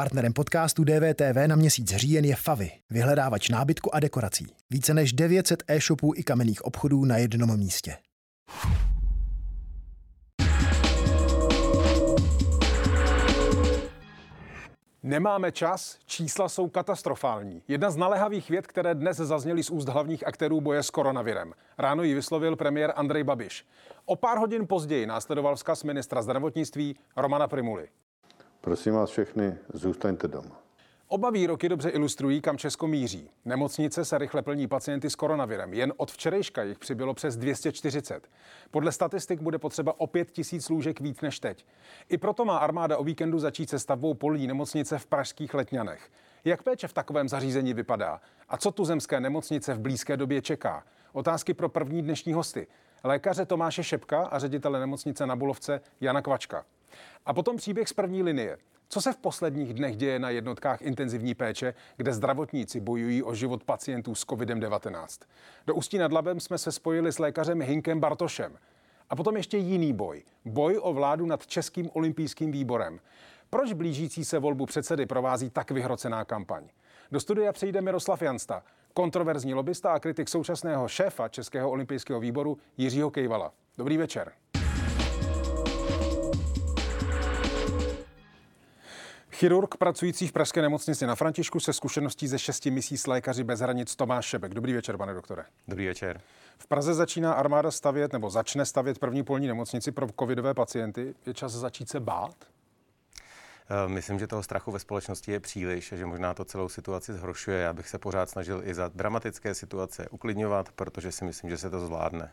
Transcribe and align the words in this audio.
Partnerem 0.00 0.32
podcastu 0.32 0.84
DVTV 0.84 1.46
na 1.46 1.56
měsíc 1.56 1.96
říjen 1.96 2.24
je 2.24 2.36
Favy, 2.36 2.70
vyhledávač 2.90 3.48
nábytku 3.48 3.94
a 3.94 4.00
dekorací. 4.00 4.46
Více 4.70 4.94
než 4.94 5.12
900 5.12 5.62
e-shopů 5.68 6.12
i 6.16 6.22
kamenných 6.22 6.64
obchodů 6.64 7.04
na 7.04 7.16
jednom 7.16 7.56
místě. 7.58 7.96
Nemáme 15.02 15.52
čas, 15.52 15.98
čísla 16.06 16.48
jsou 16.48 16.68
katastrofální. 16.68 17.62
Jedna 17.68 17.90
z 17.90 17.96
naléhavých 17.96 18.50
věd, 18.50 18.66
které 18.66 18.94
dnes 18.94 19.16
zazněly 19.16 19.62
z 19.62 19.70
úst 19.70 19.88
hlavních 19.88 20.26
aktérů 20.26 20.60
boje 20.60 20.82
s 20.82 20.90
koronavirem. 20.90 21.52
Ráno 21.78 22.02
ji 22.02 22.14
vyslovil 22.14 22.56
premiér 22.56 22.92
Andrej 22.96 23.24
Babiš. 23.24 23.66
O 24.04 24.16
pár 24.16 24.38
hodin 24.38 24.66
později 24.66 25.06
následoval 25.06 25.56
vzkaz 25.56 25.84
ministra 25.84 26.22
zdravotnictví 26.22 26.96
Romana 27.16 27.48
Primuly. 27.48 27.88
Prosím 28.60 28.94
vás 28.94 29.10
všechny, 29.10 29.54
zůstaňte 29.74 30.28
doma. 30.28 30.60
Oba 31.08 31.30
výroky 31.30 31.68
dobře 31.68 31.88
ilustrují, 31.88 32.40
kam 32.40 32.58
Česko 32.58 32.86
míří. 32.86 33.30
Nemocnice 33.44 34.04
se 34.04 34.18
rychle 34.18 34.42
plní 34.42 34.66
pacienty 34.66 35.10
s 35.10 35.14
koronavirem. 35.14 35.74
Jen 35.74 35.92
od 35.96 36.10
včerejška 36.10 36.62
jich 36.62 36.78
přibylo 36.78 37.14
přes 37.14 37.36
240. 37.36 38.28
Podle 38.70 38.92
statistik 38.92 39.40
bude 39.40 39.58
potřeba 39.58 40.00
o 40.00 40.06
5 40.06 40.30
tisíc 40.30 40.68
lůžek 40.68 41.00
víc 41.00 41.20
než 41.20 41.40
teď. 41.40 41.66
I 42.08 42.18
proto 42.18 42.44
má 42.44 42.58
armáda 42.58 42.98
o 42.98 43.04
víkendu 43.04 43.38
začít 43.38 43.70
se 43.70 43.78
stavbou 43.78 44.14
polní 44.14 44.46
nemocnice 44.46 44.98
v 44.98 45.06
pražských 45.06 45.54
Letňanech. 45.54 46.10
Jak 46.44 46.62
péče 46.62 46.88
v 46.88 46.92
takovém 46.92 47.28
zařízení 47.28 47.74
vypadá? 47.74 48.20
A 48.48 48.56
co 48.56 48.70
tu 48.70 48.84
zemské 48.84 49.20
nemocnice 49.20 49.74
v 49.74 49.80
blízké 49.80 50.16
době 50.16 50.42
čeká? 50.42 50.84
Otázky 51.12 51.54
pro 51.54 51.68
první 51.68 52.02
dnešní 52.02 52.32
hosty. 52.32 52.66
Lékaře 53.04 53.46
Tomáše 53.46 53.84
Šepka 53.84 54.26
a 54.26 54.38
ředitele 54.38 54.80
nemocnice 54.80 55.26
na 55.26 55.36
Bulovce 55.36 55.80
Jana 56.00 56.22
Kvačka. 56.22 56.64
A 57.26 57.34
potom 57.34 57.56
příběh 57.56 57.88
z 57.88 57.92
první 57.92 58.22
linie. 58.22 58.58
Co 58.88 59.00
se 59.00 59.12
v 59.12 59.16
posledních 59.16 59.74
dnech 59.74 59.96
děje 59.96 60.18
na 60.18 60.30
jednotkách 60.30 60.82
intenzivní 60.82 61.34
péče, 61.34 61.74
kde 61.96 62.12
zdravotníci 62.12 62.80
bojují 62.80 63.22
o 63.22 63.34
život 63.34 63.64
pacientů 63.64 64.14
s 64.14 64.26
COVID-19? 64.26 65.24
Do 65.66 65.74
Ústí 65.74 65.98
nad 65.98 66.12
Labem 66.12 66.40
jsme 66.40 66.58
se 66.58 66.72
spojili 66.72 67.12
s 67.12 67.18
lékařem 67.18 67.62
Hinkem 67.62 68.00
Bartošem. 68.00 68.58
A 69.10 69.16
potom 69.16 69.36
ještě 69.36 69.58
jiný 69.58 69.92
boj. 69.92 70.22
Boj 70.44 70.80
o 70.82 70.92
vládu 70.92 71.26
nad 71.26 71.46
Českým 71.46 71.90
olympijským 71.92 72.52
výborem. 72.52 73.00
Proč 73.50 73.72
blížící 73.72 74.24
se 74.24 74.38
volbu 74.38 74.66
předsedy 74.66 75.06
provází 75.06 75.50
tak 75.50 75.70
vyhrocená 75.70 76.24
kampaň? 76.24 76.68
Do 77.12 77.20
studia 77.20 77.52
přijde 77.52 77.80
Miroslav 77.80 78.22
Jansta, 78.22 78.62
kontroverzní 78.94 79.54
lobista 79.54 79.92
a 79.92 79.98
kritik 79.98 80.28
současného 80.28 80.88
šéfa 80.88 81.28
Českého 81.28 81.70
olympijského 81.70 82.20
výboru 82.20 82.58
Jiřího 82.76 83.10
Kejvala. 83.10 83.52
Dobrý 83.78 83.96
večer. 83.96 84.32
Chirurg 89.40 89.76
pracující 89.76 90.28
v 90.28 90.32
Pražské 90.32 90.62
nemocnici 90.62 91.06
na 91.06 91.14
Františku 91.14 91.60
se 91.60 91.72
zkušeností 91.72 92.28
ze 92.28 92.38
šesti 92.38 92.70
misí 92.70 92.98
s 92.98 93.06
lékaři 93.06 93.44
bez 93.44 93.60
hranic 93.60 93.96
Tomáš 93.96 94.26
Šebek. 94.26 94.54
Dobrý 94.54 94.72
večer, 94.72 94.96
pane 94.96 95.14
doktore. 95.14 95.44
Dobrý 95.68 95.86
večer. 95.86 96.20
V 96.58 96.66
Praze 96.66 96.94
začíná 96.94 97.32
armáda 97.32 97.70
stavět 97.70 98.12
nebo 98.12 98.30
začne 98.30 98.66
stavět 98.66 98.98
první 98.98 99.22
polní 99.22 99.46
nemocnici 99.46 99.92
pro 99.92 100.06
covidové 100.18 100.54
pacienty. 100.54 101.14
Je 101.26 101.34
čas 101.34 101.52
začít 101.52 101.88
se 101.88 102.00
bát? 102.00 102.34
Eh, 103.70 103.88
myslím, 103.88 104.18
že 104.18 104.26
toho 104.26 104.42
strachu 104.42 104.70
ve 104.70 104.78
společnosti 104.78 105.32
je 105.32 105.40
příliš 105.40 105.92
a 105.92 105.96
že 105.96 106.06
možná 106.06 106.34
to 106.34 106.44
celou 106.44 106.68
situaci 106.68 107.12
zhoršuje. 107.12 107.60
Já 107.60 107.72
bych 107.72 107.88
se 107.88 107.98
pořád 107.98 108.30
snažil 108.30 108.62
i 108.64 108.74
za 108.74 108.90
dramatické 108.94 109.54
situace 109.54 110.08
uklidňovat, 110.08 110.72
protože 110.72 111.12
si 111.12 111.24
myslím, 111.24 111.50
že 111.50 111.58
se 111.58 111.70
to 111.70 111.80
zvládne. 111.80 112.32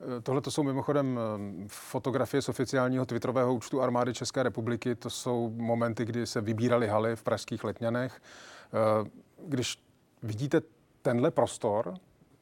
Eh, 0.00 0.20
tohle 0.20 0.40
to 0.40 0.50
jsou 0.50 0.62
mimochodem 0.62 1.18
eh, 1.18 1.64
fotografie 1.66 2.42
z 2.42 2.48
oficiálního 2.48 3.06
twitterového 3.06 3.54
účtu 3.54 3.82
armády 3.82 4.14
České 4.14 4.42
republiky. 4.42 4.94
To 4.94 5.10
jsou 5.10 5.52
momenty, 5.56 6.04
kdy 6.04 6.26
se 6.26 6.40
vybírali 6.40 6.88
haly 6.88 7.16
v 7.16 7.22
pražských 7.22 7.64
letňanech. 7.64 8.22
Eh, 8.22 9.10
když 9.46 9.82
vidíte 10.22 10.60
tenhle 11.02 11.30
prostor, 11.30 11.94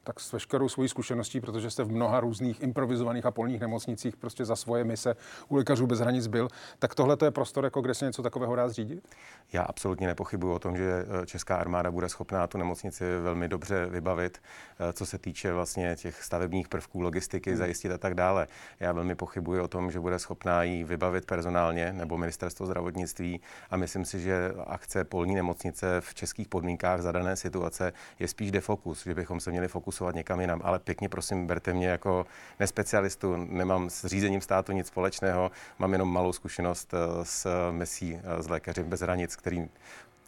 tak 0.08 0.20
s 0.20 0.32
veškerou 0.32 0.68
svojí 0.68 0.88
zkušeností, 0.88 1.40
protože 1.40 1.70
jste 1.70 1.84
v 1.84 1.90
mnoha 1.90 2.20
různých 2.20 2.60
improvizovaných 2.60 3.26
a 3.26 3.30
polních 3.30 3.60
nemocnicích 3.60 4.16
prostě 4.16 4.44
za 4.44 4.56
svoje 4.56 4.84
mise 4.84 5.16
u 5.48 5.56
lékařů 5.56 5.86
bez 5.86 5.98
hranic 5.98 6.26
byl, 6.26 6.48
tak 6.78 6.94
tohle 6.94 7.16
je 7.24 7.30
prostor, 7.30 7.64
jako 7.64 7.80
kde 7.80 7.94
se 7.94 8.04
něco 8.04 8.22
takového 8.22 8.56
dá 8.56 8.68
zřídit? 8.68 9.08
Já 9.52 9.62
absolutně 9.62 10.06
nepochybuji 10.06 10.54
o 10.54 10.58
tom, 10.58 10.76
že 10.76 11.06
eh, 11.22 11.26
česká 11.26 11.56
armáda 11.56 11.90
bude 11.90 12.08
schopná 12.08 12.46
tu 12.46 12.58
nemocnici 12.58 13.04
velmi 13.20 13.48
dobře 13.48 13.86
vybavit, 13.86 14.38
eh, 14.78 14.92
co 14.92 15.06
se 15.06 15.18
týče 15.18 15.52
vlastně 15.52 15.96
těch 15.96 16.22
stavebních 16.22 16.68
prvků, 16.68 17.00
logistiky, 17.00 17.50
hmm. 17.50 17.58
zajistit 17.58 17.92
a 17.92 17.98
tak 17.98 18.14
dále. 18.14 18.46
Já 18.80 18.92
velmi 18.92 19.14
pochybuji 19.14 19.60
o 19.60 19.68
tom, 19.68 19.90
že 19.90 20.00
bude 20.00 20.18
schopná 20.18 20.62
ji 20.62 20.84
vybavit 20.84 21.26
personálně 21.26 21.92
nebo 21.92 22.18
ministerstvo 22.18 22.66
zdravotnictví 22.66 23.40
a 23.70 23.76
myslím 23.76 24.04
si, 24.04 24.20
že 24.20 24.52
akce 24.66 25.04
polní 25.04 25.34
nemocnice 25.34 26.00
v 26.00 26.14
českých 26.14 26.48
podmínkách 26.48 27.02
za 27.02 27.12
dané 27.12 27.36
situace 27.36 27.92
je 28.18 28.28
spíš 28.28 28.50
defokus, 28.50 29.04
že 29.04 29.14
bychom 29.14 29.40
se 29.40 29.50
měli 29.50 29.68
fokusovat 29.68 29.97
fokusovat 29.98 30.14
někam 30.14 30.40
jinam. 30.40 30.60
Ale 30.64 30.78
pěkně 30.78 31.08
prosím, 31.08 31.46
berte 31.46 31.72
mě 31.72 31.88
jako 31.88 32.26
nespecialistu, 32.60 33.36
nemám 33.36 33.90
s 33.90 34.06
řízením 34.06 34.40
státu 34.40 34.72
nic 34.72 34.86
společného, 34.86 35.50
mám 35.78 35.92
jenom 35.92 36.12
malou 36.12 36.32
zkušenost 36.32 36.94
eh, 36.94 37.24
s 37.24 37.70
mesí 37.70 38.16
eh, 38.16 38.50
lékaři 38.50 38.82
bez 38.82 39.00
hranic, 39.00 39.36
který 39.36 39.68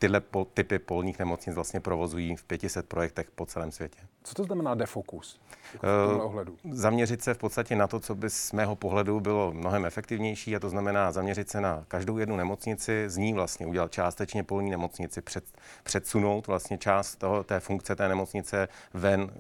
tyhle 0.01 0.23
typy 0.55 0.79
polních 0.79 1.19
nemocnic 1.19 1.55
vlastně 1.55 1.81
provozují 1.81 2.37
v 2.37 2.45
500 2.45 2.87
projektech 2.87 3.31
po 3.31 3.47
celém 3.47 3.73
světě. 3.73 3.99
Co 4.23 4.35
to 4.35 4.45
znamená 4.45 4.75
defokus? 4.75 5.41
Jako 5.73 5.87
v 5.87 6.09
tomhle 6.09 6.25
ohledu? 6.25 6.57
Zaměřit 6.71 7.23
se 7.23 7.35
v 7.35 7.39
podstatě 7.39 7.77
na 7.77 7.87
to, 7.87 8.01
co 8.01 8.15
by 8.15 8.31
z 8.31 8.53
mého 8.53 8.77
pohledu 8.77 9.21
bylo 9.21 9.53
mnohem 9.53 9.85
efektivnější, 9.85 10.57
a 10.57 10.61
to 10.61 10.69
znamená 10.69 11.13
zaměřit 11.13 11.51
se 11.51 11.61
na 11.61 11.85
každou 11.89 12.19
jednu 12.19 12.37
nemocnici, 12.37 13.05
z 13.07 13.17
ní 13.17 13.35
vlastně 13.35 13.67
udělat 13.67 13.93
částečně 13.93 14.43
polní 14.43 14.71
nemocnici, 14.71 15.23
před, 15.23 15.45
předsunout 15.83 16.47
vlastně 16.47 16.79
část 16.79 17.17
toho, 17.17 17.45
té 17.45 17.61
funkce 17.61 17.97
té 17.97 18.09
nemocnice 18.09 18.69
ven, 18.95 19.31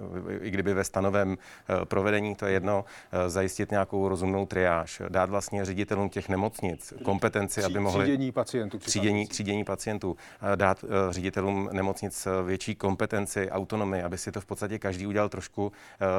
i 0.41 0.51
kdyby 0.51 0.75
ve 0.75 0.85
stanovém 0.85 1.39
eh, 1.39 1.85
provedení, 1.85 2.35
to 2.35 2.47
je 2.47 2.53
jedno, 2.53 2.85
eh, 3.13 3.31
zajistit 3.31 3.71
nějakou 3.71 4.09
rozumnou 4.09 4.47
triáž, 4.47 5.03
dát 5.09 5.31
vlastně 5.31 5.65
ředitelům 5.65 6.09
těch 6.09 6.29
nemocnic 6.29 6.93
kompetenci, 7.05 7.65
aby 7.65 7.81
mohli... 7.81 8.05
Třídění 8.05 8.33
pacientů. 8.33 8.79
Třídění, 8.79 9.27
třídění 9.27 9.65
pacientů, 9.65 10.17
dát 10.55 10.85
eh, 10.85 11.13
ředitelům 11.13 11.69
nemocnic 11.73 12.29
větší 12.45 12.75
kompetenci, 12.75 13.51
autonomii, 13.51 14.03
aby 14.03 14.19
si 14.19 14.33
to 14.33 14.41
v 14.41 14.47
podstatě 14.47 14.79
každý 14.79 15.07
udělal 15.07 15.29
trošku 15.29 15.73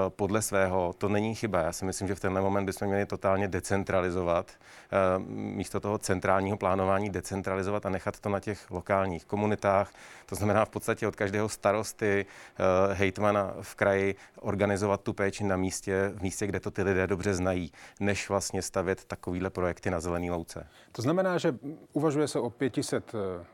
podle 0.10 0.42
svého. 0.42 0.94
To 0.98 1.10
není 1.10 1.36
chyba. 1.36 1.60
Já 1.60 1.72
si 1.74 1.86
myslím, 1.86 2.08
že 2.08 2.16
v 2.16 2.20
tenhle 2.20 2.42
moment 2.42 2.66
bychom 2.66 2.88
měli 2.88 3.06
totálně 3.06 3.48
decentralizovat, 3.48 4.52
eh, 4.52 4.98
místo 5.28 5.80
toho 5.80 5.98
centrálního 5.98 6.58
plánování 6.58 7.10
decentralizovat 7.10 7.86
a 7.86 7.90
nechat 7.90 8.20
to 8.20 8.30
na 8.30 8.40
těch 8.40 8.72
lokálních 8.72 9.26
komunitách. 9.26 9.92
To 10.26 10.36
znamená 10.36 10.66
v 10.66 10.70
podstatě 10.70 11.08
od 11.08 11.16
každého 11.16 11.50
starosty, 11.50 12.26
eh, 12.26 12.94
hejtmana 12.94 13.54
v 13.62 13.76
kraji 13.76 14.16
organizovat 14.40 15.02
tu 15.02 15.14
péči 15.14 15.44
na 15.44 15.58
místě, 15.58 16.12
v 16.16 16.22
místě, 16.22 16.48
kde 16.48 16.60
to 16.60 16.72
ty 16.72 16.84
lidé 16.84 17.08
dobře 17.08 17.34
znají, 17.34 17.72
než 18.00 18.30
vlastně 18.30 18.62
stavět 18.62 19.06
takovýhle 19.06 19.50
projekty 19.50 19.90
na 19.90 20.00
zelený 20.00 20.32
louce. 20.32 20.68
To 20.92 21.02
znamená, 21.02 21.38
že 21.38 21.56
uvažuje 21.94 22.28
se 22.28 22.40
o 22.40 22.50
500 22.50 23.12
eh, 23.14 23.46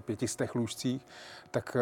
500 0.00 0.54
lůžcích, 0.54 1.06
tak 1.50 1.76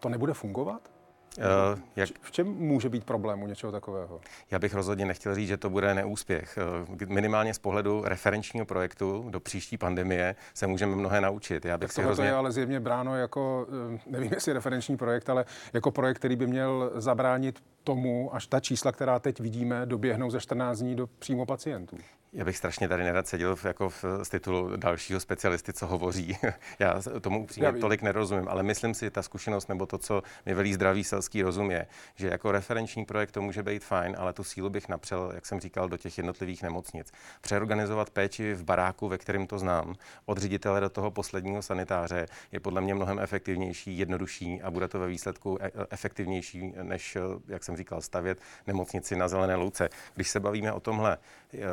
to 0.00 0.08
nebude 0.08 0.34
fungovat? 0.34 0.90
Uh, 1.38 1.78
jak... 1.96 2.08
V 2.20 2.30
čem 2.30 2.46
může 2.46 2.88
být 2.88 3.04
problém 3.04 3.42
u 3.42 3.46
něčeho 3.46 3.72
takového? 3.72 4.20
Já 4.50 4.58
bych 4.58 4.74
rozhodně 4.74 5.04
nechtěl 5.04 5.34
říct, 5.34 5.48
že 5.48 5.56
to 5.56 5.70
bude 5.70 5.94
neúspěch. 5.94 6.58
Eh, 7.02 7.06
minimálně 7.06 7.54
z 7.54 7.58
pohledu 7.58 8.02
referenčního 8.04 8.66
projektu 8.66 9.26
do 9.30 9.40
příští 9.40 9.78
pandemie 9.78 10.36
se 10.54 10.66
můžeme 10.66 10.96
mnohé 10.96 11.20
naučit. 11.20 11.64
Já 11.64 11.78
bych 11.78 11.88
tak 11.88 11.94
si 11.94 12.02
hrozně... 12.02 12.24
je 12.24 12.32
ale 12.32 12.52
zjevně 12.52 12.80
bráno 12.80 13.16
jako, 13.16 13.66
eh, 13.94 14.00
nevím 14.06 14.32
jestli 14.32 14.52
referenční 14.52 14.96
projekt, 14.96 15.30
ale 15.30 15.44
jako 15.72 15.90
projekt, 15.90 16.18
který 16.18 16.36
by 16.36 16.46
měl 16.46 16.92
zabránit 16.94 17.62
tomu, 17.84 18.34
až 18.34 18.46
ta 18.46 18.60
čísla, 18.60 18.92
která 18.92 19.18
teď 19.18 19.40
vidíme, 19.40 19.86
doběhnou 19.86 20.30
ze 20.30 20.40
14 20.40 20.78
dní 20.78 20.94
do 20.94 21.06
přímo 21.06 21.46
pacientů. 21.46 21.96
Já 22.32 22.44
bych 22.44 22.56
strašně 22.56 22.88
tady 22.88 23.04
nerad 23.04 23.28
seděl 23.28 23.56
v, 23.56 23.64
jako 23.64 23.88
v, 23.88 24.04
z 24.22 24.28
titulu 24.28 24.76
dalšího 24.76 25.20
specialisty, 25.20 25.72
co 25.72 25.86
hovoří. 25.86 26.38
Já 26.78 27.02
tomu 27.20 27.42
upřímně 27.42 27.72
tolik 27.72 28.02
nerozumím, 28.02 28.48
ale 28.48 28.62
myslím 28.62 28.94
si, 28.94 29.04
že 29.04 29.10
ta 29.10 29.22
zkušenost 29.22 29.68
nebo 29.68 29.86
to, 29.86 29.98
co 29.98 30.22
mi 30.46 30.54
velí 30.54 30.74
zdravý 30.74 31.04
selský 31.20 31.42
rozum 31.42 31.70
je, 31.70 31.86
že 32.14 32.28
jako 32.28 32.52
referenční 32.52 33.04
projekt 33.04 33.32
to 33.32 33.42
může 33.42 33.62
být 33.62 33.84
fajn, 33.84 34.16
ale 34.18 34.32
tu 34.32 34.44
sílu 34.44 34.70
bych 34.70 34.88
napřel, 34.88 35.32
jak 35.34 35.46
jsem 35.46 35.60
říkal, 35.60 35.88
do 35.88 35.96
těch 35.96 36.18
jednotlivých 36.18 36.62
nemocnic. 36.62 37.12
Přeorganizovat 37.40 38.10
péči 38.10 38.54
v 38.54 38.64
baráku, 38.64 39.08
ve 39.08 39.18
kterém 39.18 39.46
to 39.46 39.58
znám, 39.58 39.94
od 40.26 40.38
ředitele 40.38 40.80
do 40.80 40.88
toho 40.88 41.10
posledního 41.10 41.62
sanitáře 41.62 42.26
je 42.52 42.60
podle 42.60 42.80
mě 42.80 42.94
mnohem 42.94 43.18
efektivnější, 43.18 43.98
jednodušší 43.98 44.62
a 44.62 44.70
bude 44.70 44.88
to 44.88 44.98
ve 44.98 45.06
výsledku 45.06 45.58
e, 45.60 45.66
e, 45.66 45.70
efektivnější, 45.90 46.72
než, 46.82 47.18
jak 47.48 47.64
jsem 47.64 47.76
říkal, 47.76 48.00
stavět 48.00 48.38
nemocnici 48.66 49.16
na 49.16 49.28
zelené 49.28 49.54
louce. 49.54 49.88
Když 50.14 50.30
se 50.30 50.40
bavíme 50.40 50.72
o 50.72 50.80
tomhle, 50.80 51.18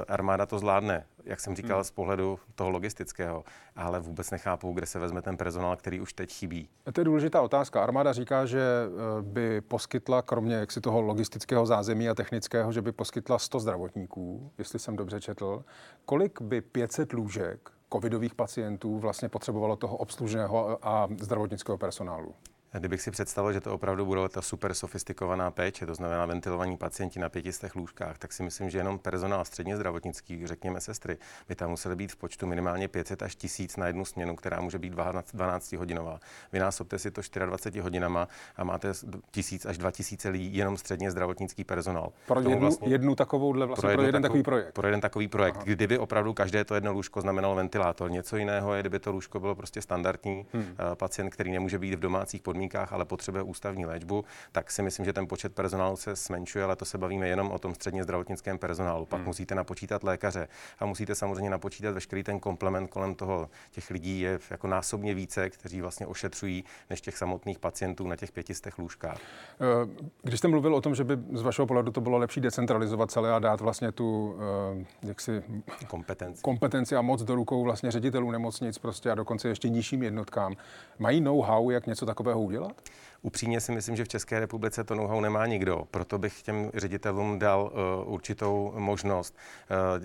armáda 0.08 0.46
to 0.46 0.60
zvládne, 0.60 1.06
jak 1.28 1.40
jsem 1.40 1.56
říkal, 1.56 1.78
hmm. 1.78 1.84
z 1.84 1.92
pohledu 1.92 2.40
toho 2.56 2.70
logistického, 2.70 3.44
ale 3.76 4.00
vůbec 4.00 4.32
nechápu, 4.32 4.74
kde 4.74 4.86
se 4.86 5.00
vezme 5.00 5.22
ten 5.22 5.38
personál, 5.38 5.76
který 5.76 6.02
už 6.02 6.14
teď 6.14 6.34
chybí. 6.34 6.70
To 6.94 7.02
je 7.02 7.06
důležitá 7.06 7.42
otázka. 7.42 7.84
Armáda 7.84 8.14
říká, 8.14 8.46
že 8.46 8.62
eh, 8.62 9.22
by 9.22 9.62
poskytla, 9.62 10.22
kromě 10.22 10.56
jaksi 10.56 10.82
toho 10.82 11.02
logistického 11.02 11.66
zázemí 11.66 12.10
a 12.10 12.16
technického, 12.16 12.72
že 12.72 12.82
by 12.82 12.92
poskytla 12.92 13.40
100 13.40 13.60
zdravotníků, 13.60 14.52
jestli 14.58 14.80
jsem 14.80 14.96
dobře 14.96 15.22
četl. 15.22 15.64
Kolik 16.06 16.42
by 16.42 16.62
500 16.62 17.14
lůžek 17.14 17.72
covidových 17.94 18.36
pacientů 18.36 19.00
vlastně 19.00 19.30
potřebovalo 19.30 19.76
toho 19.76 19.98
obslužného 19.98 20.80
a 20.82 21.08
zdravotnického 21.20 21.78
personálu? 21.78 22.36
Kdybych 22.74 23.02
si 23.02 23.12
představil, 23.12 23.54
že 23.54 23.62
to 23.62 23.74
opravdu 23.74 24.06
bude 24.06 24.30
ta 24.30 24.42
super 24.42 24.74
sofistikovaná 24.74 25.52
péče, 25.52 25.86
to 25.86 25.96
znamená 25.96 26.26
ventilovaní 26.26 26.78
pacienti 26.78 27.20
na 27.20 27.30
pětistech 27.30 27.76
lůžkách, 27.76 28.18
tak 28.18 28.34
si 28.34 28.44
myslím, 28.44 28.70
že 28.70 28.78
jenom 28.78 29.00
personál 29.00 29.46
středně 29.46 29.76
zdravotnický, 29.76 30.48
řekněme 30.48 30.82
sestry, 30.82 31.18
by 31.48 31.56
tam 31.56 31.70
museli 31.70 31.96
být 31.96 32.12
v 32.12 32.16
počtu 32.16 32.48
minimálně 32.48 32.88
500 32.88 33.22
až 33.24 33.36
1000 33.36 33.78
na 33.78 33.88
jednu 33.88 34.06
směnu, 34.06 34.36
která 34.36 34.62
může 34.62 34.80
být 34.80 34.94
12 35.34 35.74
hodinová. 35.74 36.20
Vynásobte 36.54 37.00
si 37.00 37.12
to 37.12 37.22
24 37.46 37.80
hodinama 37.80 38.28
a 38.56 38.64
máte 38.64 38.92
1000 39.32 39.66
až 39.66 39.78
2000 39.78 40.30
lidí 40.30 40.58
jenom 40.58 40.78
středně 40.78 41.12
zdravotnický 41.12 41.64
personál. 41.64 42.12
Pro 42.28 42.40
jednu, 42.40 42.60
vlastně, 42.60 42.90
jednu 42.90 43.16
takovou 43.16 43.54
vlastně 43.54 43.88
pro, 43.88 43.98
pro 43.98 44.02
jeden 44.02 44.22
takový 44.22 44.44
projekt. 44.44 44.72
Pro 44.74 44.88
jeden 44.88 45.02
takový 45.02 45.28
projekt. 45.28 45.56
Aha. 45.56 45.66
Kdyby 45.66 45.98
opravdu 45.98 46.34
každé 46.34 46.66
to 46.66 46.76
jedno 46.76 46.94
lůžko 46.94 47.22
znamenalo 47.22 47.56
ventilátor, 47.56 48.12
něco 48.12 48.38
jiného 48.38 48.74
je, 48.74 48.82
kdyby 48.82 49.00
to 49.00 49.12
lůžko 49.12 49.40
bylo 49.40 49.56
prostě 49.56 49.82
standardní 49.82 50.46
hmm. 50.54 50.64
uh, 50.64 50.68
pacient, 50.96 51.30
který 51.30 51.52
nemůže 51.52 51.80
být 51.80 51.96
v 51.96 52.00
domácích 52.00 52.42
podmínkách 52.42 52.57
podmínkách, 52.58 52.94
ale 52.94 53.06
potřebuje 53.06 53.44
ústavní 53.44 53.86
léčbu, 53.86 54.26
tak 54.52 54.72
si 54.72 54.82
myslím, 54.82 55.06
že 55.06 55.14
ten 55.14 55.28
počet 55.28 55.56
personálu 55.56 55.98
se 55.98 56.16
zmenšuje, 56.16 56.64
ale 56.64 56.76
to 56.76 56.86
se 56.86 56.98
bavíme 56.98 57.28
jenom 57.28 57.52
o 57.52 57.60
tom 57.60 57.76
středně 57.76 58.04
zdravotnickém 58.04 58.58
personálu. 58.58 59.06
Pak 59.06 59.20
hmm. 59.20 59.28
musíte 59.28 59.56
napočítat 59.56 60.04
lékaře 60.04 60.48
a 60.80 60.86
musíte 60.86 61.16
samozřejmě 61.16 61.50
napočítat 61.50 61.94
veškerý 61.94 62.24
ten 62.24 62.40
komplement 62.40 62.90
kolem 62.90 63.16
toho. 63.16 63.50
Těch 63.72 63.90
lidí 63.90 64.20
je 64.20 64.40
jako 64.50 64.68
násobně 64.68 65.14
více, 65.14 65.50
kteří 65.50 65.82
vlastně 65.82 66.08
ošetřují, 66.08 66.64
než 66.90 67.02
těch 67.02 67.18
samotných 67.18 67.60
pacientů 67.60 68.08
na 68.08 68.16
těch 68.16 68.32
pětistech 68.32 68.80
lůžkách. 68.80 69.18
Eh, 69.18 69.90
když 70.24 70.40
jste 70.40 70.48
mluvil 70.48 70.76
o 70.76 70.82
tom, 70.82 70.96
že 70.96 71.04
by 71.04 71.18
z 71.34 71.42
vašeho 71.42 71.68
pohledu 71.68 71.92
to 71.92 72.02
bylo 72.02 72.18
lepší 72.18 72.42
decentralizovat 72.42 73.12
celé 73.12 73.34
a 73.34 73.40
dát 73.40 73.62
vlastně 73.62 73.92
tu 73.92 74.36
eh, 74.82 74.86
jaksi 75.04 75.44
kompetenci. 75.88 76.42
kompetenci 76.42 76.96
a 76.96 77.02
moc 77.02 77.24
do 77.24 77.36
rukou 77.36 77.64
vlastně 77.64 77.92
ředitelů 77.92 78.32
nemocnic 78.32 78.78
prostě 78.78 79.12
a 79.12 79.16
dokonce 79.16 79.48
ještě 79.48 79.70
nižším 79.70 80.04
jednotkám. 80.04 80.56
Mají 81.00 81.22
know-how, 81.22 81.70
jak 81.70 81.88
něco 81.88 82.06
takového 82.06 82.42
udělat? 82.48 82.82
Upřímně 83.22 83.62
si 83.62 83.72
myslím, 83.72 83.96
že 83.96 84.04
v 84.04 84.08
České 84.08 84.40
republice 84.40 84.84
to 84.84 84.96
know-how 84.96 85.22
nemá 85.22 85.46
nikdo. 85.46 85.88
Proto 85.92 86.18
bych 86.18 86.42
těm 86.42 86.72
ředitelům 86.74 87.40
dal 87.40 87.72
uh, 88.06 88.14
určitou 88.14 88.74
možnost 88.76 89.36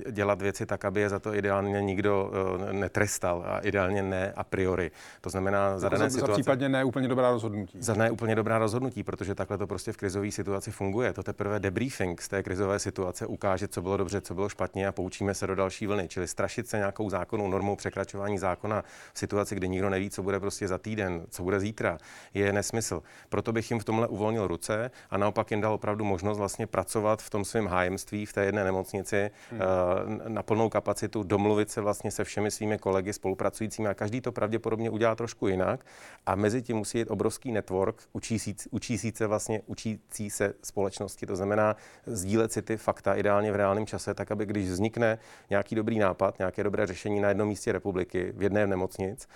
uh, 0.05 0.13
dělat 0.13 0.43
věci 0.43 0.67
tak, 0.67 0.85
aby 0.85 1.01
je 1.01 1.09
za 1.09 1.19
to 1.19 1.35
ideálně 1.35 1.83
nikdo 1.83 2.31
uh, 2.31 2.73
netrestal 2.73 3.45
a 3.47 3.59
ideálně 3.59 4.03
ne 4.03 4.33
a 4.37 4.45
priori. 4.45 4.91
To 5.21 5.31
znamená 5.31 5.79
za 5.79 5.89
dané 5.89 6.11
za, 6.11 6.11
situace... 6.11 6.33
Za 6.33 6.37
případně 6.37 6.69
ne 6.69 6.85
úplně 6.85 7.09
dobrá 7.09 7.31
rozhodnutí. 7.31 7.79
Za 7.81 7.95
ne 7.95 8.11
úplně 8.11 8.35
dobrá 8.35 8.59
rozhodnutí, 8.59 9.03
protože 9.03 9.35
takhle 9.35 9.59
to 9.59 9.67
prostě 9.67 9.93
v 9.93 9.97
krizové 9.97 10.31
situaci 10.31 10.71
funguje. 10.71 11.13
To 11.13 11.23
teprve 11.23 11.61
debriefing 11.61 12.23
z 12.23 12.29
té 12.29 12.43
krizové 12.43 12.79
situace 12.79 13.27
ukáže, 13.27 13.69
co 13.69 13.83
bylo 13.83 13.97
dobře, 13.97 14.21
co 14.21 14.35
bylo 14.35 14.49
špatně 14.49 14.89
a 14.89 14.93
poučíme 14.93 15.35
se 15.35 15.47
do 15.47 15.55
další 15.55 15.87
vlny. 15.87 16.09
Čili 16.09 16.29
strašit 16.29 16.69
se 16.69 16.79
nějakou 16.79 17.11
zákonnou 17.11 17.49
normou 17.49 17.77
překračování 17.77 18.39
zákona 18.39 18.85
v 19.13 19.19
situaci, 19.19 19.55
kdy 19.55 19.69
nikdo 19.69 19.91
neví, 19.91 20.11
co 20.11 20.23
bude 20.23 20.41
prostě 20.41 20.69
za 20.69 20.79
týden, 20.79 21.23
co 21.31 21.43
bude 21.43 21.61
zítra, 21.61 21.99
je 22.35 22.53
nesmysl. 22.53 23.02
Proto 23.29 23.53
bych 23.53 23.71
jim 23.71 23.81
v 23.81 23.85
tomhle 23.85 24.07
uvolnil 24.07 24.47
ruce 24.47 24.91
a 25.11 25.19
naopak 25.19 25.51
jim 25.51 25.61
dal 25.61 25.73
opravdu 25.73 26.05
možnost 26.05 26.39
vlastně 26.39 26.67
pracovat 26.67 27.23
v 27.23 27.31
tom 27.31 27.45
svém 27.45 27.67
hájemství 27.67 28.27
v 28.27 28.33
té 28.33 28.45
jedné 28.45 28.65
nemocnici 28.65 29.31
hmm. 29.51 29.61
Eh, 29.63 30.29
na 30.29 30.43
plnou 30.43 30.69
kapacitu, 30.69 31.23
domluvit 31.23 31.71
se 31.71 31.81
vlastně 31.81 32.11
se 32.11 32.25
všemi 32.25 32.51
svými 32.51 32.79
kolegy 32.79 33.13
spolupracujícími 33.13 33.89
a 33.89 33.95
každý 33.95 34.21
to 34.21 34.33
pravděpodobně 34.33 34.91
udělá 34.91 35.15
trošku 35.15 35.49
jinak 35.49 35.87
a 36.27 36.35
mezi 36.35 36.63
tím 36.63 36.77
musí 36.77 36.99
jít 36.99 37.11
obrovský 37.11 37.53
network 37.53 38.03
učící, 38.13 38.57
učící 38.71 39.11
se 39.11 39.27
vlastně 39.27 39.63
učící 39.67 40.31
se 40.31 40.55
společnosti, 40.63 41.27
to 41.27 41.37
znamená 41.37 41.77
sdílet 42.07 42.53
si 42.53 42.63
ty 42.63 42.77
fakta 42.77 43.15
ideálně 43.15 43.53
v 43.53 43.57
reálném 43.57 43.87
čase, 43.87 44.15
tak 44.15 44.31
aby 44.31 44.47
když 44.47 44.69
vznikne 44.69 45.19
nějaký 45.51 45.75
dobrý 45.75 45.99
nápad, 45.99 46.39
nějaké 46.39 46.63
dobré 46.63 46.87
řešení 46.87 47.21
na 47.21 47.29
jednom 47.29 47.49
místě 47.49 47.73
republiky, 47.73 48.33
v 48.37 48.43
jedné 48.43 48.67
nemocnic, 48.67 49.29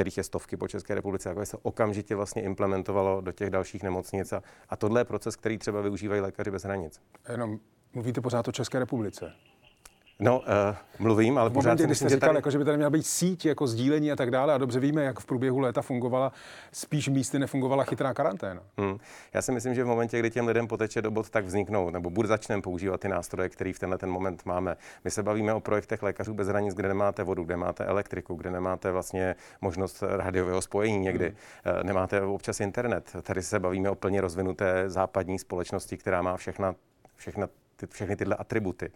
kterých 0.00 0.16
je 0.16 0.24
stovky 0.24 0.56
po 0.56 0.68
České 0.68 0.94
republice, 0.94 1.28
jako 1.28 1.46
se 1.46 1.56
okamžitě 1.62 2.16
vlastně 2.16 2.42
implementovalo 2.42 3.20
do 3.20 3.32
těch 3.32 3.50
dalších 3.50 3.82
nemocnic. 3.82 4.32
A, 4.32 4.42
a 4.68 4.76
tohle 4.76 5.00
je 5.00 5.04
proces, 5.04 5.36
který 5.36 5.58
třeba 5.58 5.80
využívají 5.80 6.20
lékaři 6.20 6.50
bez 6.50 6.62
hranic. 6.62 7.00
Jenom 7.28 7.58
mluvíte 7.94 8.20
pořád 8.20 8.48
o 8.48 8.52
České 8.52 8.78
republice. 8.78 9.32
No, 10.20 10.38
uh, 10.38 10.44
mluvím, 10.98 11.38
ale 11.38 11.50
v 11.50 11.52
pořád 11.52 11.70
momentě, 11.70 11.84
kdy 11.84 11.94
jste 11.94 12.08
říkal, 12.08 12.28
tady... 12.28 12.38
jako, 12.38 12.50
že 12.50 12.58
by 12.58 12.64
tady 12.64 12.76
měla 12.76 12.90
být 12.90 13.06
síť 13.06 13.46
jako 13.46 13.66
sdílení 13.66 14.12
a 14.12 14.16
tak 14.16 14.30
dále, 14.30 14.54
a 14.54 14.58
dobře 14.58 14.80
víme, 14.80 15.04
jak 15.04 15.20
v 15.20 15.26
průběhu 15.26 15.58
léta 15.58 15.82
fungovala, 15.82 16.32
spíš 16.72 17.08
místy 17.08 17.38
nefungovala 17.38 17.84
chytrá 17.84 18.14
karanténa. 18.14 18.62
Hmm. 18.78 18.98
Já 19.34 19.42
si 19.42 19.52
myslím, 19.52 19.74
že 19.74 19.84
v 19.84 19.86
momentě, 19.86 20.18
kdy 20.18 20.30
těm 20.30 20.46
lidem 20.46 20.66
poteče 20.68 21.02
do 21.02 21.10
bod, 21.10 21.30
tak 21.30 21.44
vzniknou, 21.44 21.90
nebo 21.90 22.10
bude 22.10 22.28
začneme 22.28 22.62
používat 22.62 23.00
ty 23.00 23.08
nástroje, 23.08 23.48
které 23.48 23.72
v 23.72 23.78
tenhle 23.78 23.98
ten 23.98 24.10
moment 24.10 24.42
máme. 24.44 24.76
My 25.04 25.10
se 25.10 25.22
bavíme 25.22 25.54
o 25.54 25.60
projektech 25.60 26.02
lékařů 26.02 26.34
bez 26.34 26.48
hranic, 26.48 26.74
kde 26.74 26.88
nemáte 26.88 27.22
vodu, 27.22 27.44
kde 27.44 27.56
máte 27.56 27.84
elektriku, 27.84 28.34
kde 28.34 28.50
nemáte 28.50 28.92
vlastně 28.92 29.36
možnost 29.60 30.02
radiového 30.08 30.62
spojení 30.62 30.98
někdy, 30.98 31.34
hmm. 31.64 31.86
nemáte 31.86 32.22
občas 32.22 32.60
internet. 32.60 33.16
Tady 33.22 33.42
se 33.42 33.58
bavíme 33.58 33.90
o 33.90 33.94
plně 33.94 34.20
rozvinuté 34.20 34.84
západní 34.90 35.38
společnosti, 35.38 35.96
která 35.96 36.22
má 36.22 36.36
všechna, 36.36 36.74
všechna 37.16 37.48
ty, 37.76 37.86
všechny 37.86 38.16
tyhle 38.16 38.36
atributy. 38.36 38.90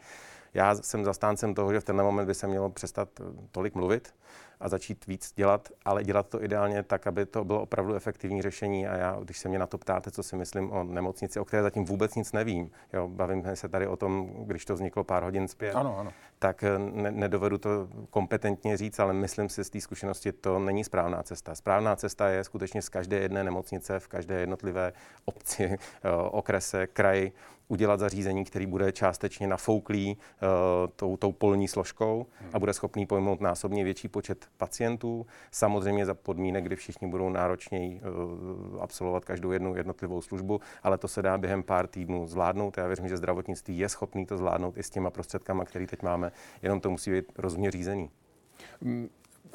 Já 0.55 0.75
jsem 0.75 1.05
zastáncem 1.05 1.55
toho, 1.55 1.73
že 1.73 1.81
v 1.81 1.85
tenhle 1.85 2.05
moment 2.05 2.27
by 2.27 2.35
se 2.35 2.47
mělo 2.47 2.71
přestat 2.71 3.09
eh, 3.21 3.25
tolik 3.51 3.75
mluvit 3.75 4.15
a 4.61 4.69
začít 4.69 5.07
víc 5.07 5.33
dělat, 5.37 5.69
ale 5.85 6.05
dělat 6.05 6.29
to 6.29 6.43
ideálně 6.43 6.83
tak, 6.83 7.07
aby 7.07 7.27
to 7.27 7.45
bylo 7.45 7.63
opravdu 7.63 7.95
efektivní 7.95 8.43
řešení. 8.43 8.87
A 8.87 8.97
já, 8.97 9.19
když 9.23 9.39
se 9.39 9.49
mě 9.49 9.59
na 9.59 9.67
to 9.67 9.79
ptáte, 9.79 10.11
co 10.11 10.23
si 10.23 10.37
myslím 10.37 10.73
o 10.73 10.85
nemocnici, 10.85 11.41
o 11.41 11.45
které 11.45 11.63
zatím 11.63 11.85
vůbec 11.85 12.15
nic 12.15 12.33
nevím, 12.33 12.71
jo, 12.93 13.09
bavíme 13.09 13.57
se 13.57 13.69
tady 13.69 13.87
o 13.87 13.97
tom, 13.97 14.31
když 14.47 14.65
to 14.65 14.75
vzniklo 14.75 15.05
pár 15.05 15.23
hodin 15.23 15.49
zpět, 15.49 15.75
ano, 15.75 15.99
ano. 15.99 16.13
tak 16.39 16.65
eh, 16.65 16.79
ne, 16.79 17.11
nedovedu 17.11 17.59
to 17.59 17.89
kompetentně 18.11 18.77
říct, 18.77 18.99
ale 18.99 19.13
myslím 19.13 19.49
si 19.49 19.65
z 19.65 19.71
té 19.71 19.81
zkušenosti, 19.81 20.33
to 20.33 20.59
není 20.59 20.85
správná 20.85 21.23
cesta. 21.23 21.55
Správná 21.55 21.97
cesta 21.97 22.29
je 22.29 22.45
skutečně 22.45 22.83
z 22.83 22.89
každé 22.89 23.19
jedné 23.19 23.45
nemocnice, 23.45 24.01
v 24.01 24.09
každé 24.09 24.41
jednotlivé 24.41 24.93
obci, 25.25 25.65
eh, 26.05 26.11
okrese, 26.31 26.87
kraji, 26.87 27.33
udělat 27.69 28.01
zařízení, 28.01 28.45
který 28.45 28.67
bude 28.67 28.93
částečně 28.93 29.47
nafouklý 29.47 30.17
uh, 30.17 30.49
tou, 30.97 31.17
tou 31.17 31.33
polní 31.33 31.69
složkou 31.69 32.27
a 32.53 32.59
bude 32.59 32.73
schopný 32.73 33.07
pojmout 33.07 33.41
násobně 33.41 33.85
větší 33.85 34.09
počet 34.09 34.47
pacientů. 34.57 35.27
Samozřejmě 35.51 36.07
za 36.07 36.15
podmínek, 36.15 36.65
kdy 36.65 36.77
všichni 36.77 37.09
budou 37.09 37.29
náročněji 37.29 38.01
uh, 38.01 38.83
absolvovat 38.83 39.25
každou 39.25 39.53
jednu 39.53 39.77
jednotlivou 39.77 40.23
službu, 40.23 40.61
ale 40.83 40.99
to 40.99 41.09
se 41.09 41.23
dá 41.23 41.39
během 41.39 41.63
pár 41.63 41.87
týdnů 41.87 42.27
zvládnout. 42.27 42.79
Já 42.79 42.87
věřím, 42.87 43.09
že 43.09 43.17
zdravotnictví 43.17 43.79
je 43.79 43.89
schopný 43.89 44.27
to 44.27 44.37
zvládnout 44.37 44.79
i 44.79 44.83
s 44.83 44.91
těma 44.91 45.11
prostředkama, 45.11 45.65
které 45.65 45.87
teď 45.87 46.03
máme, 46.03 46.33
jenom 46.63 46.81
to 46.81 46.91
musí 46.91 47.11
být 47.11 47.33
rozumně 47.39 47.71
řízený. 47.71 48.11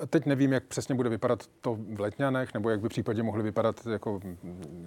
Teď 0.09 0.25
nevím, 0.25 0.53
jak 0.53 0.63
přesně 0.63 0.95
bude 0.95 1.09
vypadat 1.09 1.47
to 1.61 1.77
v 1.95 1.99
Letňanech, 1.99 2.53
nebo 2.53 2.69
jak 2.69 2.79
by 2.79 2.89
případně 2.89 3.23
mohly 3.23 3.43
vypadat 3.43 3.87
jako, 3.91 4.19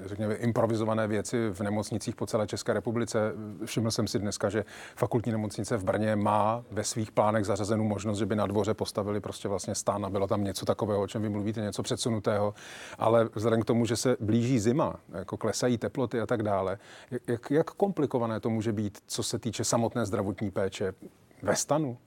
řekněme, 0.04 0.34
improvizované 0.34 1.06
věci 1.06 1.50
v 1.50 1.60
nemocnicích 1.60 2.16
po 2.16 2.26
celé 2.26 2.46
České 2.46 2.72
republice. 2.72 3.32
Všiml 3.64 3.90
jsem 3.90 4.06
si 4.06 4.18
dneska, 4.18 4.48
že 4.48 4.64
fakultní 4.96 5.32
nemocnice 5.32 5.76
v 5.76 5.84
Brně 5.84 6.16
má 6.16 6.64
ve 6.70 6.84
svých 6.84 7.12
plánech 7.12 7.44
zařazenou 7.44 7.84
možnost, 7.84 8.18
že 8.18 8.26
by 8.26 8.36
na 8.36 8.46
dvoře 8.46 8.74
postavili 8.74 9.20
prostě 9.20 9.48
vlastně 9.48 9.74
stán 9.74 10.06
a 10.06 10.10
bylo 10.10 10.26
tam 10.26 10.44
něco 10.44 10.66
takového, 10.66 11.02
o 11.02 11.06
čem 11.06 11.22
vy 11.22 11.28
mluvíte, 11.28 11.60
něco 11.60 11.82
předsunutého. 11.82 12.54
Ale 12.98 13.28
vzhledem 13.34 13.62
k 13.62 13.64
tomu, 13.64 13.86
že 13.86 13.96
se 13.96 14.16
blíží 14.20 14.60
zima, 14.60 14.94
jako 15.18 15.36
klesají 15.36 15.78
teploty 15.78 16.20
a 16.20 16.26
tak 16.26 16.42
dále, 16.42 16.78
jak, 17.26 17.50
jak 17.50 17.70
komplikované 17.70 18.40
to 18.40 18.50
může 18.50 18.72
být, 18.72 18.98
co 19.06 19.22
se 19.22 19.38
týče 19.38 19.64
samotné 19.64 20.06
zdravotní 20.06 20.50
péče 20.50 20.94
ve 21.42 21.56
stanu? 21.56 21.98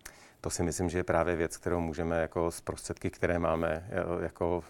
To 0.45 0.49
si 0.49 0.63
myslím, 0.63 0.89
že 0.89 0.97
je 0.97 1.03
právě 1.03 1.35
věc, 1.35 1.57
kterou 1.57 1.79
můžeme 1.79 2.21
jako 2.21 2.51
z 2.51 2.61
prostředky, 2.61 3.09
které 3.09 3.39
máme 3.39 3.87
jako 4.21 4.63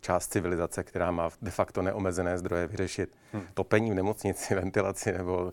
část 0.00 0.28
civilizace, 0.28 0.84
která 0.84 1.10
má 1.10 1.30
de 1.42 1.50
facto 1.50 1.82
neomezené 1.82 2.38
zdroje 2.38 2.66
vyřešit. 2.66 3.16
Hmm. 3.32 3.42
Topení 3.54 3.90
v 3.90 3.94
nemocnici, 3.94 4.54
ventilaci 4.60 5.12
nebo 5.12 5.42
uh, 5.44 5.50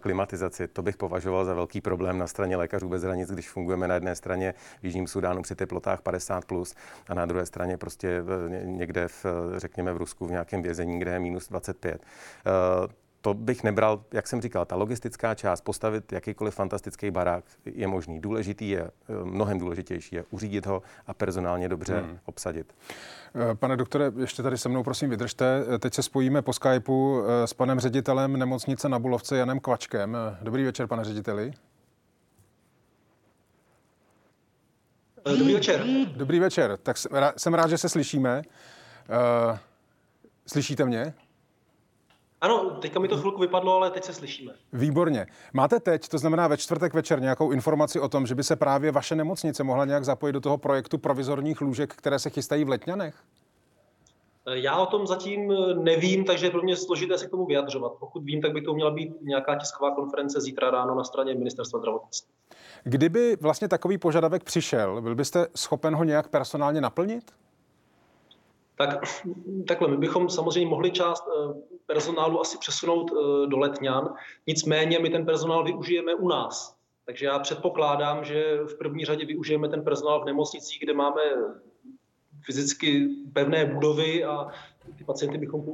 klimatizaci, 0.00 0.68
to 0.68 0.82
bych 0.82 0.96
považoval 0.96 1.44
za 1.44 1.54
velký 1.54 1.80
problém 1.80 2.18
na 2.18 2.26
straně 2.26 2.56
lékařů 2.56 2.88
bez 2.88 3.02
hranic, 3.02 3.30
když 3.30 3.50
fungujeme 3.50 3.88
na 3.88 3.94
jedné 3.94 4.14
straně 4.14 4.54
v 4.80 4.84
Jižním 4.84 5.06
Sudánu 5.06 5.42
při 5.42 5.54
teplotách 5.54 6.00
50 6.00 6.44
plus 6.44 6.74
a 7.08 7.14
na 7.14 7.26
druhé 7.26 7.46
straně 7.46 7.76
prostě 7.76 8.22
někde 8.64 9.08
v, 9.08 9.24
řekněme 9.56 9.92
v 9.92 9.96
Rusku 9.96 10.26
v 10.26 10.30
nějakém 10.30 10.62
vězení, 10.62 10.98
kde 10.98 11.10
je 11.10 11.18
minus 11.18 11.48
25. 11.48 12.02
Uh, 12.82 13.07
to 13.20 13.34
bych 13.34 13.64
nebral, 13.64 14.04
jak 14.12 14.26
jsem 14.26 14.40
říkal, 14.40 14.64
ta 14.64 14.76
logistická 14.76 15.34
část, 15.34 15.60
postavit 15.60 16.12
jakýkoliv 16.12 16.54
fantastický 16.54 17.10
barák 17.10 17.44
je 17.64 17.86
možný. 17.86 18.20
Důležitý 18.20 18.70
je, 18.70 18.80
eh, 18.80 18.90
mnohem 19.24 19.58
důležitější 19.58 20.16
je 20.16 20.24
uřídit 20.30 20.66
ho 20.66 20.82
a 21.06 21.14
personálně 21.14 21.68
dobře 21.68 22.00
hmm. 22.00 22.18
obsadit. 22.24 22.74
Eh, 23.34 23.54
pane 23.54 23.76
doktore, 23.76 24.12
ještě 24.16 24.42
tady 24.42 24.58
se 24.58 24.68
mnou 24.68 24.82
prosím 24.82 25.10
vydržte. 25.10 25.64
Eh, 25.74 25.78
teď 25.78 25.94
se 25.94 26.02
spojíme 26.02 26.42
po 26.42 26.52
Skypeu 26.52 27.22
s 27.44 27.54
panem 27.54 27.80
ředitelem 27.80 28.36
nemocnice 28.36 28.88
na 28.88 28.98
Bulovce 28.98 29.36
Janem 29.36 29.60
Kvačkem. 29.60 30.16
Dobrý 30.42 30.64
večer, 30.64 30.86
pane 30.86 31.04
řediteli. 31.04 31.52
Dobrý 35.38 35.54
večer. 35.54 35.84
Dobrý 36.16 36.38
večer. 36.38 36.76
Tak 36.82 36.96
jsem 37.36 37.54
rád, 37.54 37.70
že 37.70 37.78
se 37.78 37.88
slyšíme. 37.88 38.42
Slyšíte 40.46 40.84
mě? 40.84 41.14
Ano, 42.40 42.70
teďka 42.80 43.00
mi 43.00 43.08
to 43.08 43.16
chvilku 43.16 43.40
vypadlo, 43.40 43.74
ale 43.74 43.90
teď 43.90 44.04
se 44.04 44.12
slyšíme. 44.12 44.52
Výborně. 44.72 45.26
Máte 45.52 45.80
teď, 45.80 46.08
to 46.08 46.18
znamená 46.18 46.48
ve 46.48 46.56
čtvrtek 46.56 46.94
večer, 46.94 47.20
nějakou 47.20 47.50
informaci 47.50 48.00
o 48.00 48.08
tom, 48.08 48.26
že 48.26 48.34
by 48.34 48.44
se 48.44 48.56
právě 48.56 48.92
vaše 48.92 49.14
nemocnice 49.14 49.64
mohla 49.64 49.84
nějak 49.84 50.04
zapojit 50.04 50.32
do 50.32 50.40
toho 50.40 50.58
projektu 50.58 50.98
provizorních 50.98 51.60
lůžek, 51.60 51.94
které 51.94 52.18
se 52.18 52.30
chystají 52.30 52.64
v 52.64 52.68
Letňanech? 52.68 53.14
Já 54.52 54.76
o 54.76 54.86
tom 54.86 55.06
zatím 55.06 55.52
nevím, 55.82 56.24
takže 56.24 56.46
je 56.46 56.50
pro 56.50 56.62
mě 56.62 56.76
složité 56.76 57.18
se 57.18 57.26
k 57.26 57.30
tomu 57.30 57.46
vyjadřovat. 57.46 57.92
Pokud 58.00 58.24
vím, 58.24 58.42
tak 58.42 58.52
by 58.52 58.62
to 58.62 58.74
měla 58.74 58.90
být 58.90 59.12
nějaká 59.22 59.56
tisková 59.56 59.94
konference 59.94 60.40
zítra 60.40 60.70
ráno 60.70 60.94
na 60.94 61.04
straně 61.04 61.34
ministerstva 61.34 61.78
zdravotnictví. 61.78 62.34
Kdyby 62.84 63.36
vlastně 63.40 63.68
takový 63.68 63.98
požadavek 63.98 64.44
přišel, 64.44 65.00
byl 65.02 65.14
byste 65.14 65.46
schopen 65.54 65.94
ho 65.94 66.04
nějak 66.04 66.28
personálně 66.28 66.80
naplnit? 66.80 67.32
Tak 68.78 69.04
takhle, 69.68 69.88
my 69.88 69.96
bychom 69.96 70.28
samozřejmě 70.28 70.70
mohli 70.70 70.90
část 70.90 71.24
eh, 71.28 71.54
personálu 71.86 72.40
asi 72.40 72.58
přesunout 72.58 73.10
eh, 73.12 73.46
do 73.46 73.58
Letňan, 73.58 74.14
nicméně 74.46 74.98
my 74.98 75.10
ten 75.10 75.26
personál 75.26 75.64
využijeme 75.64 76.14
u 76.14 76.28
nás. 76.28 76.76
Takže 77.04 77.26
já 77.26 77.38
předpokládám, 77.38 78.24
že 78.24 78.58
v 78.64 78.78
první 78.78 79.04
řadě 79.04 79.26
využijeme 79.26 79.68
ten 79.68 79.84
personál 79.84 80.22
v 80.22 80.26
nemocnicích, 80.26 80.80
kde 80.80 80.94
máme 80.94 81.20
fyzicky 82.44 83.08
pevné 83.32 83.66
budovy 83.66 84.24
a 84.24 84.48
ty 84.98 85.04
pacienty 85.04 85.38
bychom 85.38 85.64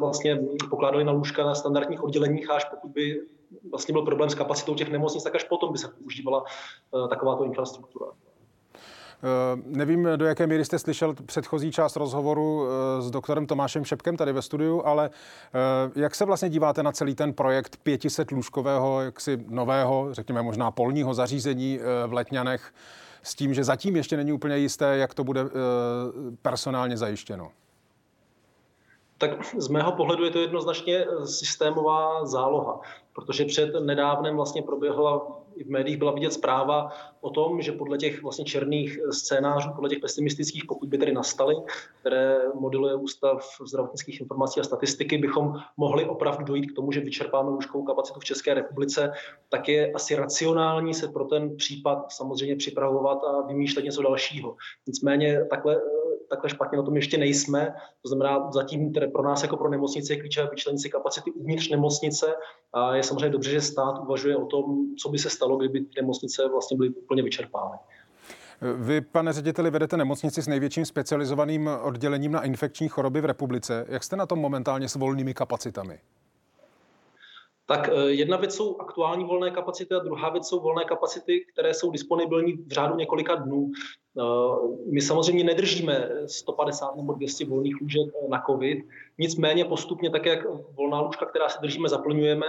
vlastně 0.00 0.38
pokládali 0.70 1.04
na 1.04 1.12
lůžka 1.12 1.44
na 1.44 1.54
standardních 1.54 2.02
odděleních, 2.02 2.50
až 2.50 2.64
pokud 2.64 2.90
by 2.90 3.22
vlastně 3.70 3.92
byl 3.92 4.02
problém 4.02 4.30
s 4.30 4.34
kapacitou 4.34 4.74
těch 4.74 4.90
nemocnic, 4.90 5.24
tak 5.24 5.34
až 5.34 5.44
potom 5.44 5.72
by 5.72 5.78
se 5.78 5.88
používala 5.88 6.44
eh, 6.44 7.08
takováto 7.08 7.44
infrastruktura. 7.44 8.06
Uh, 9.22 9.60
nevím, 9.66 10.08
do 10.16 10.24
jaké 10.24 10.46
míry 10.46 10.64
jste 10.64 10.78
slyšel 10.78 11.14
předchozí 11.26 11.72
část 11.72 11.96
rozhovoru 11.96 12.62
uh, 12.62 12.68
s 13.00 13.10
doktorem 13.10 13.46
Tomášem 13.46 13.84
Šepkem 13.84 14.16
tady 14.16 14.32
ve 14.32 14.42
studiu, 14.42 14.82
ale 14.84 15.10
uh, 15.10 16.02
jak 16.02 16.14
se 16.14 16.24
vlastně 16.24 16.48
díváte 16.48 16.82
na 16.82 16.92
celý 16.92 17.14
ten 17.14 17.32
projekt 17.32 17.76
500 17.82 18.30
lůžkového, 18.30 19.00
jaksi 19.00 19.44
nového, 19.48 20.08
řekněme 20.10 20.42
možná 20.42 20.70
polního 20.70 21.14
zařízení 21.14 21.78
v 22.06 22.12
Letňanech, 22.12 22.74
s 23.22 23.34
tím, 23.34 23.54
že 23.54 23.64
zatím 23.64 23.96
ještě 23.96 24.16
není 24.16 24.32
úplně 24.32 24.56
jisté, 24.56 24.96
jak 24.96 25.14
to 25.14 25.24
bude 25.24 25.40
personálně 26.42 26.96
zajištěno? 26.96 27.50
Tak 29.18 29.30
z 29.58 29.68
mého 29.68 29.92
pohledu 29.92 30.24
je 30.24 30.30
to 30.30 30.38
jednoznačně 30.38 31.06
systémová 31.24 32.26
záloha, 32.26 32.80
protože 33.12 33.44
před 33.44 33.70
nedávnem 33.80 34.36
vlastně 34.36 34.62
proběhla 34.62 35.26
i 35.56 35.64
v 35.64 35.70
médiích 35.70 35.98
byla 35.98 36.12
vidět 36.12 36.32
zpráva 36.32 36.90
o 37.20 37.30
tom, 37.30 37.62
že 37.62 37.72
podle 37.72 37.98
těch 37.98 38.22
vlastně 38.22 38.44
černých 38.44 38.98
scénářů, 39.10 39.70
podle 39.74 39.90
těch 39.90 39.98
pesimistických, 39.98 40.64
pokud 40.64 40.88
by 40.88 40.98
tedy 40.98 41.12
nastaly, 41.12 41.54
které 42.00 42.38
modeluje 42.54 42.94
Ústav 42.94 43.48
zdravotnických 43.66 44.20
informací 44.20 44.60
a 44.60 44.64
statistiky, 44.64 45.18
bychom 45.18 45.52
mohli 45.76 46.04
opravdu 46.04 46.44
dojít 46.44 46.66
k 46.66 46.74
tomu, 46.74 46.92
že 46.92 47.00
vyčerpáme 47.00 47.50
lůžkovou 47.50 47.84
kapacitu 47.84 48.20
v 48.20 48.24
České 48.24 48.54
republice, 48.54 49.12
tak 49.48 49.68
je 49.68 49.92
asi 49.92 50.16
racionální 50.16 50.94
se 50.94 51.08
pro 51.08 51.24
ten 51.24 51.56
případ 51.56 52.12
samozřejmě 52.12 52.56
připravovat 52.56 53.18
a 53.24 53.46
vymýšlet 53.46 53.84
něco 53.84 54.02
dalšího. 54.02 54.56
Nicméně 54.86 55.44
takhle 55.50 55.80
takhle 56.30 56.50
špatně 56.50 56.78
na 56.78 56.84
tom 56.84 56.96
ještě 56.96 57.18
nejsme. 57.18 57.74
To 58.02 58.08
znamená, 58.08 58.50
zatím 58.52 58.92
tedy 58.92 59.08
pro 59.08 59.22
nás 59.22 59.42
jako 59.42 59.56
pro 59.56 59.70
nemocnice 59.70 60.12
je 60.12 60.20
klíčové 60.20 60.48
vyčlenit 60.50 60.80
si 60.80 60.90
kapacity 60.90 61.32
uvnitř 61.32 61.68
nemocnice 61.68 62.34
a 62.72 62.94
je 62.94 63.02
samozřejmě 63.02 63.30
dobře, 63.30 63.50
že 63.50 63.60
stát 63.60 63.98
uvažuje 63.98 64.36
o 64.36 64.46
tom, 64.46 64.64
co 65.02 65.08
by 65.08 65.18
se 65.18 65.30
stalo, 65.30 65.56
kdyby 65.56 65.84
nemocnice 65.96 66.48
vlastně 66.48 66.76
byly 66.76 66.88
úplně 66.88 67.22
vyčerpány. 67.22 67.78
Vy, 68.76 69.00
pane 69.00 69.32
řediteli, 69.32 69.70
vedete 69.70 69.96
nemocnici 69.96 70.42
s 70.42 70.48
největším 70.48 70.84
specializovaným 70.84 71.70
oddělením 71.82 72.32
na 72.32 72.42
infekční 72.42 72.88
choroby 72.88 73.20
v 73.20 73.24
republice. 73.24 73.86
Jak 73.88 74.04
jste 74.04 74.16
na 74.16 74.26
tom 74.26 74.38
momentálně 74.38 74.88
s 74.88 74.94
volnými 74.94 75.34
kapacitami? 75.34 75.98
Tak 77.66 77.88
eh, 77.88 78.10
jedna 78.10 78.36
věc 78.36 78.54
jsou 78.54 78.80
aktuální 78.80 79.24
volné 79.24 79.50
kapacity 79.50 79.94
a 79.94 79.98
druhá 79.98 80.30
věc 80.30 80.48
jsou 80.48 80.60
volné 80.60 80.84
kapacity, 80.84 81.44
které 81.52 81.74
jsou 81.74 81.90
disponibilní 81.90 82.52
v 82.52 82.68
řádu 82.68 82.96
několika 82.96 83.34
dnů. 83.34 83.70
Eh, 84.18 84.22
my 84.92 85.00
samozřejmě 85.00 85.44
nedržíme 85.44 86.10
150 86.26 86.96
nebo 86.96 87.12
200 87.12 87.44
volných 87.44 87.80
lůžek 87.80 88.08
eh, 88.24 88.28
na 88.28 88.42
COVID, 88.46 88.86
nicméně 89.18 89.64
postupně, 89.64 90.10
tak 90.10 90.26
jak 90.26 90.46
volná 90.72 91.00
lůžka, 91.00 91.26
která 91.26 91.48
se 91.48 91.58
držíme, 91.62 91.88
zaplňujeme, 91.88 92.46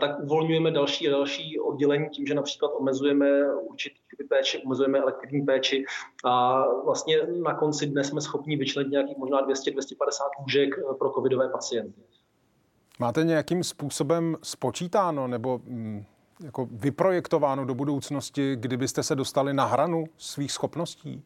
tak 0.00 0.20
uvolňujeme 0.22 0.70
další 0.70 1.08
a 1.08 1.10
další 1.10 1.60
oddělení 1.60 2.08
tím, 2.08 2.26
že 2.26 2.34
například 2.34 2.68
omezujeme 2.68 3.54
určitý 3.56 4.00
typy 4.10 4.24
péči, 4.24 4.62
omezujeme 4.66 4.98
elektivní 4.98 5.42
péči 5.42 5.84
a 6.24 6.64
vlastně 6.84 7.16
na 7.42 7.54
konci 7.54 7.86
dne 7.86 8.04
jsme 8.04 8.20
schopni 8.20 8.56
vyčlenit 8.56 8.92
nějakých 8.92 9.16
možná 9.16 9.46
200-250 9.46 9.50
lůžek 10.40 10.70
pro 10.98 11.10
covidové 11.10 11.48
pacienty. 11.48 12.00
Máte 12.98 13.24
nějakým 13.24 13.64
způsobem 13.64 14.36
spočítáno 14.42 15.26
nebo 15.26 15.60
mm, 15.64 16.04
jako 16.40 16.68
vyprojektováno 16.70 17.64
do 17.64 17.74
budoucnosti, 17.74 18.56
kdybyste 18.56 19.02
se 19.02 19.14
dostali 19.14 19.54
na 19.54 19.64
hranu 19.64 20.04
svých 20.16 20.52
schopností? 20.52 21.22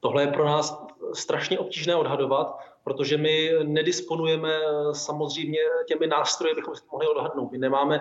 Tohle 0.00 0.22
je 0.22 0.26
pro 0.26 0.44
nás 0.44 0.86
strašně 1.14 1.58
obtížné 1.58 1.94
odhadovat, 1.94 2.73
protože 2.84 3.16
my 3.16 3.50
nedisponujeme 3.62 4.60
samozřejmě 4.92 5.58
těmi 5.88 6.06
nástroji, 6.06 6.52
abychom 6.52 6.74
si 6.74 6.82
to 6.82 6.88
mohli 6.92 7.08
odhadnout. 7.08 7.52
My 7.52 7.58
nemáme 7.58 8.00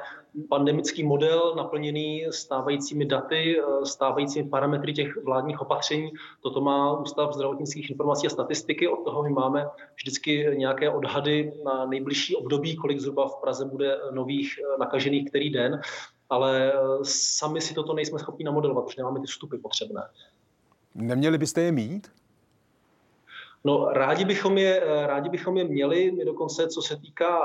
pandemický 0.50 1.04
model 1.04 1.54
naplněný 1.56 2.25
stávajícími 2.30 3.06
daty, 3.06 3.62
stávajícími 3.84 4.50
parametry 4.50 4.94
těch 4.94 5.24
vládních 5.24 5.62
opatření. 5.62 6.12
Toto 6.42 6.62
má 6.62 7.00
Ústav 7.00 7.34
zdravotnických 7.34 7.90
informací 7.90 8.28
a 8.28 8.30
statistiky. 8.30 8.88
Od 8.88 9.04
toho 9.04 9.24
my 9.24 9.30
máme 9.30 9.68
vždycky 9.96 10.48
nějaké 10.54 10.90
odhady 10.90 11.54
na 11.66 11.86
nejbližší 11.86 12.36
období, 12.36 12.75
kolik 12.75 13.00
zhruba 13.00 13.28
v 13.28 13.36
Praze 13.42 13.66
bude 13.66 14.00
nových 14.12 14.60
nakažených 14.80 15.30
který 15.30 15.50
den 15.50 15.82
ale 16.30 16.74
sami 17.04 17.62
si 17.62 17.74
toto 17.74 17.94
nejsme 17.94 18.20
schopni 18.20 18.46
namodelovat, 18.46 18.86
protože 18.86 19.02
nemáme 19.02 19.20
ty 19.20 19.28
vstupy 19.28 19.58
potřebné. 19.58 20.02
Neměli 20.96 21.38
byste 21.38 21.62
je 21.62 21.72
mít? 21.72 22.12
No, 23.63 23.89
rádi 23.93 24.25
bychom 24.25 24.58
je, 24.58 24.82
eh, 24.82 25.08
rádi 25.08 25.29
bychom 25.29 25.58
je 25.58 25.63
měli, 25.63 26.12
my 26.12 26.25
dokonce, 26.25 26.67
co 26.67 26.82
se 26.82 26.96
týká 26.96 27.39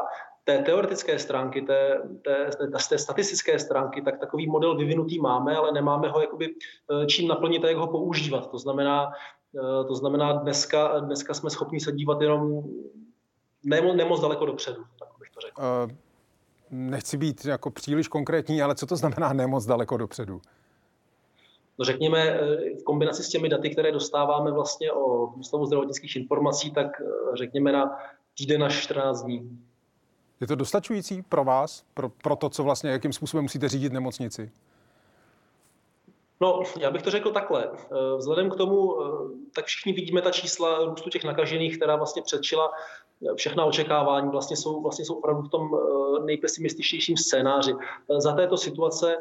té 0.45 0.59
teoretické 0.59 1.19
stránky, 1.19 1.63
té, 1.63 2.03
té, 2.25 2.51
té, 2.59 2.79
té 2.89 2.99
statistické 2.99 3.59
stránky, 3.59 4.03
tak 4.03 4.19
takový 4.19 4.47
model 4.47 4.77
vyvinutý 4.77 5.19
máme, 5.21 5.57
ale 5.57 5.73
nemáme 5.73 6.09
ho 6.09 6.21
jakoby 6.21 6.55
eh, 6.55 7.07
čím 7.07 7.29
naplnit 7.29 7.65
a 7.65 7.69
jak 7.69 7.77
ho 7.77 7.87
používat. 7.87 8.51
To 8.51 8.59
znamená, 8.59 9.13
eh, 9.57 9.85
to 9.85 9.95
znamená 9.95 10.33
dneska, 10.33 11.01
dneska 11.01 11.35
jsme 11.35 11.51
schopni 11.51 11.81
se 11.81 11.93
dívat 11.93 12.21
jenom 12.21 12.63
nemo, 13.65 13.95
nemoc 13.95 14.21
daleko 14.21 14.47
dopředu, 14.47 14.83
tak 14.99 15.09
bych 15.21 15.31
to 15.31 15.41
řekl. 15.41 15.63
Uh, 15.63 15.91
nechci 16.71 17.17
být 17.17 17.45
jako 17.45 17.71
příliš 17.71 18.09
konkrétní, 18.09 18.63
ale 18.63 18.75
co 18.75 18.87
to 18.87 18.97
znamená 18.97 19.33
nemoc 19.33 19.67
daleko 19.67 19.97
dopředu? 19.97 20.41
No 21.79 21.85
řekněme, 21.85 22.19
eh, 22.19 22.41
v 22.81 22.85
kombinaci 22.85 23.23
s 23.23 23.29
těmi 23.29 23.49
daty, 23.49 23.71
které 23.71 23.93
dostáváme 23.93 24.53
vlastně 24.53 24.93
o 24.93 25.27
Ústavu 25.27 25.67
zdravotnických 25.67 26.17
informací, 26.17 26.71
tak 26.71 26.87
eh, 27.01 27.37
řekněme 27.37 27.73
na 27.73 27.99
týden 28.39 28.65
až 28.65 28.83
14 28.83 29.23
dní. 29.23 29.59
Je 30.41 30.47
to 30.47 30.55
dostačující 30.55 31.23
pro 31.23 31.45
vás, 31.45 31.85
pro, 31.95 32.09
pro 32.09 32.37
to, 32.37 32.49
co 32.49 32.65
vlastně, 32.65 32.91
jakým 32.91 33.13
způsobem 33.13 33.45
musíte 33.45 33.69
řídit 33.69 33.93
nemocnici? 33.93 34.51
No, 36.41 36.63
já 36.81 36.91
bych 36.91 37.03
to 37.03 37.11
řekl 37.11 37.31
takhle. 37.31 37.71
Eh, 37.73 38.17
vzhledem 38.17 38.51
k 38.51 38.57
tomu, 38.57 38.97
tak 39.55 39.65
všichni 39.65 39.93
vidíme 39.93 40.23
ta 40.23 40.31
čísla 40.31 40.85
růstu 40.85 41.11
těch 41.11 41.25
nakažených, 41.25 41.77
která 41.77 41.97
vlastně 41.97 42.23
předčila 42.23 42.71
všechna 43.35 43.65
očekávání, 43.65 44.31
vlastně 44.31 44.57
jsou, 44.57 44.83
vlastně 44.83 45.05
jsou 45.05 45.15
opravdu 45.15 45.43
v 45.43 45.49
tom 45.49 45.71
nejpesimističtějším 46.25 47.17
scénáři. 47.17 47.75
Za 48.19 48.33
této 48.33 48.57
situace 48.57 49.17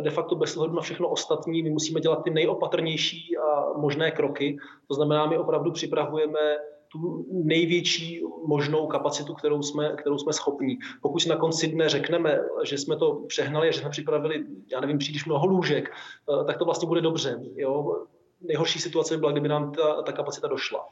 de 0.00 0.10
facto 0.10 0.34
bez 0.34 0.56
ohledu 0.56 0.74
na 0.74 0.82
všechno 0.82 1.08
ostatní, 1.08 1.62
my 1.62 1.70
musíme 1.70 2.00
dělat 2.00 2.24
ty 2.24 2.30
nejopatrnější 2.30 3.36
a 3.36 3.78
možné 3.78 4.10
kroky. 4.10 4.56
To 4.88 4.94
znamená, 4.94 5.26
my 5.26 5.38
opravdu 5.38 5.72
připravujeme 5.72 6.56
tu 6.88 7.26
největší 7.32 8.22
možnou 8.46 8.86
kapacitu, 8.86 9.34
kterou 9.34 9.62
jsme, 9.62 9.96
kterou 9.96 10.18
jsme 10.18 10.32
schopní. 10.32 10.78
Pokud 11.02 11.18
si 11.18 11.28
na 11.28 11.36
konci 11.36 11.68
dne 11.68 11.88
řekneme, 11.88 12.40
že 12.64 12.78
jsme 12.78 12.96
to 12.96 13.14
přehnali, 13.14 13.72
že 13.72 13.80
jsme 13.80 13.90
připravili, 13.90 14.44
já 14.72 14.80
nevím, 14.80 14.98
příliš 14.98 15.26
mnoho 15.26 15.46
lůžek, 15.46 15.90
eh, 15.90 16.44
tak 16.44 16.58
to 16.58 16.64
vlastně 16.64 16.88
bude 16.88 17.00
dobře. 17.00 17.40
Jo? 17.56 18.04
Nejhorší 18.40 18.80
situace 18.80 19.14
by 19.14 19.20
byla, 19.20 19.32
kdyby 19.32 19.48
nám 19.48 19.72
ta, 19.72 20.02
ta 20.02 20.12
kapacita 20.12 20.48
došla. 20.48 20.86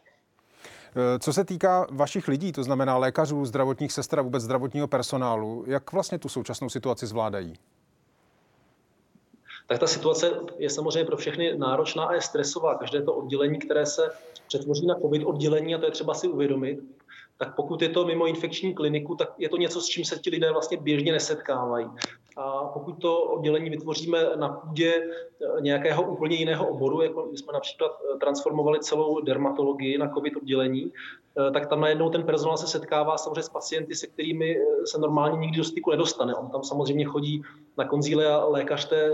Eh, 0.96 1.18
co 1.18 1.32
se 1.32 1.44
týká 1.44 1.86
vašich 1.90 2.28
lidí, 2.28 2.52
to 2.52 2.62
znamená 2.62 2.98
lékařů, 2.98 3.44
zdravotních 3.44 3.92
sester 3.92 4.18
a 4.18 4.22
vůbec 4.22 4.42
zdravotního 4.42 4.88
personálu, 4.88 5.64
jak 5.66 5.92
vlastně 5.92 6.18
tu 6.18 6.28
současnou 6.28 6.68
situaci 6.68 7.06
zvládají? 7.06 7.54
Tak 9.72 9.80
ta 9.80 9.86
situace 9.86 10.30
je 10.58 10.70
samozřejmě 10.70 11.04
pro 11.04 11.16
všechny 11.16 11.58
náročná 11.58 12.04
a 12.04 12.14
je 12.14 12.20
stresová. 12.20 12.74
Každé 12.74 13.02
to 13.02 13.14
oddělení, 13.14 13.58
které 13.58 13.86
se 13.86 14.10
přetvoří 14.46 14.86
na 14.86 14.94
COVID 14.94 15.24
oddělení, 15.24 15.74
a 15.74 15.78
to 15.78 15.84
je 15.84 15.90
třeba 15.90 16.14
si 16.14 16.28
uvědomit, 16.28 16.78
tak 17.38 17.56
pokud 17.56 17.82
je 17.82 17.88
to 17.88 18.06
mimo 18.06 18.26
infekční 18.26 18.74
kliniku, 18.74 19.14
tak 19.14 19.32
je 19.38 19.48
to 19.48 19.56
něco, 19.56 19.80
s 19.80 19.86
čím 19.86 20.04
se 20.04 20.18
ti 20.18 20.30
lidé 20.30 20.52
vlastně 20.52 20.76
běžně 20.76 21.12
nesetkávají. 21.12 21.86
A 22.36 22.64
pokud 22.64 22.92
to 22.92 23.22
oddělení 23.22 23.70
vytvoříme 23.70 24.18
na 24.36 24.48
půdě 24.48 24.94
eh, 24.94 25.60
nějakého 25.60 26.02
úplně 26.02 26.36
jiného 26.36 26.68
oboru, 26.68 27.02
jako 27.02 27.28
my 27.30 27.38
jsme 27.38 27.52
například 27.52 27.92
eh, 27.92 28.18
transformovali 28.18 28.80
celou 28.80 29.20
dermatologii 29.20 29.98
na 29.98 30.08
COVID 30.08 30.36
oddělení, 30.36 30.92
eh, 30.92 31.50
tak 31.50 31.66
tam 31.66 31.80
najednou 31.80 32.10
ten 32.10 32.22
personál 32.22 32.56
se 32.56 32.66
setkává 32.66 33.16
samozřejmě 33.16 33.42
s 33.42 33.48
pacienty, 33.48 33.94
se 33.94 34.06
kterými 34.06 34.56
se 34.84 34.98
normálně 34.98 35.38
nikdy 35.38 35.56
do 35.56 35.64
styku 35.64 35.90
nedostane. 35.90 36.34
On 36.34 36.50
tam 36.50 36.62
samozřejmě 36.62 37.04
chodí 37.04 37.42
na 37.78 37.84
konzíle 37.84 38.26
a 38.26 38.44
lékař 38.44 38.88
té 38.88 39.10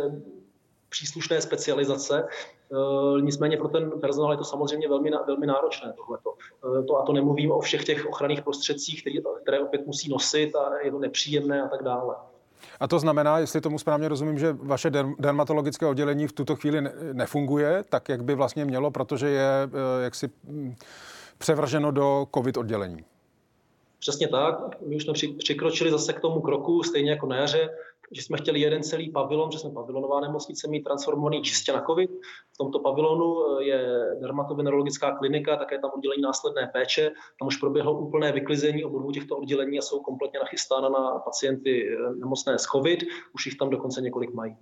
příslušné 0.89 1.41
specializace. 1.41 2.29
Nicméně 3.21 3.57
pro 3.57 3.69
ten 3.69 3.91
personál 3.91 4.33
je 4.33 4.39
to 4.39 4.45
samozřejmě 4.45 4.89
velmi, 4.89 5.11
velmi 5.27 5.47
náročné 5.47 5.93
tohleto. 5.93 6.35
To, 6.87 6.97
a 6.97 7.03
to 7.03 7.13
nemluvím 7.13 7.51
o 7.51 7.61
všech 7.61 7.85
těch 7.85 8.07
ochranných 8.07 8.43
prostředcích, 8.43 9.01
které, 9.01 9.17
které 9.43 9.61
opět 9.61 9.87
musí 9.87 10.11
nosit 10.11 10.57
a 10.57 10.79
je 10.85 10.91
to 10.91 10.99
nepříjemné 10.99 11.63
a 11.63 11.69
tak 11.69 11.83
dále. 11.83 12.15
A 12.81 12.89
to 12.89 12.99
znamená, 12.99 13.39
jestli 13.39 13.61
tomu 13.61 13.79
správně 13.79 14.09
rozumím, 14.09 14.39
že 14.39 14.53
vaše 14.53 14.91
dermatologické 15.19 15.87
oddělení 15.87 16.27
v 16.27 16.33
tuto 16.33 16.57
chvíli 16.57 16.83
nefunguje 17.13 17.85
tak, 17.89 18.09
jak 18.09 18.25
by 18.25 18.35
vlastně 18.35 18.65
mělo, 18.65 18.91
protože 18.91 19.29
je 19.29 19.51
eh, 19.65 20.05
jaksi 20.05 20.31
hm, 20.45 20.75
převrženo 21.39 21.91
do 21.91 22.27
COVID 22.35 22.57
oddělení. 22.57 23.05
Přesně 23.99 24.29
tak. 24.29 24.81
My 24.87 24.97
už 24.97 25.05
jsme 25.05 25.13
přikročili 25.39 25.91
zase 25.91 26.13
k 26.13 26.21
tomu 26.21 26.41
kroku, 26.41 26.83
stejně 26.83 27.11
jako 27.11 27.27
na 27.27 27.37
jaře 27.37 27.71
že 28.13 28.23
jsme 28.23 28.39
chtěli 28.39 28.61
jeden 28.61 28.83
celý 28.83 29.11
pavilon, 29.11 29.51
že 29.51 29.59
jsme 29.59 29.71
pavilonová 29.71 30.21
nemocnice 30.21 30.69
mít 30.69 30.83
transformovaný 30.83 31.43
čistě 31.43 31.73
na 31.73 31.85
COVID. 31.87 32.11
V 32.55 32.59
tomto 32.59 32.79
pavilonu 32.79 33.37
eh, 33.61 33.65
je 33.65 34.05
dermatovenerologická 34.21 35.17
klinika, 35.17 35.57
také 35.57 35.79
tam 35.79 35.91
oddělení 35.95 36.23
následné 36.23 36.71
péče. 36.73 37.11
Tam 37.39 37.49
už 37.49 37.57
proběhlo 37.57 37.99
úplné 37.99 38.33
vyklizení 38.33 38.85
obou 38.85 39.11
těchto 39.11 39.37
oddělení 39.37 39.79
a 39.79 39.83
jsou 39.83 40.01
kompletně 40.01 40.39
nachystána 40.39 40.89
na 40.89 41.19
pacienty 41.19 41.89
eh, 41.89 42.15
nemocné 42.15 42.59
s 42.59 42.63
COVID. 42.63 43.01
Už 43.35 43.47
jich 43.47 43.57
tam 43.57 43.71
dokonce 43.71 44.01
několik 44.01 44.35
mají. 44.35 44.57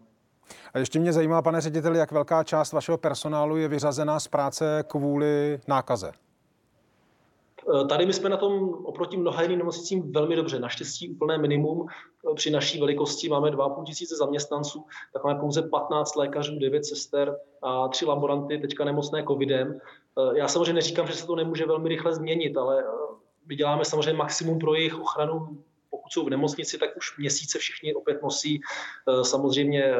A 0.74 0.78
ještě 0.78 0.98
mě 0.98 1.12
zajímá, 1.12 1.42
pane 1.42 1.60
řediteli, 1.60 1.98
jak 1.98 2.12
velká 2.12 2.44
část 2.44 2.72
vašeho 2.72 2.98
personálu 2.98 3.56
je 3.56 3.68
vyřazená 3.68 4.20
z 4.20 4.28
práce 4.28 4.84
kvůli 4.88 5.60
nákaze? 5.68 6.12
Eh, 7.74 7.84
tady 7.84 8.06
my 8.06 8.12
jsme 8.12 8.28
na 8.28 8.36
tom 8.36 8.68
oproti 8.84 9.16
mnoha 9.16 9.42
jiným 9.42 9.58
nemocnicím 9.58 10.12
velmi 10.12 10.36
dobře. 10.36 10.58
Naštěstí 10.58 11.08
úplné 11.08 11.38
minimum. 11.38 11.86
Eh, 12.30 12.34
při 12.34 12.50
naší 12.50 12.80
velikosti 12.80 13.28
máme 13.28 13.50
2,5 13.50 13.84
tisíce 13.84 14.16
zaměstnanců, 14.16 14.84
tak 15.12 15.24
máme 15.24 15.40
pouze 15.40 15.62
15 15.62 16.16
lékařů, 16.16 16.58
9 16.58 16.84
sester 16.84 17.36
a 17.62 17.88
3 17.88 18.06
laboranty, 18.06 18.58
teďka 18.58 18.84
nemocné 18.84 19.24
covidem. 19.24 19.80
Eh, 20.18 20.38
já 20.38 20.48
samozřejmě 20.48 20.72
neříkám, 20.72 21.06
že 21.06 21.12
se 21.12 21.26
to 21.26 21.36
nemůže 21.36 21.66
velmi 21.66 21.88
rychle 21.88 22.14
změnit, 22.14 22.56
ale 22.56 22.84
my 23.46 23.56
děláme 23.56 23.84
samozřejmě 23.84 24.12
maximum 24.12 24.58
pro 24.58 24.74
jejich 24.74 25.00
ochranu. 25.00 25.58
Pokud 25.90 26.12
jsou 26.12 26.24
v 26.24 26.30
nemocnici, 26.30 26.78
tak 26.78 26.96
už 26.96 27.18
měsíce 27.18 27.58
všichni 27.58 27.94
opět 27.94 28.22
nosí 28.22 28.60
samozřejmě 29.22 29.94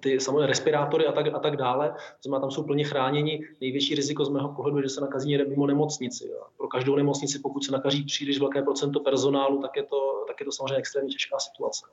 ty 0.00 0.20
samozřejmě 0.20 0.46
respirátory 0.46 1.06
a 1.06 1.12
tak, 1.12 1.26
a 1.34 1.38
tak 1.38 1.56
dále. 1.56 1.94
Znamená, 2.22 2.40
tam 2.40 2.50
jsou 2.50 2.62
plně 2.62 2.84
chráněni. 2.84 3.48
Největší 3.60 3.94
riziko 3.94 4.24
z 4.24 4.28
mého 4.28 4.48
pohledu 4.48 4.76
je, 4.76 4.82
že 4.82 4.88
se 4.88 5.00
nakazí 5.00 5.28
někde 5.28 5.44
mimo 5.44 5.66
nemocnici. 5.66 6.30
A 6.42 6.44
pro 6.56 6.68
každou 6.68 6.96
nemocnici, 6.96 7.38
pokud 7.38 7.64
se 7.64 7.72
nakazí 7.72 8.04
příliš 8.04 8.38
velké 8.38 8.62
procento 8.62 9.00
personálu, 9.00 9.62
tak 9.62 9.76
je 9.76 9.82
to, 9.82 10.24
tak 10.26 10.40
je 10.40 10.46
to 10.46 10.52
samozřejmě 10.52 10.76
extrémně 10.76 11.10
těžká 11.10 11.38
situace. 11.38 11.86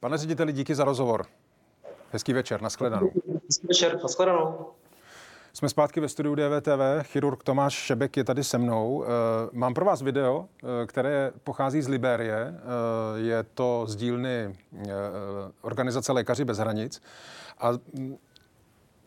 Pane 0.00 0.18
řediteli, 0.18 0.52
díky 0.52 0.74
za 0.74 0.84
rozhovor. 0.84 1.26
Hezký 2.10 2.32
večer, 2.32 2.62
nashledanou. 2.62 3.10
Hezký 3.48 3.66
večer, 3.66 4.02
nashledanou. 4.02 4.66
Jsme 5.56 5.68
zpátky 5.68 6.00
ve 6.00 6.08
studiu 6.08 6.34
DVTV. 6.34 7.02
Chirurg 7.02 7.42
Tomáš 7.42 7.74
Šebek 7.74 8.16
je 8.16 8.24
tady 8.24 8.44
se 8.44 8.58
mnou. 8.58 9.04
Eh, 9.04 9.06
mám 9.52 9.74
pro 9.74 9.84
vás 9.84 10.02
video, 10.02 10.48
eh, 10.62 10.86
které 10.86 11.32
pochází 11.44 11.82
z 11.82 11.88
Liberie. 11.88 12.36
Eh, 12.36 13.20
je 13.20 13.42
to 13.42 13.84
z 13.88 13.96
dílny 13.96 14.54
organizace 15.62 16.12
Lékaři 16.12 16.44
bez 16.44 16.58
hranic. 16.58 17.02
A 17.58 17.70
mm, 17.72 18.16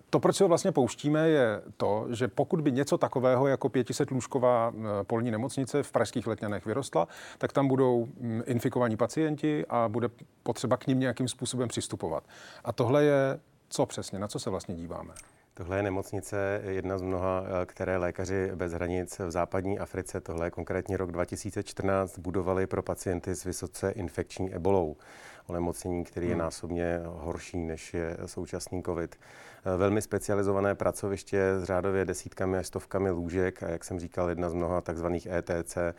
to, 0.10 0.20
proč 0.20 0.36
si 0.36 0.44
ho 0.44 0.48
vlastně 0.48 0.72
pouštíme, 0.72 1.30
je 1.30 1.62
to, 1.78 2.08
že 2.10 2.28
pokud 2.28 2.62
by 2.62 2.72
něco 2.72 2.98
takového 2.98 3.48
jako 3.48 3.70
500 3.70 4.12
lůžková 4.12 4.74
polní 5.04 5.32
nemocnice 5.32 5.84
v 5.84 5.92
pražských 5.92 6.28
letňanech 6.28 6.66
vyrostla, 6.66 7.08
tak 7.38 7.54
tam 7.54 7.68
budou 7.68 8.06
mm, 8.06 8.42
infikovaní 8.46 8.98
pacienti 8.98 9.66
a 9.70 9.90
bude 9.90 10.10
potřeba 10.44 10.78
k 10.78 10.88
ním 10.88 11.00
nějakým 11.00 11.28
způsobem 11.28 11.68
přistupovat. 11.68 12.24
A 12.64 12.72
tohle 12.72 13.04
je 13.04 13.40
co 13.70 13.86
přesně? 13.86 14.20
Na 14.20 14.28
co 14.28 14.40
se 14.40 14.50
vlastně 14.50 14.76
díváme? 14.76 15.14
Tohle 15.58 15.78
je 15.78 15.84
nemocnice, 15.84 16.62
jedna 16.68 16.98
z 16.98 17.02
mnoha, 17.02 17.44
eh, 17.46 17.66
které 17.66 17.98
lékaři 17.98 18.52
bez 18.56 18.74
hranic 18.74 19.20
v 19.20 19.32
západní 19.32 19.80
Africe, 19.80 20.22
tohle 20.22 20.48
je 20.48 20.52
konkrétně 20.52 20.98
rok 20.98 21.12
2014, 21.12 22.20
budovali 22.20 22.68
pro 22.68 22.84
pacienty 22.84 23.36
s 23.36 23.44
vysoce 23.44 23.92
infekční 23.92 24.54
ebolou 24.56 24.98
onemocnění, 25.48 26.04
který 26.04 26.28
je 26.28 26.34
hmm. 26.34 26.40
násobně 26.40 27.02
horší 27.06 27.58
než 27.58 27.94
je 27.94 28.18
současný 28.26 28.84
COVID. 28.84 29.16
Eh, 29.74 29.78
velmi 29.78 30.02
specializované 30.02 30.76
pracoviště 30.76 31.54
s 31.60 31.64
řádově 31.64 32.06
desítkami 32.06 32.58
až 32.58 32.68
stovkami 32.68 33.10
lůžek 33.10 33.64
a 33.64 33.70
jak 33.70 33.84
jsem 33.84 34.00
říkal, 34.00 34.30
jedna 34.30 34.50
z 34.50 34.54
mnoha 34.54 34.82
takzvaných 34.82 35.26
ETC, 35.26 35.78
eh, 35.78 35.94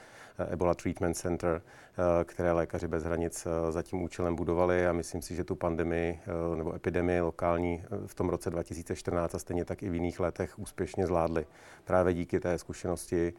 Ebola 0.51 0.75
Treatment 0.75 1.17
Center, 1.17 1.63
eh, 1.63 2.25
které 2.25 2.53
lékaři 2.53 2.89
bez 2.89 3.05
hranic 3.05 3.47
za 3.71 3.83
tím 3.83 4.03
účelem 4.03 4.37
budovali 4.37 4.87
a 4.87 4.93
myslím 4.93 5.23
si, 5.23 5.35
že 5.35 5.45
tu 5.45 5.55
pandemii 5.55 6.21
nebo 6.57 6.75
epidemii 6.75 7.21
lokální 7.21 7.85
v 8.07 8.15
tom 8.15 8.29
roce 8.29 8.51
2014 8.51 9.35
a 9.35 9.39
stejně 9.39 9.65
tak 9.65 9.83
i 9.83 9.91
v 9.91 9.95
jiných 9.95 10.21
letech 10.21 10.59
úspěšně 10.59 11.07
zvládli. 11.07 11.47
Právě 11.85 12.15
díky 12.15 12.41
té 12.41 12.59
zkušenosti 12.59 13.33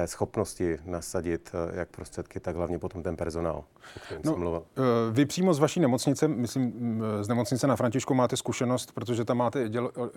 té 0.00 0.06
schopnosti 0.06 0.78
nasadit 0.84 1.50
eh, 1.54 1.78
jak 1.78 1.88
prostředky, 1.88 2.40
tak 2.40 2.56
hlavně 2.56 2.78
potom 2.78 3.02
ten 3.02 3.16
personál, 3.16 3.64
o 3.96 4.00
kterém 4.00 4.22
no, 4.24 4.32
jsem 4.32 4.40
mluvil. 4.40 4.62
Eh, 4.76 4.82
vy 5.12 5.26
přímo 5.26 5.54
z 5.54 5.58
vaší 5.58 5.80
nemocnice, 5.80 6.28
myslím, 6.28 6.62
mm, 6.64 7.02
z 7.20 7.28
nemocnice 7.28 7.66
na 7.66 7.76
Františku 7.76 8.14
máte 8.14 8.36
zkušenost, 8.36 8.92
protože 8.92 9.24
tam 9.28 9.36
máte 9.36 9.70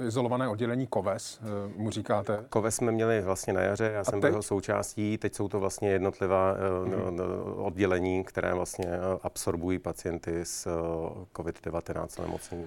izolované 0.07 0.47
oddělení 0.47 0.87
KOVES, 0.87 1.39
eh, 1.41 1.73
mu 1.75 1.89
říkáte. 1.89 2.45
KOVES 2.49 2.75
jsme 2.75 2.91
měli 2.91 3.21
vlastně 3.21 3.53
na 3.53 3.61
jaře, 3.61 3.91
já 3.93 4.03
jsem 4.03 4.19
byl 4.19 4.29
jeho 4.29 4.41
součástí, 4.41 5.17
teď 5.17 5.35
jsou 5.35 5.47
to 5.47 5.59
vlastně 5.59 5.89
jednotlivá 5.89 6.55
mm-hmm. 6.55 7.65
oddělení, 7.65 8.23
které 8.23 8.53
vlastně 8.53 8.87
absorbují 9.23 9.79
pacienty 9.79 10.39
s 10.43 10.67
COVID-19 11.35 12.21
nemocnění. 12.21 12.65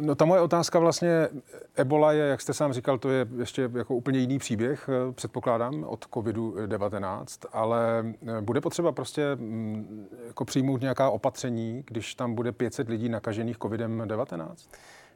No 0.00 0.14
ta 0.14 0.24
moje 0.24 0.40
otázka 0.40 0.78
vlastně, 0.78 1.28
Ebola 1.76 2.12
je, 2.12 2.24
jak 2.24 2.40
jste 2.40 2.54
sám 2.54 2.72
říkal, 2.72 2.98
to 2.98 3.10
je 3.10 3.26
ještě 3.38 3.70
jako 3.74 3.94
úplně 3.94 4.18
jiný 4.18 4.38
příběh, 4.38 4.90
předpokládám, 5.12 5.84
od 5.84 6.04
COVID-19, 6.06 7.24
ale 7.52 8.04
eh, 8.26 8.40
bude 8.40 8.60
potřeba 8.60 8.92
prostě 8.92 9.36
mm, 9.36 10.08
jako 10.26 10.44
přijmout 10.44 10.80
nějaká 10.80 11.10
opatření, 11.10 11.84
když 11.86 12.14
tam 12.14 12.34
bude 12.34 12.52
500 12.52 12.88
lidí 12.88 13.08
nakažených 13.08 13.58
COVID-19? 13.58 14.54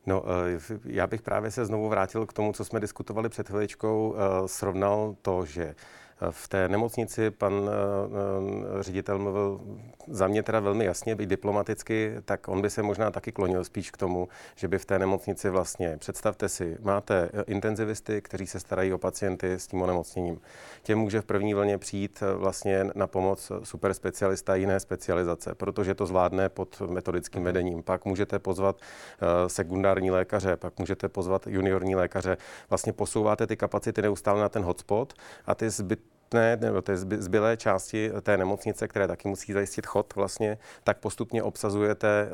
No, 0.09 0.25
eh, 0.27 0.79
já 0.85 1.07
bych 1.07 1.23
právě 1.23 1.51
se 1.51 1.67
znovu 1.67 1.89
vrátil 1.89 2.27
k 2.27 2.33
tomu, 2.33 2.53
co 2.53 2.65
jsme 2.65 2.81
diskutovali 2.81 3.29
před 3.29 3.49
chviličkou, 3.49 4.15
eh, 4.17 4.49
srovnal 4.49 5.17
to, 5.23 5.45
že 5.45 5.75
v 6.31 6.49
té 6.49 6.69
nemocnici 6.69 7.31
pan 7.31 7.53
eh, 7.69 8.79
eh, 8.79 8.83
ředitel 8.83 9.19
mluvil 9.19 9.61
za 10.09 10.27
mě 10.27 10.43
teda 10.43 10.61
velmi 10.61 10.85
jasně, 10.85 11.15
být 11.15 11.29
diplomaticky, 11.29 12.15
tak 12.25 12.49
on 12.49 12.63
by 12.63 12.71
se 12.71 12.83
možná 12.83 13.11
taky 13.11 13.33
klonil 13.33 13.65
spíš 13.65 13.91
k 13.91 13.97
tomu, 13.97 14.29
že 14.57 14.69
by 14.69 14.79
v 14.79 14.85
té 14.85 14.99
nemocnici 14.99 15.51
vlastně, 15.51 15.97
představte 15.97 16.49
si, 16.49 16.77
máte 16.81 17.31
eh, 17.33 17.43
intenzivisty, 17.47 18.23
kteří 18.23 18.47
se 18.47 18.61
starají 18.61 18.93
o 18.93 18.99
pacienty 18.99 19.53
s 19.53 19.67
tím 19.67 19.83
onemocněním. 19.83 20.41
Těm 20.83 20.99
může 20.99 21.21
v 21.21 21.25
první 21.25 21.55
vlně 21.55 21.79
přijít 21.79 22.23
vlastně 22.35 22.85
na 22.95 23.07
pomoc 23.07 23.53
super 23.63 23.95
specialista 23.95 24.55
jiné 24.55 24.81
specializace, 24.81 25.55
protože 25.55 25.95
to 25.95 26.07
zvládne 26.07 26.49
pod 26.49 26.81
metodickým 26.81 27.45
vedením. 27.45 27.83
Pak 27.83 28.05
můžete 28.05 28.39
pozvat 28.39 28.81
sekundární 29.47 30.11
lékaře, 30.11 30.57
pak 30.57 30.79
můžete 30.79 31.09
pozvat 31.09 31.47
juniorní 31.47 31.97
lékaře. 31.97 32.37
Vlastně 32.71 32.93
posouváte 32.93 33.47
ty 33.47 33.57
kapacity 33.57 34.03
neustále 34.03 34.41
na 34.41 34.49
ten 34.49 34.63
hotspot 34.63 35.15
a 35.47 35.55
ty 35.55 35.71
zbyt 35.71 36.08
dostupné, 36.29 36.59
nebo 36.61 36.83
té 36.83 36.97
zbylé 36.97 37.57
části 37.57 38.11
té 38.23 38.37
nemocnice, 38.37 38.89
které 38.89 39.09
taky 39.09 39.29
musí 39.29 39.53
zajistit 39.53 39.87
chod 39.87 40.15
vlastně, 40.15 40.59
tak 40.85 40.99
postupně 40.99 41.43
obsazujete 41.43 42.29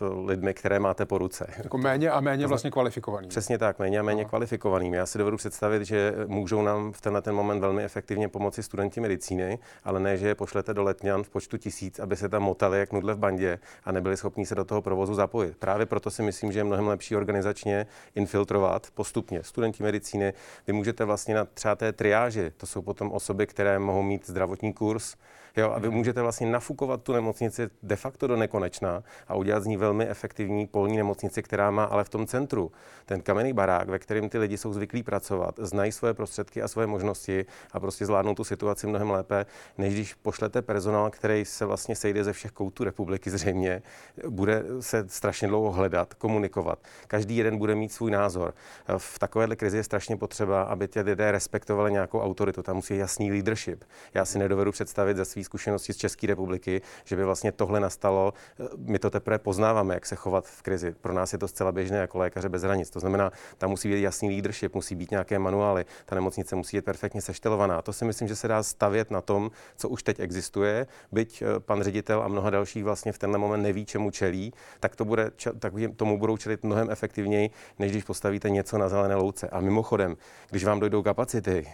uh, 0.00 0.28
lidmi, 0.28 0.54
které 0.54 0.78
máte 0.78 1.06
po 1.06 1.18
ruce. 1.18 1.46
Jako 1.64 1.78
méně 1.78 2.10
a 2.10 2.20
méně 2.20 2.46
vlastně 2.46 2.70
kvalifikovaný. 2.70 3.28
Přesně 3.28 3.58
tak, 3.58 3.78
méně 3.78 3.98
a 3.98 4.02
méně 4.02 4.22
Aha. 4.22 4.28
kvalifikovaným. 4.28 4.94
Já 4.94 5.06
si 5.06 5.18
dovedu 5.18 5.36
představit, 5.36 5.84
že 5.84 6.14
můžou 6.26 6.62
nám 6.62 6.92
v 6.92 7.00
tenhle 7.00 7.22
ten 7.22 7.34
moment 7.34 7.60
velmi 7.60 7.84
efektivně 7.84 8.28
pomoci 8.28 8.62
studenti 8.62 9.00
medicíny, 9.00 9.58
ale 9.84 10.00
ne, 10.00 10.16
že 10.16 10.28
je 10.28 10.34
pošlete 10.34 10.74
do 10.74 10.82
Letňan 10.82 11.22
v 11.22 11.30
počtu 11.30 11.56
tisíc, 11.56 11.98
aby 11.98 12.16
se 12.16 12.28
tam 12.28 12.42
motali 12.42 12.78
jak 12.78 12.92
nudle 12.92 13.14
v 13.14 13.18
bandě 13.18 13.58
a 13.84 13.92
nebyli 13.92 14.16
schopni 14.16 14.46
se 14.46 14.54
do 14.54 14.64
toho 14.64 14.82
provozu 14.82 15.14
zapojit. 15.14 15.56
Právě 15.56 15.86
proto 15.86 16.10
si 16.10 16.22
myslím, 16.22 16.52
že 16.52 16.58
je 16.58 16.64
mnohem 16.64 16.88
lepší 16.88 17.16
organizačně 17.16 17.86
infiltrovat 18.14 18.86
postupně 18.94 19.42
studenti 19.42 19.82
medicíny. 19.82 20.32
Vy 20.66 20.72
můžete 20.72 21.04
vlastně 21.04 21.34
na 21.34 21.44
třeba 21.44 21.74
té 21.74 21.92
triáži, 21.92 22.52
to 22.56 22.66
jsou 22.66 22.82
potom 22.82 23.12
osoby, 23.12 23.33
osoby, 23.34 23.46
které 23.46 23.78
mohou 23.78 24.02
mít 24.02 24.26
zdravotní 24.26 24.72
kurz, 24.72 25.16
Jo, 25.56 25.70
a 25.70 25.78
vy 25.78 25.90
můžete 25.90 26.22
vlastně 26.22 26.46
nafukovat 26.46 27.02
tu 27.02 27.12
nemocnici 27.12 27.68
de 27.82 27.96
facto 27.96 28.26
do 28.26 28.36
nekonečna 28.36 29.02
a 29.28 29.34
udělat 29.34 29.62
z 29.62 29.66
ní 29.66 29.76
velmi 29.76 30.08
efektivní 30.08 30.66
polní 30.66 30.96
nemocnici, 30.96 31.42
která 31.42 31.70
má 31.70 31.84
ale 31.84 32.04
v 32.04 32.08
tom 32.08 32.26
centru 32.26 32.72
ten 33.06 33.20
kamenný 33.20 33.52
barák, 33.52 33.88
ve 33.88 33.98
kterém 33.98 34.28
ty 34.28 34.38
lidi 34.38 34.58
jsou 34.58 34.72
zvyklí 34.72 35.02
pracovat, 35.02 35.54
znají 35.58 35.92
svoje 35.92 36.14
prostředky 36.14 36.62
a 36.62 36.68
svoje 36.68 36.86
možnosti 36.86 37.46
a 37.72 37.80
prostě 37.80 38.06
zvládnou 38.06 38.34
tu 38.34 38.44
situaci 38.44 38.86
mnohem 38.86 39.10
lépe, 39.10 39.46
než 39.78 39.94
když 39.94 40.14
pošlete 40.14 40.62
personál, 40.62 41.10
který 41.10 41.44
se 41.44 41.64
vlastně 41.64 41.96
sejde 41.96 42.24
ze 42.24 42.32
všech 42.32 42.50
koutů 42.50 42.84
republiky 42.84 43.30
zřejmě, 43.30 43.82
bude 44.28 44.64
se 44.80 45.04
strašně 45.08 45.48
dlouho 45.48 45.72
hledat, 45.72 46.14
komunikovat. 46.14 46.78
Každý 47.06 47.36
jeden 47.36 47.58
bude 47.58 47.74
mít 47.74 47.92
svůj 47.92 48.10
názor. 48.10 48.54
V 48.98 49.18
takovéhle 49.18 49.56
krizi 49.56 49.76
je 49.76 49.84
strašně 49.84 50.16
potřeba, 50.16 50.62
aby 50.62 50.88
ty 50.88 51.00
lidé 51.00 51.32
respektovali 51.32 51.92
nějakou 51.92 52.20
autoritu. 52.20 52.62
Tam 52.62 52.76
musí 52.76 52.96
jasný 52.96 53.30
leadership. 53.30 53.84
Já 54.14 54.24
si 54.24 54.38
nedovedu 54.38 54.72
představit 54.72 55.16
ze 55.16 55.24
zkušenosti 55.44 55.92
z 55.92 55.96
České 55.96 56.26
republiky, 56.26 56.82
že 57.04 57.16
by 57.16 57.24
vlastně 57.24 57.52
tohle 57.52 57.80
nastalo. 57.80 58.34
My 58.76 58.98
to 58.98 59.10
teprve 59.10 59.38
poznáváme, 59.38 59.94
jak 59.94 60.06
se 60.06 60.16
chovat 60.16 60.46
v 60.46 60.62
krizi. 60.62 60.94
Pro 61.00 61.12
nás 61.12 61.32
je 61.32 61.38
to 61.38 61.48
zcela 61.48 61.72
běžné 61.72 61.98
jako 61.98 62.18
lékaře 62.18 62.48
bez 62.48 62.62
hranic. 62.62 62.90
To 62.90 63.00
znamená, 63.00 63.32
tam 63.58 63.70
musí 63.70 63.88
být 63.88 64.02
jasný 64.02 64.30
leadership, 64.30 64.74
musí 64.74 64.94
být 64.94 65.10
nějaké 65.10 65.38
manuály, 65.38 65.84
ta 66.06 66.14
nemocnice 66.14 66.56
musí 66.56 66.76
být 66.76 66.84
perfektně 66.84 67.22
seštelovaná. 67.22 67.82
To 67.82 67.92
si 67.92 68.04
myslím, 68.04 68.28
že 68.28 68.36
se 68.36 68.48
dá 68.48 68.62
stavět 68.62 69.10
na 69.10 69.20
tom, 69.20 69.50
co 69.76 69.88
už 69.88 70.02
teď 70.02 70.20
existuje, 70.20 70.86
byť 71.12 71.42
eh, 71.42 71.60
pan 71.60 71.82
ředitel 71.82 72.22
a 72.22 72.28
mnoha 72.28 72.50
dalších 72.50 72.84
vlastně 72.84 73.12
v 73.12 73.18
tenhle 73.18 73.38
moment 73.38 73.62
neví, 73.62 73.86
čemu 73.86 74.10
čelí, 74.10 74.52
tak, 74.80 74.96
to 74.96 75.04
bude, 75.04 75.30
tak 75.58 75.72
tomu 75.96 76.18
budou 76.18 76.36
čelit 76.36 76.64
mnohem 76.64 76.90
efektivněji, 76.90 77.50
než 77.78 77.90
když 77.90 78.04
postavíte 78.04 78.50
něco 78.50 78.78
na 78.78 78.88
zelené 78.88 79.14
louce. 79.14 79.48
A 79.48 79.60
mimochodem, 79.60 80.16
když 80.50 80.64
vám 80.64 80.80
dojdou 80.80 81.02
kapacity, 81.02 81.66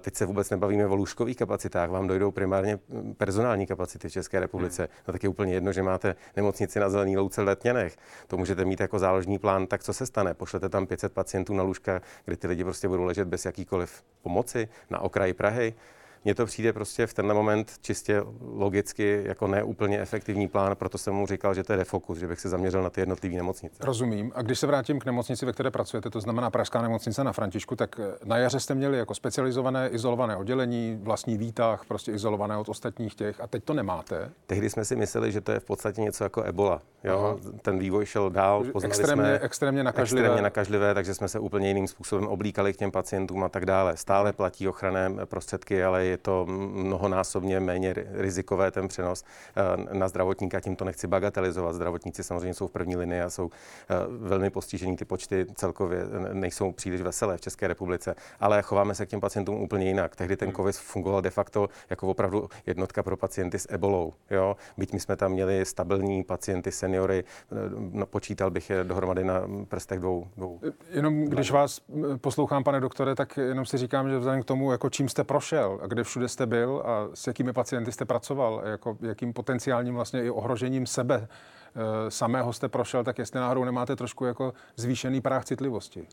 teď 0.00 0.14
se 0.14 0.26
vůbec 0.26 0.50
nebavíme 0.50 0.86
o 0.86 0.94
lůžkových 0.94 1.36
kapacitách, 1.36 1.90
vám 1.90 2.06
dojdou 2.06 2.30
primárně 2.30 2.78
personální 3.16 3.66
kapacity 3.66 4.08
v 4.08 4.12
České 4.12 4.40
republice. 4.40 4.82
Hmm. 4.82 5.02
No 5.08 5.12
tak 5.12 5.22
je 5.22 5.28
úplně 5.28 5.54
jedno, 5.54 5.72
že 5.72 5.82
máte 5.82 6.16
nemocnici 6.36 6.80
na 6.80 6.88
Zelený 6.88 7.16
louce 7.16 7.42
v 7.42 7.46
Letněnech. 7.46 7.96
To 8.26 8.36
můžete 8.36 8.64
mít 8.64 8.80
jako 8.80 8.98
záložní 8.98 9.38
plán, 9.38 9.66
tak 9.66 9.82
co 9.82 9.92
se 9.92 10.06
stane? 10.06 10.34
Pošlete 10.34 10.68
tam 10.68 10.86
500 10.86 11.12
pacientů 11.12 11.54
na 11.54 11.62
lůžka, 11.62 12.02
kde 12.24 12.36
ty 12.36 12.46
lidi 12.46 12.64
prostě 12.64 12.88
budou 12.88 13.04
ležet 13.04 13.28
bez 13.28 13.44
jakýkoliv 13.44 14.02
pomoci 14.22 14.68
na 14.90 14.98
okraji 15.00 15.32
Prahy 15.32 15.74
mně 16.24 16.34
to 16.34 16.46
přijde 16.46 16.72
prostě 16.72 17.06
v 17.06 17.14
tenhle 17.14 17.34
moment 17.34 17.72
čistě 17.80 18.22
logicky 18.40 19.22
jako 19.26 19.46
neúplně 19.46 20.00
efektivní 20.00 20.48
plán, 20.48 20.76
proto 20.76 20.98
jsem 20.98 21.14
mu 21.14 21.26
říkal, 21.26 21.54
že 21.54 21.64
to 21.64 21.72
je 21.72 21.76
defokus, 21.76 22.18
že 22.18 22.26
bych 22.26 22.40
se 22.40 22.48
zaměřil 22.48 22.82
na 22.82 22.90
ty 22.90 23.00
jednotlivé 23.00 23.36
nemocnice. 23.36 23.76
Rozumím. 23.80 24.32
A 24.34 24.42
když 24.42 24.58
se 24.58 24.66
vrátím 24.66 24.98
k 24.98 25.04
nemocnici, 25.04 25.46
ve 25.46 25.52
které 25.52 25.70
pracujete, 25.70 26.10
to 26.10 26.20
znamená 26.20 26.50
Pražská 26.50 26.82
nemocnice 26.82 27.24
na 27.24 27.32
Františku, 27.32 27.76
tak 27.76 28.00
eh, 28.00 28.12
na 28.24 28.36
jaře 28.36 28.60
jste 28.60 28.74
měli 28.74 28.98
jako 28.98 29.14
specializované 29.14 29.88
izolované 29.88 30.36
oddělení, 30.36 30.98
vlastní 31.02 31.38
výtah, 31.38 31.84
prostě 31.88 32.12
izolované 32.12 32.56
od 32.56 32.68
ostatních 32.68 33.14
těch, 33.14 33.40
a 33.40 33.46
teď 33.46 33.64
to 33.64 33.74
nemáte. 33.74 34.30
Tehdy 34.46 34.70
jsme 34.70 34.84
si 34.84 34.96
mysleli, 34.96 35.32
že 35.32 35.40
to 35.40 35.52
je 35.52 35.60
v 35.60 35.64
podstatě 35.64 36.00
něco 36.00 36.24
jako 36.24 36.42
Ebola. 36.42 36.82
Jo? 37.04 37.38
Ten 37.62 37.78
vývoj 37.78 38.06
šel 38.06 38.30
dál, 38.30 38.64
poznali 38.72 38.90
extrémně, 38.90 39.24
jsme 39.24 39.38
extrémně 39.38 39.84
nakažlivé. 39.84 40.20
extrémně 40.22 40.42
nakažlivé, 40.42 40.94
takže 40.94 41.14
jsme 41.14 41.28
se 41.28 41.38
úplně 41.38 41.68
jiným 41.68 41.88
způsobem 41.88 42.26
oblíkali 42.26 42.72
k 42.72 42.76
těm 42.76 42.90
pacientům 42.90 43.44
a 43.44 43.48
tak 43.48 43.66
dále. 43.66 43.96
Stále 43.96 44.32
platí 44.32 44.68
ochranné 44.68 45.10
prostředky, 45.26 45.84
ale 45.84 46.04
je 46.04 46.13
to 46.18 46.46
mnohonásobně 46.46 47.60
méně 47.60 47.94
rizikové 48.12 48.70
ten 48.70 48.88
přenos 48.88 49.24
eh, 49.56 49.94
na 49.94 50.08
zdravotníka. 50.08 50.60
Tím 50.60 50.76
to 50.76 50.84
nechci 50.84 51.06
bagatelizovat. 51.06 51.74
Zdravotníci 51.74 52.22
samozřejmě 52.22 52.54
jsou 52.54 52.66
v 52.66 52.70
první 52.70 52.96
linii 52.96 53.20
a 53.20 53.30
jsou 53.30 53.50
eh, 53.50 53.94
velmi 54.08 54.50
postižení. 54.50 54.96
Ty 54.96 55.04
počty 55.04 55.46
celkově 55.54 56.04
nejsou 56.32 56.72
příliš 56.72 57.00
veselé 57.00 57.36
v 57.36 57.40
České 57.40 57.68
republice, 57.68 58.14
ale 58.40 58.62
chováme 58.62 58.94
se 58.94 59.06
k 59.06 59.08
těm 59.08 59.20
pacientům 59.20 59.62
úplně 59.62 59.86
jinak. 59.86 60.16
Tehdy 60.16 60.36
ten 60.36 60.48
hmm. 60.48 60.56
COVID 60.56 60.76
fungoval 60.76 61.22
de 61.22 61.30
facto 61.30 61.68
jako 61.90 62.08
opravdu 62.08 62.48
jednotka 62.66 63.02
pro 63.02 63.16
pacienty 63.16 63.58
s 63.58 63.72
ebolou. 63.72 64.12
Jo? 64.30 64.56
Byť 64.76 64.92
my 64.92 65.00
jsme 65.00 65.16
tam 65.16 65.32
měli 65.32 65.64
stabilní 65.64 66.24
pacienty, 66.24 66.72
seniory, 66.72 67.24
eh, 67.24 67.54
no, 67.92 68.06
počítal 68.06 68.50
bych 68.50 68.70
je 68.70 68.84
dohromady 68.84 69.24
na 69.24 69.42
prstech 69.68 70.00
dvou. 70.00 70.28
dvou. 70.36 70.60
Jenom 70.90 71.24
když 71.24 71.50
vás 71.50 71.80
poslouchám, 72.20 72.64
pane 72.64 72.80
doktore, 72.80 73.14
tak 73.14 73.36
jenom 73.36 73.66
si 73.66 73.78
říkám, 73.78 74.10
že 74.10 74.18
vzhledem 74.18 74.42
k 74.42 74.44
tomu, 74.44 74.72
jako 74.72 74.90
čím 74.90 75.08
jste 75.08 75.24
prošel 75.24 75.78
a 75.82 75.86
kde 75.86 76.03
všude 76.04 76.28
jste 76.28 76.46
byl 76.46 76.82
a 76.84 77.08
s 77.14 77.26
jakými 77.26 77.52
pacienty 77.52 77.92
jste 77.92 78.04
pracoval, 78.04 78.62
jako 78.64 78.98
jakým 79.00 79.32
potenciálním 79.32 79.94
vlastně 79.94 80.24
i 80.24 80.30
ohrožením 80.30 80.86
sebe 80.86 81.28
eh, 81.28 82.10
samého 82.10 82.52
jste 82.52 82.68
prošel, 82.68 83.04
tak 83.04 83.18
jestli 83.18 83.40
náhodou 83.40 83.64
nemáte 83.64 83.96
trošku 83.96 84.24
jako 84.24 84.54
zvýšený 84.76 85.20
práh 85.20 85.44
citlivosti. 85.44 86.06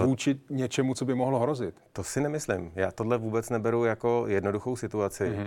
Uh, 0.00 0.06
vůči 0.06 0.40
něčemu, 0.50 0.94
co 0.94 1.04
by 1.04 1.14
mohlo 1.14 1.38
hrozit? 1.38 1.74
To 1.92 2.04
si 2.04 2.20
nemyslím. 2.20 2.72
Já 2.74 2.90
tohle 2.90 3.18
vůbec 3.18 3.50
neberu 3.50 3.84
jako 3.84 4.24
jednoduchou 4.26 4.76
situaci. 4.76 5.36
Uh, 5.36 5.44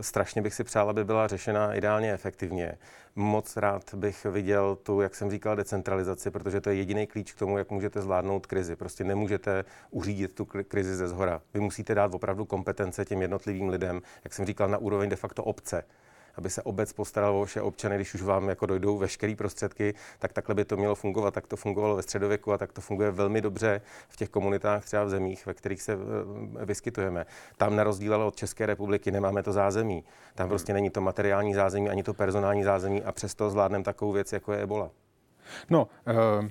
strašně 0.00 0.42
bych 0.42 0.54
si 0.54 0.64
přál, 0.64 0.90
aby 0.90 1.04
byla 1.04 1.26
řešena 1.26 1.74
ideálně 1.74 2.12
efektivně. 2.12 2.78
Moc 3.16 3.56
rád 3.56 3.94
bych 3.94 4.24
viděl 4.24 4.76
tu, 4.82 5.00
jak 5.00 5.14
jsem 5.14 5.30
říkal, 5.30 5.56
decentralizaci, 5.56 6.30
protože 6.30 6.60
to 6.60 6.70
je 6.70 6.76
jediný 6.76 7.06
klíč 7.06 7.32
k 7.32 7.38
tomu, 7.38 7.58
jak 7.58 7.70
můžete 7.70 8.02
zvládnout 8.02 8.46
krizi. 8.46 8.76
Prostě 8.76 9.04
nemůžete 9.04 9.64
uřídit 9.90 10.34
tu 10.34 10.44
krizi 10.44 10.96
ze 10.96 11.08
zhora. 11.08 11.40
Vy 11.54 11.60
musíte 11.60 11.94
dát 11.94 12.14
opravdu 12.14 12.44
kompetence 12.44 13.04
těm 13.04 13.22
jednotlivým 13.22 13.68
lidem, 13.68 14.02
jak 14.24 14.34
jsem 14.34 14.46
říkal, 14.46 14.68
na 14.68 14.78
úroveň 14.78 15.10
de 15.10 15.16
facto 15.16 15.44
obce 15.44 15.84
aby 16.36 16.50
se 16.50 16.62
obec 16.62 16.92
postarala 16.92 17.32
o 17.32 17.44
vše 17.44 17.60
občany, 17.60 17.96
když 17.96 18.14
už 18.14 18.22
vám 18.22 18.48
jako 18.48 18.66
dojdou 18.66 18.98
veškeré 18.98 19.34
prostředky, 19.36 19.94
tak 20.18 20.32
takhle 20.32 20.54
by 20.54 20.64
to 20.64 20.76
mělo 20.76 20.94
fungovat. 20.94 21.34
Tak 21.34 21.46
to 21.46 21.56
fungovalo 21.56 21.96
ve 21.96 22.02
středověku 22.02 22.52
a 22.52 22.58
tak 22.58 22.72
to 22.72 22.80
funguje 22.80 23.10
velmi 23.10 23.40
dobře 23.40 23.80
v 24.08 24.16
těch 24.16 24.28
komunitách, 24.28 24.84
třeba 24.84 25.04
v 25.04 25.10
zemích, 25.10 25.46
ve 25.46 25.54
kterých 25.54 25.82
se 25.82 25.92
eh, 25.92 26.66
vyskytujeme. 26.66 27.26
Tam 27.56 27.76
na 27.76 27.84
rozdíl 27.84 28.14
od 28.14 28.36
České 28.36 28.66
republiky 28.66 29.10
nemáme 29.10 29.42
to 29.42 29.52
zázemí. 29.52 30.04
Tam 30.34 30.48
prostě 30.48 30.72
není 30.72 30.90
to 30.90 31.00
materiální 31.00 31.54
zázemí 31.54 31.88
ani 31.88 32.02
to 32.02 32.14
personální 32.14 32.64
zázemí 32.64 33.02
a 33.02 33.12
přesto 33.12 33.50
zvládneme 33.50 33.84
takovou 33.84 34.12
věc, 34.12 34.32
jako 34.32 34.52
je 34.52 34.62
Ebola. 34.62 34.90
No, 35.70 35.88
uh... 36.06 36.48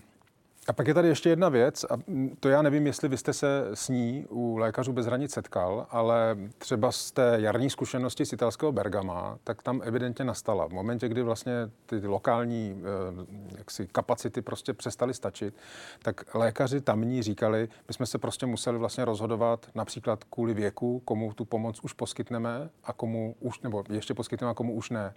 A 0.67 0.73
pak 0.73 0.87
je 0.87 0.93
tady 0.93 1.07
ještě 1.07 1.29
jedna 1.29 1.49
věc, 1.49 1.83
a 1.83 1.97
to 2.39 2.49
já 2.49 2.61
nevím, 2.61 2.87
jestli 2.87 3.07
vy 3.07 3.17
jste 3.17 3.33
se 3.33 3.69
s 3.73 3.89
ní 3.89 4.25
u 4.29 4.57
lékařů 4.57 4.93
bez 4.93 5.05
hranic 5.05 5.33
setkal, 5.33 5.87
ale 5.89 6.37
třeba 6.57 6.91
z 6.91 7.11
té 7.11 7.37
jarní 7.39 7.69
zkušenosti 7.69 8.25
z 8.25 8.33
italského 8.33 8.71
Bergama, 8.71 9.37
tak 9.43 9.63
tam 9.63 9.81
evidentně 9.83 10.25
nastala. 10.25 10.67
V 10.67 10.71
momentě, 10.71 11.07
kdy 11.07 11.21
vlastně 11.21 11.53
ty 11.85 12.07
lokální 12.07 12.81
eh, 12.81 13.57
jaksi, 13.57 13.87
kapacity 13.87 14.41
prostě 14.41 14.73
přestaly 14.73 15.13
stačit, 15.13 15.55
tak 16.01 16.35
lékaři 16.35 16.81
tamní 16.81 17.23
říkali, 17.23 17.69
my 17.87 17.93
jsme 17.93 18.05
se 18.05 18.17
prostě 18.17 18.45
museli 18.45 18.77
vlastně 18.77 19.05
rozhodovat 19.05 19.69
například 19.75 20.23
kvůli 20.23 20.53
věku, 20.53 21.01
komu 21.05 21.33
tu 21.33 21.45
pomoc 21.45 21.79
už 21.83 21.93
poskytneme 21.93 22.69
a 22.83 22.93
komu 22.93 23.35
už, 23.39 23.61
nebo 23.61 23.83
ještě 23.89 24.13
poskytneme 24.13 24.51
a 24.51 24.53
komu 24.53 24.73
už 24.73 24.89
ne. 24.89 25.13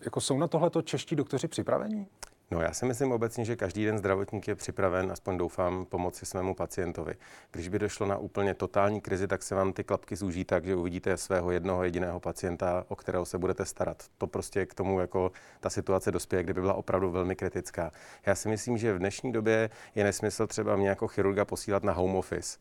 Jako 0.00 0.20
jsou 0.20 0.38
na 0.38 0.48
tohleto 0.48 0.82
čeští 0.82 1.16
doktoři 1.16 1.48
připravení? 1.48 2.06
No 2.50 2.60
já 2.60 2.72
si 2.72 2.86
myslím 2.86 3.12
obecně, 3.12 3.44
že 3.44 3.56
každý 3.56 3.84
den 3.84 3.98
zdravotník 3.98 4.48
je 4.48 4.54
připraven, 4.54 5.12
aspoň 5.12 5.38
doufám, 5.38 5.84
pomoci 5.84 6.26
svému 6.26 6.54
pacientovi. 6.54 7.14
Když 7.50 7.68
by 7.68 7.78
došlo 7.78 8.06
na 8.06 8.16
úplně 8.16 8.54
totální 8.54 9.00
krizi, 9.00 9.28
tak 9.28 9.42
se 9.42 9.54
vám 9.54 9.72
ty 9.72 9.84
klapky 9.84 10.16
zúží 10.16 10.44
tak, 10.44 10.64
že 10.64 10.76
uvidíte 10.76 11.16
svého 11.16 11.50
jednoho 11.50 11.84
jediného 11.84 12.20
pacienta, 12.20 12.84
o 12.88 12.96
kterého 12.96 13.24
se 13.24 13.38
budete 13.38 13.64
starat. 13.64 14.04
To 14.18 14.26
prostě 14.26 14.66
k 14.66 14.74
tomu 14.74 15.00
jako 15.00 15.32
ta 15.60 15.70
situace 15.70 16.12
dospěje, 16.12 16.42
kdyby 16.42 16.60
byla 16.60 16.74
opravdu 16.74 17.10
velmi 17.10 17.36
kritická. 17.36 17.90
Já 18.26 18.34
si 18.34 18.48
myslím, 18.48 18.78
že 18.78 18.92
v 18.92 18.98
dnešní 18.98 19.32
době 19.32 19.70
je 19.94 20.04
nesmysl 20.04 20.46
třeba 20.46 20.76
mě 20.76 20.88
jako 20.88 21.08
chirurga 21.08 21.44
posílat 21.44 21.84
na 21.84 21.92
home 21.92 22.16
office. 22.16 22.58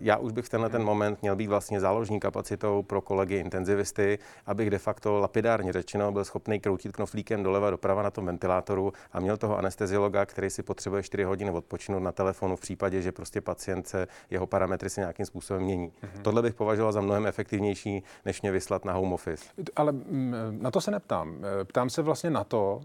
Já 0.00 0.16
už 0.16 0.32
bych 0.32 0.44
v 0.44 0.48
tenhle 0.48 0.70
ten 0.70 0.84
moment 0.84 1.22
měl 1.22 1.36
být 1.36 1.46
vlastně 1.46 1.80
záložní 1.80 2.20
kapacitou 2.20 2.82
pro 2.82 3.00
kolegy 3.00 3.36
intenzivisty, 3.36 4.18
abych 4.46 4.70
de 4.70 4.78
facto 4.78 5.18
lapidárně 5.18 5.72
řečeno 5.72 6.12
byl 6.12 6.24
schopný 6.24 6.60
kroutit 6.60 6.92
knoflíkem 6.92 7.42
doleva 7.42 7.70
doprava 7.70 8.02
na 8.02 8.10
tom 8.10 8.26
ventilátoru 8.26 8.92
a 9.12 9.20
měl 9.20 9.36
toho 9.36 9.58
anesteziologa, 9.58 10.26
který 10.26 10.50
si 10.50 10.62
potřebuje 10.62 11.02
4 11.02 11.24
hodiny 11.24 11.50
odpočinout 11.50 12.02
na 12.02 12.12
telefonu 12.12 12.56
v 12.56 12.60
případě, 12.60 13.02
že 13.02 13.12
prostě 13.12 13.40
pacient 13.40 13.88
se, 13.88 14.06
jeho 14.30 14.46
parametry 14.46 14.90
se 14.90 15.00
nějakým 15.00 15.26
způsobem 15.26 15.62
mění. 15.62 15.88
Mm-hmm. 15.88 16.22
Tohle 16.22 16.42
bych 16.42 16.54
považoval 16.54 16.92
za 16.92 17.00
mnohem 17.00 17.26
efektivnější, 17.26 18.02
než 18.24 18.42
mě 18.42 18.52
vyslat 18.52 18.84
na 18.84 18.92
home 18.92 19.12
office. 19.12 19.44
Ale 19.76 19.92
mm, 19.92 20.34
na 20.60 20.70
to 20.70 20.80
se 20.80 20.90
neptám. 20.90 21.36
Ptám 21.64 21.90
se 21.90 22.02
vlastně 22.02 22.30
na 22.30 22.44
to, 22.44 22.80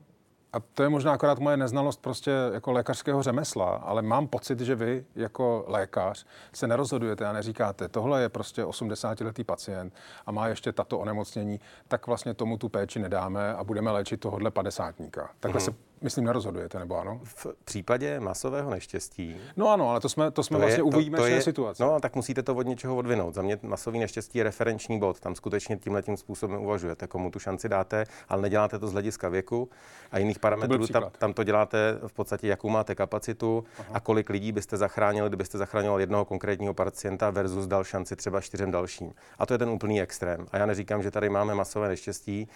a 0.54 0.60
to 0.60 0.84
je 0.84 0.90
možná 0.90 1.14
akorát 1.14 1.40
moje 1.40 1.58
neznalost 1.58 2.02
prostě 2.02 2.32
jako 2.54 2.72
lékařského 2.72 3.24
řemesla, 3.24 3.70
ale 3.70 4.02
mám 4.02 4.28
pocit, 4.28 4.60
že 4.60 4.76
vy 4.76 5.06
jako 5.16 5.66
lékař 5.68 6.26
se 6.54 6.68
nerozhodujete 6.68 7.26
a 7.26 7.34
neříkáte, 7.34 7.90
tohle 7.90 8.22
je 8.22 8.30
prostě 8.30 8.66
80-letý 8.66 9.44
pacient 9.44 9.94
a 10.26 10.32
má 10.32 10.48
ještě 10.48 10.72
tato 10.72 11.00
onemocnění, 11.00 11.60
tak 11.88 12.08
vlastně 12.08 12.34
tomu 12.34 12.58
tu 12.58 12.70
péči 12.70 13.00
nedáme 13.00 13.54
a 13.54 13.64
budeme 13.64 13.92
léčit 13.92 14.20
tohohle 14.20 14.52
padesátníka. 14.52 15.30
Takhle 15.40 15.62
uh-huh. 15.62 15.66
se 15.66 15.91
myslím, 16.02 16.26
nerozhodujete, 16.26 16.80
nebo 16.80 16.98
ano? 16.98 17.20
V 17.24 17.48
případě 17.66 18.20
masového 18.20 18.70
neštěstí. 18.70 19.36
No 19.58 19.70
ano, 19.70 19.90
ale 19.90 20.00
to 20.00 20.10
jsme, 20.10 20.32
to 20.32 20.44
jsme 20.44 20.56
to 20.56 20.60
vlastně 20.60 20.80
je, 20.80 20.84
uvidíme 20.84 21.18
to 21.18 21.26
je, 21.26 21.42
situaci. 21.42 21.84
No, 21.84 22.00
tak 22.00 22.16
musíte 22.16 22.44
to 22.44 22.56
od 22.56 22.68
něčeho 22.68 22.96
odvinout. 22.96 23.34
Za 23.34 23.42
mě 23.42 23.60
masový 23.64 24.00
neštěstí 24.00 24.38
je 24.38 24.44
referenční 24.44 25.00
bod. 25.00 25.20
Tam 25.20 25.36
skutečně 25.36 25.78
tímhle 25.78 26.02
tím 26.02 26.18
způsobem 26.18 26.62
uvažujete, 26.62 27.08
komu 27.08 27.32
tu 27.32 27.40
šanci 27.40 27.70
dáte, 27.70 28.06
ale 28.30 28.42
neděláte 28.42 28.80
to 28.80 28.88
z 28.88 28.92
hlediska 28.92 29.30
věku 29.30 29.70
a 30.12 30.18
jiných 30.18 30.40
parametrů. 30.40 30.88
Tam, 30.88 31.04
tam 31.18 31.34
to 31.34 31.44
děláte 31.44 32.00
v 32.08 32.14
podstatě, 32.14 32.48
jakou 32.48 32.70
máte 32.70 32.96
kapacitu 32.96 33.64
Aha. 33.80 33.90
a 33.94 34.00
kolik 34.00 34.30
lidí 34.30 34.52
byste 34.52 34.78
zachránili, 34.78 35.30
kdybyste 35.30 35.58
zachránil 35.58 36.00
jednoho 36.00 36.26
konkrétního 36.26 36.74
pacienta 36.74 37.30
versus 37.30 37.68
dal 37.68 37.84
šanci 37.84 38.16
třeba 38.16 38.42
čtyřem 38.42 38.72
dalším. 38.72 39.14
A 39.40 39.46
to 39.46 39.54
je 39.54 39.58
ten 39.58 39.70
úplný 39.70 40.02
extrém. 40.02 40.46
A 40.52 40.58
já 40.58 40.66
neříkám, 40.66 41.04
že 41.04 41.12
tady 41.12 41.30
máme 41.30 41.56
masové 41.56 41.88
neštěstí, 41.88 42.48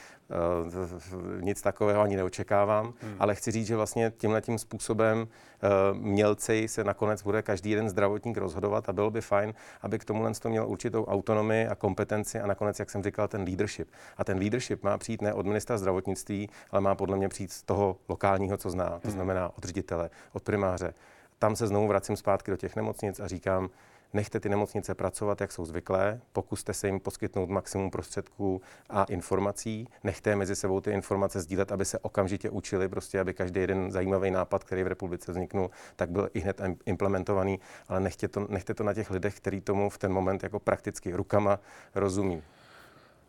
uh, 0.66 1.42
nic 1.42 1.62
takového 1.62 2.02
ani 2.02 2.16
neočekávám, 2.16 2.86
hmm. 2.86 3.16
ale 3.20 3.35
chci 3.36 3.52
říct, 3.52 3.68
že 3.68 3.76
vlastně 3.76 4.12
tímhle 4.18 4.42
tím 4.42 4.58
způsobem 4.58 5.20
uh, 5.22 5.98
mělcej 5.98 6.68
se 6.68 6.84
nakonec 6.84 7.24
bude 7.24 7.42
každý 7.42 7.70
jeden 7.70 7.90
zdravotník 7.90 8.38
rozhodovat 8.38 8.90
a 8.90 8.94
bylo 8.94 9.12
by 9.12 9.22
fajn, 9.22 9.54
aby 9.82 10.00
k 10.00 10.06
tomu 10.06 10.26
to 10.42 10.50
měl 10.50 10.68
určitou 10.68 11.06
autonomii 11.06 11.68
a 11.68 11.76
kompetenci 11.76 12.40
a 12.40 12.48
nakonec, 12.48 12.80
jak 12.80 12.90
jsem 12.90 13.04
říkal, 13.04 13.28
ten 13.28 13.42
leadership. 13.42 13.92
A 14.18 14.24
ten 14.24 14.38
leadership 14.38 14.84
má 14.84 14.98
přijít 14.98 15.22
ne 15.22 15.34
od 15.34 15.46
ministra 15.46 15.78
zdravotnictví, 15.78 16.50
ale 16.72 16.82
má 16.82 16.96
podle 16.96 17.18
mě 17.18 17.30
přijít 17.30 17.52
z 17.52 17.64
toho 17.64 17.98
lokálního, 18.10 18.58
co 18.58 18.70
zná, 18.70 18.86
to 18.86 19.08
hmm. 19.08 19.12
znamená 19.12 19.52
od 19.58 19.64
ředitele, 19.64 20.10
od 20.34 20.44
primáře. 20.44 20.94
Tam 21.40 21.56
se 21.56 21.68
znovu 21.68 21.88
vracím 21.88 22.18
zpátky 22.18 22.52
do 22.52 22.58
těch 22.58 22.76
nemocnic 22.76 23.20
a 23.20 23.28
říkám, 23.28 23.70
nechte 24.16 24.40
ty 24.40 24.50
nemocnice 24.50 24.96
pracovat, 24.96 25.42
jak 25.42 25.52
jsou 25.52 25.66
zvyklé, 25.66 26.22
pokuste 26.34 26.74
se 26.74 26.88
jim 26.88 27.00
poskytnout 27.00 27.50
maximum 27.50 27.92
prostředků 27.92 28.62
a 28.90 29.04
informací, 29.04 29.88
nechte 30.04 30.36
mezi 30.36 30.56
sebou 30.56 30.82
ty 30.82 30.92
informace 30.92 31.42
sdílet, 31.42 31.72
aby 31.72 31.86
se 31.86 32.00
okamžitě 32.00 32.50
učili, 32.50 32.90
prostě 32.90 33.20
aby 33.20 33.34
každý 33.34 33.60
jeden 33.60 33.92
zajímavý 33.92 34.32
nápad, 34.32 34.64
který 34.64 34.84
v 34.84 34.88
republice 34.88 35.32
vzniknul, 35.32 35.70
tak 35.96 36.10
byl 36.10 36.30
i 36.34 36.40
hned 36.40 36.62
implementovaný, 36.86 37.60
ale 37.88 38.00
nechte 38.00 38.28
to, 38.28 38.48
nechte 38.50 38.74
to 38.74 38.84
na 38.84 38.94
těch 38.94 39.12
lidech, 39.12 39.38
kteří 39.38 39.62
tomu 39.62 39.90
v 39.90 39.98
ten 39.98 40.14
moment 40.14 40.44
jako 40.44 40.60
prakticky 40.60 41.14
rukama 41.14 41.60
rozumí. 41.96 42.44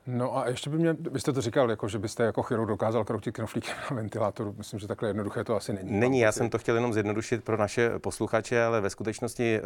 No 0.06 0.38
a 0.38 0.48
ještě 0.48 0.70
by 0.70 0.78
mě, 0.78 0.94
byste 0.94 1.32
to 1.32 1.40
říkal, 1.40 1.70
jako, 1.70 1.88
že 1.88 1.98
byste 1.98 2.22
jako 2.22 2.42
chirurg 2.42 2.68
dokázal 2.68 3.04
kroutit 3.04 3.34
knoflíkem 3.34 3.74
na 3.90 3.96
ventilátoru. 3.96 4.54
Myslím, 4.58 4.80
že 4.80 4.88
takhle 4.88 5.08
jednoduché 5.08 5.44
to 5.44 5.56
asi 5.56 5.72
není. 5.72 5.98
Není, 6.00 6.20
já 6.20 6.32
jsem 6.32 6.50
to 6.50 6.58
chtěl 6.58 6.74
jenom 6.74 6.92
zjednodušit 6.92 7.44
pro 7.44 7.56
naše 7.56 7.98
posluchače, 7.98 8.64
ale 8.64 8.80
ve 8.80 8.90
skutečnosti 8.90 9.56
eh, 9.58 9.62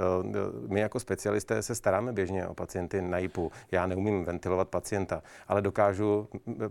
my 0.68 0.81
jako 0.81 1.00
specialisté 1.00 1.62
se 1.62 1.74
staráme 1.74 2.12
běžně 2.12 2.46
o 2.46 2.55
pacienty 2.55 3.03
na 3.03 3.18
IPu. 3.18 3.53
Já 3.70 3.87
neumím 3.87 4.24
ventilovat 4.24 4.68
pacienta, 4.68 5.22
ale 5.48 5.62
dokážu 5.62 6.29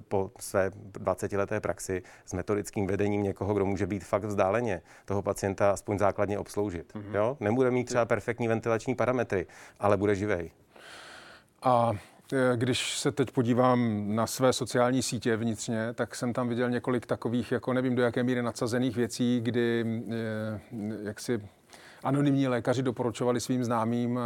po 0.07 0.31
své 0.39 0.71
20 0.75 1.31
leté 1.31 1.59
praxi 1.59 2.03
s 2.25 2.33
metodickým 2.33 2.87
vedením 2.87 3.23
někoho, 3.23 3.53
kdo 3.53 3.65
může 3.65 3.87
být 3.87 4.03
fakt 4.03 4.23
vzdáleně 4.23 4.81
toho 5.05 5.21
pacienta 5.21 5.71
aspoň 5.71 5.99
základně 5.99 6.39
obsloužit. 6.39 6.93
Mm-hmm. 6.93 7.15
Jo? 7.15 7.37
Nebude 7.39 7.71
mít 7.71 7.83
třeba 7.83 8.05
perfektní 8.05 8.47
ventilační 8.47 8.95
parametry, 8.95 9.47
ale 9.79 9.97
bude 9.97 10.15
živej. 10.15 10.51
A 11.63 11.91
Eh, 11.93 11.99
když 12.55 12.99
se 12.99 13.11
teď 13.11 13.31
podívám 13.31 14.05
na 14.15 14.27
své 14.27 14.53
sociální 14.53 15.01
sítě 15.01 15.35
vnitřně, 15.35 15.93
tak 15.93 16.15
jsem 16.15 16.33
tam 16.33 16.49
viděl 16.49 16.69
několik 16.69 17.05
takových, 17.05 17.51
jako 17.51 17.73
nevím 17.73 17.95
do 17.95 18.01
jaké 18.01 18.23
míry 18.23 18.41
nadsazených 18.41 18.95
věcí, 18.95 19.39
kdy 19.43 19.85
eh, 20.11 20.59
jak 21.03 21.19
si 21.19 21.41
anonymní 22.03 22.47
lékaři 22.47 22.83
doporučovali 22.83 23.39
svým 23.39 23.63
známým, 23.63 24.19
eh, 24.19 24.23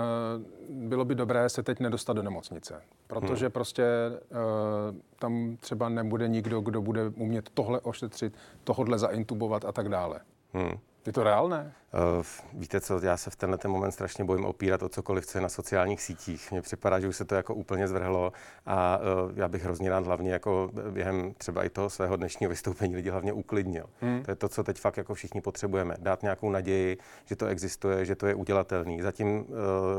bylo 0.69 1.05
by 1.05 1.15
dobré 1.15 1.49
se 1.49 1.63
teď 1.63 1.79
nedostat 1.79 2.15
do 2.15 2.23
nemocnice, 2.23 2.81
protože 3.07 3.45
hmm. 3.45 3.51
prostě 3.51 3.83
tam 5.19 5.57
třeba 5.59 5.89
nebude 5.89 6.27
nikdo, 6.27 6.61
kdo 6.61 6.81
bude 6.81 7.09
umět 7.15 7.49
tohle 7.53 7.79
ošetřit, 7.79 8.33
tohle 8.63 8.99
zaintubovat 8.99 9.65
a 9.65 9.71
tak 9.71 9.89
dále. 9.89 10.19
Hmm. 10.53 10.77
Je 11.05 11.13
to 11.13 11.23
reálné? 11.23 11.73
Uh, 11.93 12.25
víte 12.53 12.81
co, 12.81 12.99
já 13.03 13.17
se 13.17 13.29
v 13.29 13.35
tenhle 13.35 13.57
ten 13.57 13.71
moment 13.71 13.91
strašně 13.91 14.23
bojím 14.23 14.45
opírat 14.45 14.83
o 14.83 14.89
cokoliv, 14.89 15.25
co 15.25 15.37
je 15.37 15.41
na 15.41 15.49
sociálních 15.49 16.01
sítích. 16.01 16.51
Mně 16.51 16.61
připadá, 16.61 16.99
že 16.99 17.07
už 17.07 17.15
se 17.15 17.25
to 17.25 17.35
jako 17.35 17.53
úplně 17.53 17.87
zvrhlo 17.87 18.33
a 18.65 18.97
uh, 18.97 19.31
já 19.35 19.47
bych 19.47 19.63
hrozně 19.63 19.89
rád 19.89 20.05
hlavně 20.05 20.33
jako 20.33 20.69
během 20.89 21.33
třeba 21.33 21.63
i 21.63 21.69
toho 21.69 21.89
svého 21.89 22.15
dnešního 22.15 22.49
vystoupení 22.49 22.95
lidi 22.95 23.09
hlavně 23.09 23.33
uklidnil. 23.33 23.85
Hmm. 24.01 24.23
To 24.23 24.31
je 24.31 24.35
to, 24.35 24.49
co 24.49 24.63
teď 24.63 24.79
fakt 24.79 24.97
jako 24.97 25.13
všichni 25.13 25.41
potřebujeme. 25.41 25.95
Dát 25.99 26.21
nějakou 26.21 26.49
naději, 26.49 26.97
že 27.25 27.35
to 27.35 27.45
existuje, 27.45 28.05
že 28.05 28.15
to 28.15 28.27
je 28.27 28.35
udělatelný. 28.35 29.01
Zatím 29.01 29.37
uh, 29.37 29.45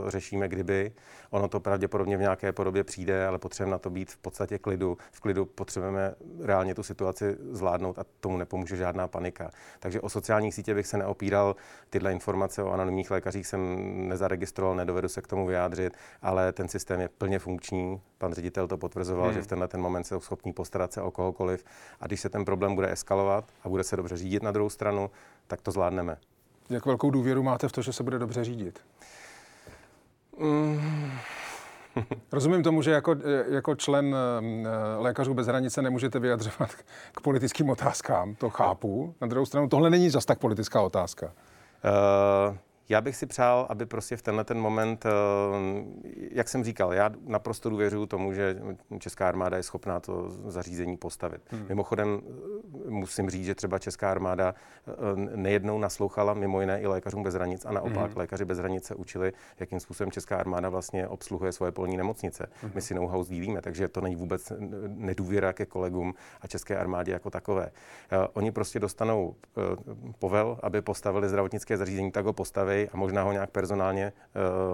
řešíme, 0.09 0.49
kdyby. 0.49 0.93
Ono 1.31 1.49
to 1.49 1.61
pravděpodobně 1.61 2.17
v 2.17 2.21
nějaké 2.21 2.53
podobě 2.53 2.85
přijde, 2.85 3.27
ale 3.27 3.39
potřebujeme 3.39 3.73
na 3.73 3.79
to 3.79 3.91
být 3.91 4.11
v 4.11 4.17
podstatě 4.17 4.59
klidu. 4.59 4.99
V 5.13 5.21
klidu 5.21 5.45
potřebujeme 5.45 6.15
reálně 6.41 6.75
tu 6.75 6.83
situaci 6.83 7.37
zvládnout 7.51 7.99
a 7.99 8.05
tomu 8.21 8.37
nepomůže 8.37 8.77
žádná 8.77 9.09
panika. 9.09 9.51
Takže 9.81 10.01
o 10.01 10.09
sociálních 10.09 10.55
sítě 10.55 10.75
bych 10.75 10.87
se 10.87 10.99
neopíral 10.99 11.57
Tyhle 11.91 12.13
informace 12.13 12.63
o 12.63 12.71
anonymních 12.71 13.11
lékařích 13.11 13.47
jsem 13.47 13.79
nezaregistroval, 14.09 14.77
nedovedu 14.77 15.09
se 15.09 15.23
k 15.23 15.27
tomu 15.27 15.47
vyjádřit, 15.47 15.97
ale 16.23 16.53
ten 16.53 16.69
systém 16.69 17.01
je 17.01 17.09
plně 17.09 17.39
funkční. 17.39 18.01
Pan 18.19 18.33
ředitel 18.33 18.69
to 18.69 18.79
potvrzoval, 18.79 19.27
hmm. 19.27 19.35
že 19.35 19.43
v 19.43 19.47
tenhle 19.47 19.69
ten 19.69 19.81
moment 19.81 20.05
jsou 20.05 20.21
schopní 20.21 20.53
postarat 20.53 20.93
se 20.93 21.03
o 21.03 21.11
kohokoliv. 21.11 21.65
A 22.01 22.07
když 22.07 22.21
se 22.21 22.29
ten 22.29 22.45
problém 22.45 22.75
bude 22.75 22.93
eskalovat 22.93 23.45
a 23.63 23.69
bude 23.69 23.85
se 23.85 23.97
dobře 23.97 24.17
řídit 24.17 24.43
na 24.43 24.51
druhou 24.51 24.71
stranu, 24.71 25.11
tak 25.47 25.61
to 25.61 25.71
zvládneme. 25.71 26.17
Jak 26.71 26.87
velkou 26.87 27.11
důvěru 27.11 27.43
máte 27.43 27.69
v 27.69 27.73
to, 27.73 27.83
že 27.83 27.93
se 27.93 28.03
bude 28.03 28.19
dobře 28.19 28.45
řídit? 28.45 28.81
Mm. 30.39 31.11
Rozumím 32.33 32.63
tomu, 32.63 32.83
že 32.83 32.91
jako, 32.91 33.17
jako 33.49 33.75
člen 33.75 34.17
eh, 34.17 34.97
Lékařů 34.99 35.35
bez 35.35 35.47
hranice 35.47 35.83
nemůžete 35.83 36.19
vyjadřovat 36.19 36.71
k 37.13 37.21
politickým 37.21 37.71
otázkám, 37.71 38.35
to 38.35 38.51
chápu. 38.51 39.15
Na 39.21 39.27
druhou 39.27 39.47
stranu, 39.47 39.69
tohle 39.69 39.91
není 39.91 40.11
zas 40.11 40.25
tak 40.25 40.39
politická 40.39 40.83
otázka. 40.83 41.33
Uh, 41.85 42.55
já 42.89 43.01
bych 43.01 43.17
si 43.17 43.27
přál, 43.27 43.67
aby 43.69 43.87
prostě 43.87 44.17
v 44.17 44.23
tenhle 44.23 44.45
ten 44.45 44.61
moment, 44.61 45.07
eh, 45.07 45.11
jak 46.31 46.49
jsem 46.49 46.65
říkal, 46.65 46.95
já 46.95 47.11
naprosto 47.27 47.71
důvěřuji 47.71 48.07
tomu, 48.07 48.33
že 48.33 48.57
Česká 48.99 49.29
armáda 49.29 49.57
je 49.57 49.63
schopná 49.63 50.01
to 50.01 50.31
zařízení 50.31 50.97
postavit. 50.97 51.43
Hmm. 51.51 51.67
Mimochodem 51.69 52.21
musím 52.89 53.31
říct, 53.31 53.45
že 53.45 53.55
třeba 53.55 53.79
Česká 53.79 54.11
armáda 54.11 54.55
eh, 54.55 54.93
nejednou 55.37 55.79
naslouchala 55.79 56.35
mimo 56.35 56.61
jiné 56.61 56.81
i 56.81 56.87
lékařům 56.87 57.23
bez 57.23 57.35
hranic 57.35 57.65
a 57.65 57.73
naopak 57.73 58.11
hmm. 58.11 58.19
lékaři 58.19 58.45
bez 58.45 58.59
hranic 58.59 58.85
se 58.85 58.95
učili, 58.95 59.33
jakým 59.61 59.81
způsobem 59.81 60.11
Česká 60.11 60.37
armáda 60.37 60.69
vlastně 60.69 61.09
obsluhuje 61.09 61.53
svoje 61.53 61.73
polní 61.73 61.97
nemocnice. 61.97 62.47
Hmm. 62.63 62.73
My 62.75 62.83
si 62.83 62.95
know-how 62.95 63.25
sdílíme, 63.25 63.63
takže 63.63 63.89
to 63.89 64.01
není 64.01 64.17
vůbec 64.17 64.53
nedůvěra 64.87 65.53
ke 65.53 65.67
kolegům 65.67 66.15
a 66.41 66.47
České 66.47 66.77
armádě 66.77 67.13
jako 67.13 67.31
takové. 67.31 67.67
Eh, 67.67 68.29
oni 68.33 68.53
prostě 68.53 68.79
dostanou 68.79 69.35
povel, 70.19 70.59
aby 70.63 70.83
postavili 70.83 71.29
zdravotnické 71.29 71.77
zařízení, 71.77 72.13
tak 72.13 72.25
ho 72.25 72.33
postaví 72.33 72.74
připraví 72.75 72.89
a 72.93 72.97
možná 72.97 73.23
ho 73.23 73.33
nějak 73.33 73.51
personálně 73.51 74.13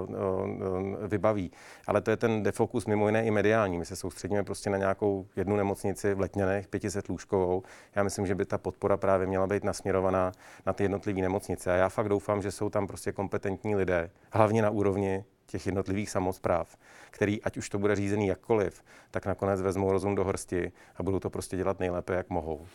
uh, 0.07 0.11
uh, 0.11 1.07
vybaví. 1.09 1.51
Ale 1.87 2.01
to 2.01 2.11
je 2.11 2.17
ten 2.17 2.43
defokus 2.43 2.87
mimo 2.87 3.07
jiné 3.07 3.25
i 3.25 3.31
mediální. 3.31 3.79
My 3.79 3.85
se 3.85 3.97
soustředíme 3.97 4.43
prostě 4.43 4.71
na 4.71 4.79
nějakou 4.79 5.27
jednu 5.37 5.57
nemocnici 5.57 6.15
v 6.15 6.21
Letněnech, 6.21 6.69
500 6.69 7.09
lůžkovou. 7.09 7.63
Já 7.95 8.03
myslím, 8.03 8.27
že 8.27 8.35
by 8.35 8.45
ta 8.45 8.59
podpora 8.59 8.97
právě 8.97 9.27
měla 9.27 9.47
být 9.47 9.65
nasměrovaná 9.65 10.33
na 10.67 10.73
ty 10.73 10.85
jednotlivé 10.85 11.21
nemocnice. 11.21 11.73
A 11.73 11.77
já 11.77 11.89
fakt 11.89 12.09
doufám, 12.09 12.43
že 12.43 12.51
jsou 12.51 12.71
tam 12.71 12.87
prostě 12.87 13.13
kompetentní 13.13 13.77
lidé, 13.77 14.11
hlavně 14.33 14.63
na 14.63 14.71
úrovni 14.71 15.25
těch 15.47 15.67
jednotlivých 15.67 16.11
samozpráv, 16.11 16.77
který, 17.11 17.43
ať 17.43 17.57
už 17.57 17.69
to 17.69 17.79
bude 17.79 17.97
řízený 17.97 18.27
jakkoliv, 18.27 18.83
tak 19.11 19.27
nakonec 19.27 19.63
vezmou 19.63 19.93
rozum 19.93 20.15
do 20.15 20.25
hrsti 20.25 20.73
a 20.97 21.03
budou 21.03 21.19
to 21.19 21.31
prostě 21.31 21.57
dělat 21.57 21.81
nejlépe, 21.81 22.15
jak 22.15 22.31
mohou. 22.31 22.67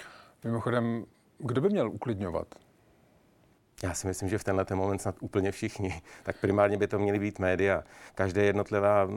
Mimochodem, 0.44 1.06
kdo 1.38 1.62
by 1.62 1.70
měl 1.70 1.90
uklidňovat? 1.90 2.48
Já 3.84 3.94
si 3.94 4.08
myslím, 4.08 4.30
že 4.30 4.38
v 4.38 4.44
tenhle 4.44 4.66
ten 4.66 4.78
moment 4.78 5.00
snad 5.00 5.16
úplně 5.20 5.52
všichni. 5.52 6.02
Tak 6.24 6.38
primárně 6.42 6.78
by 6.78 6.88
to 6.88 7.00
měly 7.00 7.20
být 7.20 7.40
média. 7.40 7.84
Každé 8.16 8.44
jednotlivá 8.44 9.08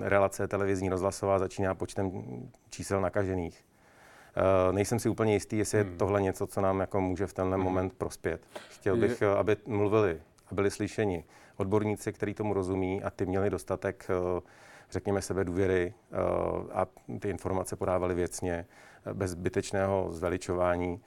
relace 0.00 0.48
televizní, 0.48 0.88
rozhlasová 0.88 1.38
začíná 1.38 1.74
počtem 1.74 2.10
čísel 2.70 3.00
nakažených. 3.00 3.64
Uh, 4.68 4.74
nejsem 4.74 4.98
si 4.98 5.08
úplně 5.08 5.32
jistý, 5.32 5.58
jestli 5.58 5.80
hmm. 5.80 5.92
je 5.92 5.98
tohle 5.98 6.22
něco, 6.22 6.46
co 6.46 6.60
nám 6.60 6.80
jako 6.80 7.00
může 7.00 7.26
v 7.26 7.32
tenhle 7.32 7.56
hmm. 7.56 7.64
moment 7.64 7.92
prospět. 7.92 8.46
Chtěl 8.68 8.96
bych, 8.96 9.20
je... 9.20 9.28
aby 9.28 9.56
mluvili 9.66 10.20
a 10.50 10.54
byli 10.54 10.70
slyšeni 10.70 11.24
odborníci, 11.56 12.12
kteří 12.12 12.34
tomu 12.34 12.54
rozumí 12.54 13.02
a 13.02 13.10
ty 13.10 13.26
měli 13.26 13.50
dostatek, 13.50 14.06
uh, 14.34 14.40
řekněme, 14.90 15.22
sebe 15.22 15.44
důvěry 15.44 15.94
a 16.72 16.86
ty 17.20 17.30
informace 17.30 17.76
podávali 17.76 18.14
věcně, 18.14 18.66
bez 19.12 19.30
zbytečného 19.30 20.08
zveličování, 20.12 21.00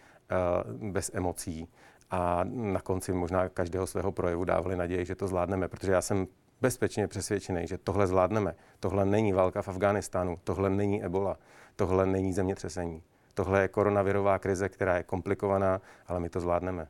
bez 0.91 1.11
emocí 1.13 1.67
a 2.11 2.43
na 2.51 2.81
konci 2.81 3.13
možná 3.13 3.49
každého 3.49 3.87
svého 3.87 4.11
projevu 4.11 4.45
dávali 4.45 4.75
naději, 4.75 5.05
že 5.05 5.15
to 5.15 5.27
zvládneme, 5.27 5.67
protože 5.67 5.91
já 5.91 6.01
jsem 6.01 6.27
bezpečně 6.61 7.07
přesvědčený, 7.07 7.67
že 7.67 7.77
tohle 7.77 8.07
zvládneme. 8.07 8.55
Tohle 8.79 9.05
není 9.05 9.33
válka 9.33 9.61
v 9.61 9.67
Afghánistánu, 9.67 10.39
tohle 10.43 10.69
není 10.69 11.03
ebola, 11.03 11.37
tohle 11.75 12.05
není 12.05 12.33
zemětřesení. 12.33 13.03
Tohle 13.33 13.61
je 13.61 13.67
koronavirová 13.67 14.39
krize, 14.39 14.69
která 14.69 14.97
je 14.97 15.03
komplikovaná, 15.03 15.81
ale 16.07 16.19
my 16.19 16.29
to 16.29 16.39
zvládneme. 16.39 16.87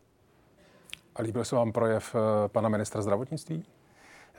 A 1.16 1.22
líbil 1.22 1.46
se 1.46 1.56
vám 1.56 1.72
projev 1.72 2.16
eh, 2.16 2.48
pana 2.48 2.70
ministra 2.70 3.02
zdravotnictví? 3.02 3.66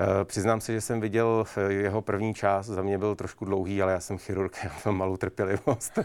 Eh, 0.00 0.24
přiznám 0.24 0.60
se, 0.60 0.72
že 0.72 0.80
jsem 0.80 1.00
viděl 1.00 1.44
jeho 1.68 2.02
první 2.02 2.34
část, 2.34 2.66
za 2.66 2.82
mě 2.82 2.98
byl 2.98 3.14
trošku 3.14 3.44
dlouhý, 3.44 3.82
ale 3.82 3.92
já 3.92 4.00
jsem 4.00 4.18
chirurg, 4.18 4.56
já 4.64 4.70
mám 4.86 4.96
malou 4.96 5.16
trpělivost. 5.16 5.98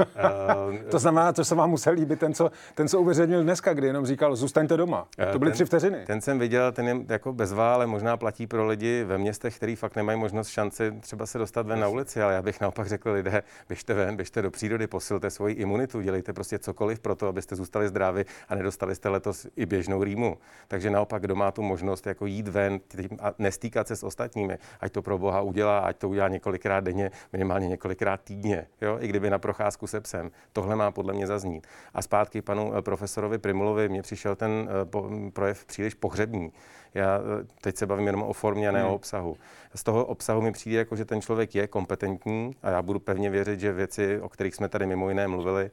Eh, 0.00 0.84
to 0.90 0.98
znamená, 0.98 1.32
to 1.32 1.44
se 1.44 1.54
vám 1.54 1.70
musel 1.70 1.92
líbit 1.92 2.20
ten, 2.20 2.34
co, 2.34 2.50
ten, 2.74 2.88
co 2.88 3.00
uveřejnil 3.00 3.42
dneska, 3.42 3.74
kdy 3.74 3.86
jenom 3.86 4.06
říkal, 4.06 4.36
zůstaňte 4.36 4.76
doma. 4.76 5.06
To 5.32 5.38
byly 5.38 5.50
ten, 5.50 5.54
tři 5.54 5.64
vteřiny. 5.64 6.04
Ten 6.06 6.20
jsem 6.20 6.38
viděl, 6.38 6.72
ten 6.72 6.88
je 6.88 6.96
jako 7.08 7.32
bezvá, 7.32 7.74
ale 7.74 7.86
možná 7.86 8.16
platí 8.16 8.46
pro 8.46 8.66
lidi 8.66 9.04
ve 9.04 9.18
městech, 9.18 9.56
který 9.56 9.76
fakt 9.76 9.96
nemají 9.96 10.18
možnost 10.18 10.48
šanci 10.48 10.92
třeba 11.00 11.26
se 11.26 11.38
dostat 11.38 11.66
ven 11.66 11.80
na 11.80 11.88
ulici, 11.88 12.22
ale 12.22 12.34
já 12.34 12.42
bych 12.42 12.60
naopak 12.60 12.88
řekl 12.88 13.10
lidé, 13.10 13.42
běžte 13.68 13.94
ven, 13.94 14.16
běžte 14.16 14.42
do 14.42 14.50
přírody, 14.50 14.86
posilte 14.86 15.30
svoji 15.30 15.54
imunitu, 15.54 16.00
dělejte 16.00 16.32
prostě 16.32 16.58
cokoliv 16.58 17.00
pro 17.00 17.14
to, 17.14 17.28
abyste 17.28 17.56
zůstali 17.56 17.88
zdraví 17.88 18.24
a 18.48 18.54
nedostali 18.54 18.94
jste 18.94 19.08
letos 19.08 19.46
i 19.56 19.66
běžnou 19.66 20.04
rýmu. 20.04 20.38
Takže 20.68 20.90
naopak, 20.90 21.22
kdo 21.22 21.34
má 21.34 21.50
tu 21.50 21.62
možnost 21.62 22.06
jako 22.06 22.26
jít 22.26 22.48
ven 22.48 22.80
a 23.20 23.34
nestýkat 23.42 23.88
se 23.88 23.96
s 23.96 24.02
ostatními, 24.02 24.58
ať 24.80 24.92
to 24.92 25.02
pro 25.02 25.18
Boha 25.18 25.40
udělá, 25.40 25.78
ať 25.78 25.96
to 25.96 26.08
udělá 26.08 26.28
několikrát 26.28 26.80
denně, 26.80 27.10
minimálně 27.32 27.68
několikrát 27.68 28.20
týdně, 28.20 28.66
jo? 28.80 28.96
i 29.00 29.08
kdyby 29.08 29.30
na 29.30 29.38
procházku 29.38 29.86
se 29.86 30.00
psem. 30.00 30.30
Tohle 30.52 30.76
má 30.76 30.90
podle 30.90 31.14
mě 31.14 31.26
zaznít. 31.26 31.66
A 31.94 32.02
zpátky 32.02 32.42
panu 32.42 32.74
eh, 32.76 32.82
profesorovi 32.82 33.38
Primulovi, 33.38 33.88
mně 33.88 34.02
přišel 34.02 34.36
ten 34.36 34.68
eh, 34.68 35.30
projev 35.30 35.64
příliš 35.64 35.94
pohřební. 35.94 36.52
Já 36.94 37.18
eh, 37.18 37.46
teď 37.60 37.76
se 37.76 37.86
bavím 37.86 38.06
jenom 38.06 38.22
o 38.22 38.32
formě 38.32 38.68
a 38.68 38.72
ne 38.72 38.80
hmm. 38.80 38.90
o 38.90 38.94
obsahu. 38.94 39.36
Z 39.74 39.82
toho 39.82 40.04
obsahu 40.04 40.40
mi 40.40 40.52
přijde, 40.52 40.78
jako, 40.78 40.96
že 40.96 41.04
ten 41.04 41.20
člověk 41.20 41.54
je 41.54 41.66
kompetentní 41.66 42.56
a 42.62 42.70
já 42.70 42.82
budu 42.82 43.00
pevně 43.00 43.30
věřit, 43.30 43.60
že 43.60 43.72
věci, 43.72 44.20
o 44.20 44.28
kterých 44.28 44.54
jsme 44.54 44.68
tady 44.68 44.86
mimo 44.86 45.08
jiné 45.08 45.28
mluvili, 45.28 45.70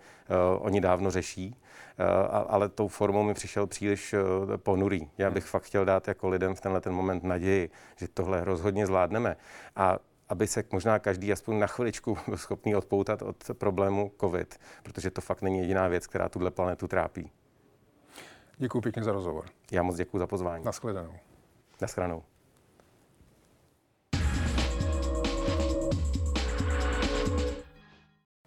oni 0.59 0.81
dávno 0.81 1.11
řeší. 1.11 1.55
Uh, 1.99 2.05
ale 2.47 2.69
tou 2.69 2.87
formou 2.87 3.23
mi 3.23 3.33
přišel 3.33 3.67
příliš 3.67 4.13
uh, 4.13 4.57
ponurý. 4.57 5.09
Já 5.17 5.31
bych 5.31 5.45
fakt 5.45 5.63
chtěl 5.63 5.85
dát 5.85 6.07
jako 6.07 6.29
lidem 6.29 6.55
v 6.55 6.61
tenhle 6.61 6.81
ten 6.81 6.93
moment 6.93 7.23
naději, 7.23 7.69
že 7.95 8.07
tohle 8.07 8.43
rozhodně 8.43 8.87
zvládneme. 8.87 9.37
A 9.75 9.99
aby 10.29 10.47
se 10.47 10.63
možná 10.71 10.99
každý 10.99 11.31
aspoň 11.31 11.59
na 11.59 11.67
chviličku 11.67 12.17
byl 12.27 12.37
schopný 12.37 12.75
odpoutat 12.75 13.21
od 13.21 13.35
problému 13.53 14.11
COVID, 14.19 14.59
protože 14.83 15.11
to 15.11 15.21
fakt 15.21 15.41
není 15.41 15.59
jediná 15.59 15.87
věc, 15.87 16.07
která 16.07 16.29
tuhle 16.29 16.51
planetu 16.51 16.87
trápí. 16.87 17.31
Děkuji 18.57 18.81
pěkně 18.81 19.03
za 19.03 19.11
rozhovor. 19.11 19.45
Já 19.71 19.83
moc 19.83 19.95
děkuji 19.95 20.19
za 20.19 20.27
pozvání. 20.27 20.65
Naschledanou. 20.65 21.13
Naschledanou. 21.81 22.23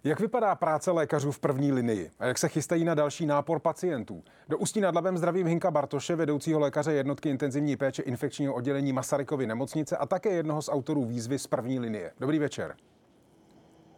Jak 0.05 0.19
vypadá 0.19 0.55
práce 0.55 0.91
lékařů 0.91 1.31
v 1.31 1.39
první 1.39 1.71
linii 1.71 2.11
a 2.19 2.25
jak 2.25 2.37
se 2.37 2.49
chystají 2.49 2.83
na 2.83 2.95
další 2.95 3.25
nápor 3.25 3.59
pacientů? 3.59 4.23
Do 4.47 4.57
Ústí 4.57 4.81
nad 4.81 4.95
Labem 4.95 5.17
zdravím 5.17 5.47
Hinka 5.47 5.71
Bartoše, 5.71 6.15
vedoucího 6.15 6.59
lékaře 6.59 6.93
jednotky 6.93 7.29
intenzivní 7.29 7.77
péče 7.77 8.01
infekčního 8.01 8.53
oddělení 8.53 8.93
Masarykovy 8.93 9.47
nemocnice 9.47 9.97
a 9.97 10.05
také 10.05 10.29
jednoho 10.29 10.61
z 10.61 10.69
autorů 10.69 11.05
výzvy 11.05 11.39
z 11.39 11.47
první 11.47 11.79
linie. 11.79 12.11
Dobrý 12.19 12.39
večer. 12.39 12.75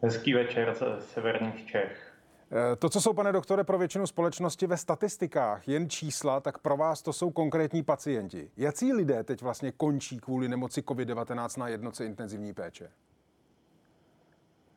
Hezký 0.02 0.34
večer 0.34 0.76
ze 0.80 1.02
severních 1.02 1.66
Čech. 1.66 2.14
Eh, 2.52 2.76
to, 2.76 2.90
co 2.90 3.02
jsou, 3.02 3.14
pane 3.14 3.32
doktore, 3.32 3.64
pro 3.64 3.78
většinu 3.78 4.08
společnosti 4.08 4.68
ve 4.68 4.78
statistikách 4.78 5.68
jen 5.68 5.90
čísla, 5.90 6.40
tak 6.40 6.58
pro 6.58 6.78
vás 6.78 7.02
to 7.02 7.14
jsou 7.14 7.32
konkrétní 7.32 7.84
pacienti. 7.84 8.52
Jací 8.58 8.94
lidé 8.94 9.24
teď 9.24 9.42
vlastně 9.42 9.72
končí 9.72 10.20
kvůli 10.20 10.50
nemoci 10.50 10.82
COVID-19 10.82 11.60
na 11.60 11.68
jednotce 11.68 12.06
intenzivní 12.06 12.54
péče? 12.54 12.90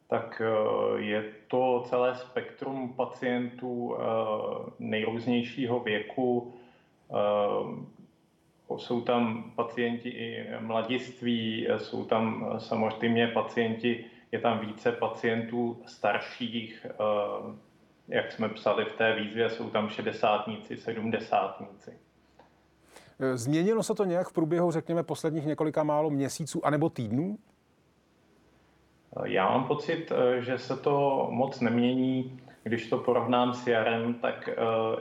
Tak 0.09 0.43
eh, 0.45 1.01
je 1.01 1.33
to 1.49 1.85
celé 1.89 2.15
spektrum 2.17 2.95
pacientů 2.95 3.97
eh, 3.97 4.05
nejrůznějšího 4.79 5.81
věku. 5.81 6.55
Jsou 8.77 9.01
tam 9.01 9.53
pacienti 9.57 10.09
i 10.09 10.47
mladiství, 10.61 11.69
jsou 11.79 12.05
tam 12.05 12.55
samozřejmě 12.59 13.29
pacienti 13.29 14.05
je 14.33 14.39
tam 14.39 14.59
více 14.59 14.93
pacientů 14.93 15.83
starších, 15.87 16.87
eh, 16.91 16.95
jak 18.09 18.33
jsme 18.33 18.49
psali 18.49 18.85
v 18.85 18.97
té 18.97 19.15
výzvě, 19.15 19.51
jsou 19.51 19.71
tam 19.71 19.89
šedesátníci, 19.89 20.77
sedmdesátníci. 20.77 21.93
Eh, 23.21 23.37
změnilo 23.37 23.83
se 23.83 23.95
to 23.95 24.05
nějak 24.05 24.29
v 24.29 24.33
průběhu, 24.33 24.71
řekněme, 24.71 25.03
posledních 25.03 25.47
několika 25.47 25.83
málo 25.83 26.11
měsíců 26.11 26.67
anebo 26.67 26.91
týdnů? 26.91 27.39
Eh, 29.19 29.29
já 29.29 29.51
mám 29.51 29.65
pocit, 29.65 30.13
že 30.39 30.59
se 30.59 30.77
to 30.77 31.27
moc 31.31 31.61
nemění. 31.61 32.41
Když 32.63 32.89
to 32.91 32.99
porovnám 32.99 33.55
s 33.55 33.67
jarem, 33.67 34.15
tak 34.15 34.49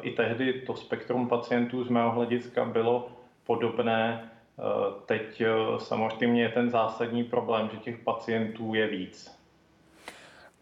i 0.01 0.11
tehdy 0.11 0.53
to 0.53 0.75
spektrum 0.75 1.27
pacientů 1.27 1.83
z 1.83 1.89
mého 1.89 2.11
hlediska 2.11 2.65
bylo 2.65 3.09
podobné. 3.45 4.29
Eh, 4.59 4.63
teď 5.05 5.41
eh, 5.41 5.47
samozřejmě 5.77 6.41
je 6.41 6.49
ten 6.49 6.69
zásadní 6.69 7.23
problém, 7.23 7.69
že 7.73 7.77
těch 7.77 7.97
pacientů 7.97 8.73
je 8.73 8.87
víc. 8.87 9.37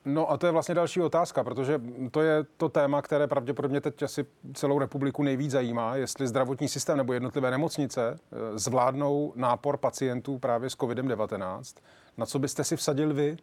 No 0.05 0.31
a 0.31 0.37
to 0.37 0.45
je 0.45 0.51
vlastně 0.51 0.75
další 0.75 1.01
otázka, 1.01 1.43
protože 1.43 1.81
to 2.11 2.21
je 2.21 2.43
to 2.57 2.69
téma, 2.69 3.01
které 3.01 3.27
pravděpodobně 3.27 3.81
teď 3.81 4.03
asi 4.03 4.25
celou 4.53 4.79
republiku 4.79 5.23
nejvíc 5.23 5.51
zajímá, 5.51 5.95
jestli 5.95 6.27
zdravotní 6.27 6.67
systém 6.67 6.97
nebo 6.97 7.13
jednotlivé 7.13 7.51
nemocnice 7.51 8.19
eh, 8.19 8.59
zvládnou 8.59 9.33
nápor 9.35 9.77
pacientů 9.77 10.39
právě 10.39 10.69
s 10.69 10.77
COVID-19. 10.77 11.77
Na 12.17 12.25
co 12.25 12.39
byste 12.39 12.63
si 12.63 12.75
vsadil 12.75 13.13
vy? 13.13 13.37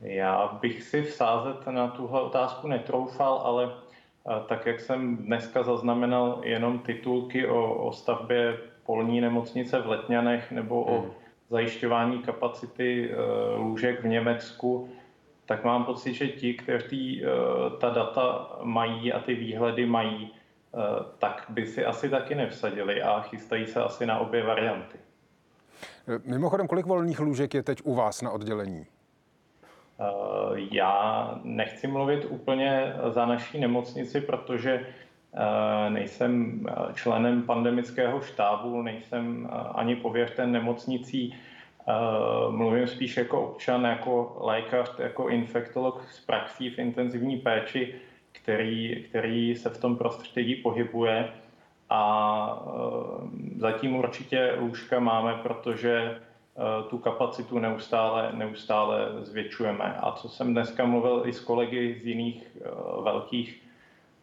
Já 0.00 0.58
bych 0.60 0.82
si 0.82 1.02
vsázet 1.02 1.66
na 1.66 1.88
tuhle 1.88 2.22
otázku 2.22 2.68
netroufal, 2.68 3.40
ale 3.44 3.74
tak 4.48 4.66
jak 4.66 4.80
jsem 4.80 5.16
dneska 5.16 5.62
zaznamenal 5.62 6.40
jenom 6.44 6.78
titulky 6.78 7.46
o, 7.46 7.74
o 7.74 7.92
stavbě 7.92 8.58
polní 8.86 9.20
nemocnice 9.20 9.80
v 9.80 9.88
Letňanech 9.88 10.52
nebo 10.52 10.84
hmm. 10.84 10.94
o 10.94 11.14
zajišťování 11.50 12.18
kapacity 12.22 13.10
e, 13.10 13.16
lůžek 13.56 14.02
v 14.02 14.06
Německu, 14.06 14.90
tak 15.46 15.64
mám 15.64 15.84
pocit, 15.84 16.14
že 16.14 16.28
ti, 16.28 16.54
kteří 16.54 17.24
e, 17.24 17.26
ta 17.80 17.90
data 17.90 18.56
mají 18.62 19.12
a 19.12 19.20
ty 19.20 19.34
výhledy 19.34 19.86
mají, 19.86 20.24
e, 20.24 20.30
tak 21.18 21.44
by 21.48 21.66
si 21.66 21.84
asi 21.84 22.08
taky 22.08 22.34
nevsadili 22.34 23.02
a 23.02 23.20
chystají 23.20 23.66
se 23.66 23.82
asi 23.82 24.06
na 24.06 24.18
obě 24.18 24.44
varianty. 24.44 24.98
Mimochodem, 26.24 26.66
kolik 26.66 26.86
volných 26.86 27.20
lůžek 27.20 27.54
je 27.54 27.62
teď 27.62 27.80
u 27.84 27.94
vás 27.94 28.22
na 28.22 28.30
oddělení? 28.30 28.86
Eh, 30.00 30.04
já 30.72 31.40
nechci 31.44 31.86
mluvit 31.86 32.24
úplně 32.28 32.92
za 33.08 33.26
naší 33.26 33.60
nemocnici, 33.60 34.20
protože 34.20 34.72
eh, 35.34 35.90
nejsem 35.90 36.60
eh, 36.68 36.92
členem 36.94 37.42
pandemického 37.42 38.20
štábu, 38.20 38.82
nejsem 38.82 39.50
ani 39.74 39.96
pověřten 39.96 40.52
nemocnicí, 40.52 41.34
mluvím 42.50 42.86
spíš 42.86 43.16
jako 43.16 43.40
občan, 43.40 43.84
jako 43.84 44.36
lékař, 44.40 44.98
jako 44.98 45.28
infektolog 45.28 46.04
z 46.10 46.20
praxí 46.20 46.70
v 46.70 46.78
intenzivní 46.78 47.36
péči, 47.36 47.94
který, 48.32 49.04
který 49.08 49.56
se 49.56 49.70
v 49.70 49.80
tom 49.80 49.96
prostředí 49.96 50.54
pohybuje. 50.54 51.32
A 51.90 52.62
zatím 53.56 53.96
určitě 53.96 54.56
lůžka 54.60 55.00
máme, 55.00 55.34
protože 55.42 56.20
Eh, 56.56 56.88
tu 56.88 56.98
kapacitu 56.98 57.58
neustále, 57.58 58.30
neustále 58.32 59.08
zvětšujeme. 59.22 59.94
A 60.02 60.12
co 60.12 60.28
jsem 60.28 60.52
dneska 60.52 60.84
mluvil 60.84 61.22
i 61.26 61.32
s 61.32 61.40
kolegy 61.40 62.00
z 62.02 62.06
jiných 62.06 62.56
eh, 62.56 62.68
velkých 63.02 63.62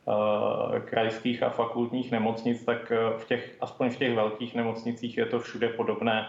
eh, 0.07 0.79
krajských 0.79 1.43
a 1.43 1.49
fakultních 1.49 2.11
nemocnic, 2.11 2.65
tak 2.65 2.91
v 3.17 3.25
těch, 3.27 3.57
aspoň 3.61 3.89
v 3.89 3.97
těch 3.97 4.15
velkých 4.15 4.55
nemocnicích 4.55 5.17
je 5.17 5.25
to 5.25 5.39
všude 5.39 5.69
podobné. 5.69 6.27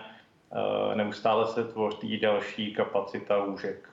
Neustále 0.95 1.47
se 1.47 1.65
tvoří 1.65 2.21
další 2.21 2.75
kapacita 2.75 3.37
lůžek. 3.37 3.92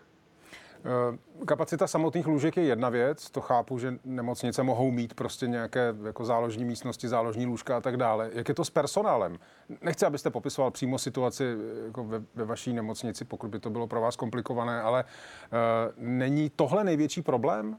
Eh, 0.86 1.46
kapacita 1.46 1.88
samotných 1.88 2.28
lůžek 2.28 2.58
je 2.58 2.64
jedna 2.64 2.90
věc, 2.90 3.30
to 3.30 3.42
chápu, 3.42 3.78
že 3.78 3.94
nemocnice 4.06 4.64
mohou 4.64 4.92
mít 4.92 5.14
prostě 5.14 5.48
nějaké 5.48 5.96
jako 6.06 6.26
záložní 6.26 6.66
místnosti, 6.66 7.08
záložní 7.08 7.46
lůžka 7.46 7.78
a 7.78 7.82
tak 7.82 7.98
dále. 7.98 8.30
Jak 8.34 8.50
je 8.50 8.56
to 8.56 8.66
s 8.66 8.70
personálem? 8.70 9.40
Nechci, 9.82 10.06
abyste 10.06 10.30
popisoval 10.30 10.72
přímo 10.72 10.98
situaci 10.98 11.44
eh, 11.44 11.86
jako 11.86 12.04
ve, 12.04 12.22
ve 12.36 12.46
vaší 12.46 12.74
nemocnici, 12.74 13.26
pokud 13.26 13.50
by 13.50 13.60
to 13.60 13.70
bylo 13.70 13.88
pro 13.88 14.02
vás 14.02 14.16
komplikované, 14.16 14.82
ale 14.82 15.04
uh, 15.04 15.60
není 15.98 16.50
tohle 16.50 16.84
největší 16.84 17.22
problém? 17.22 17.78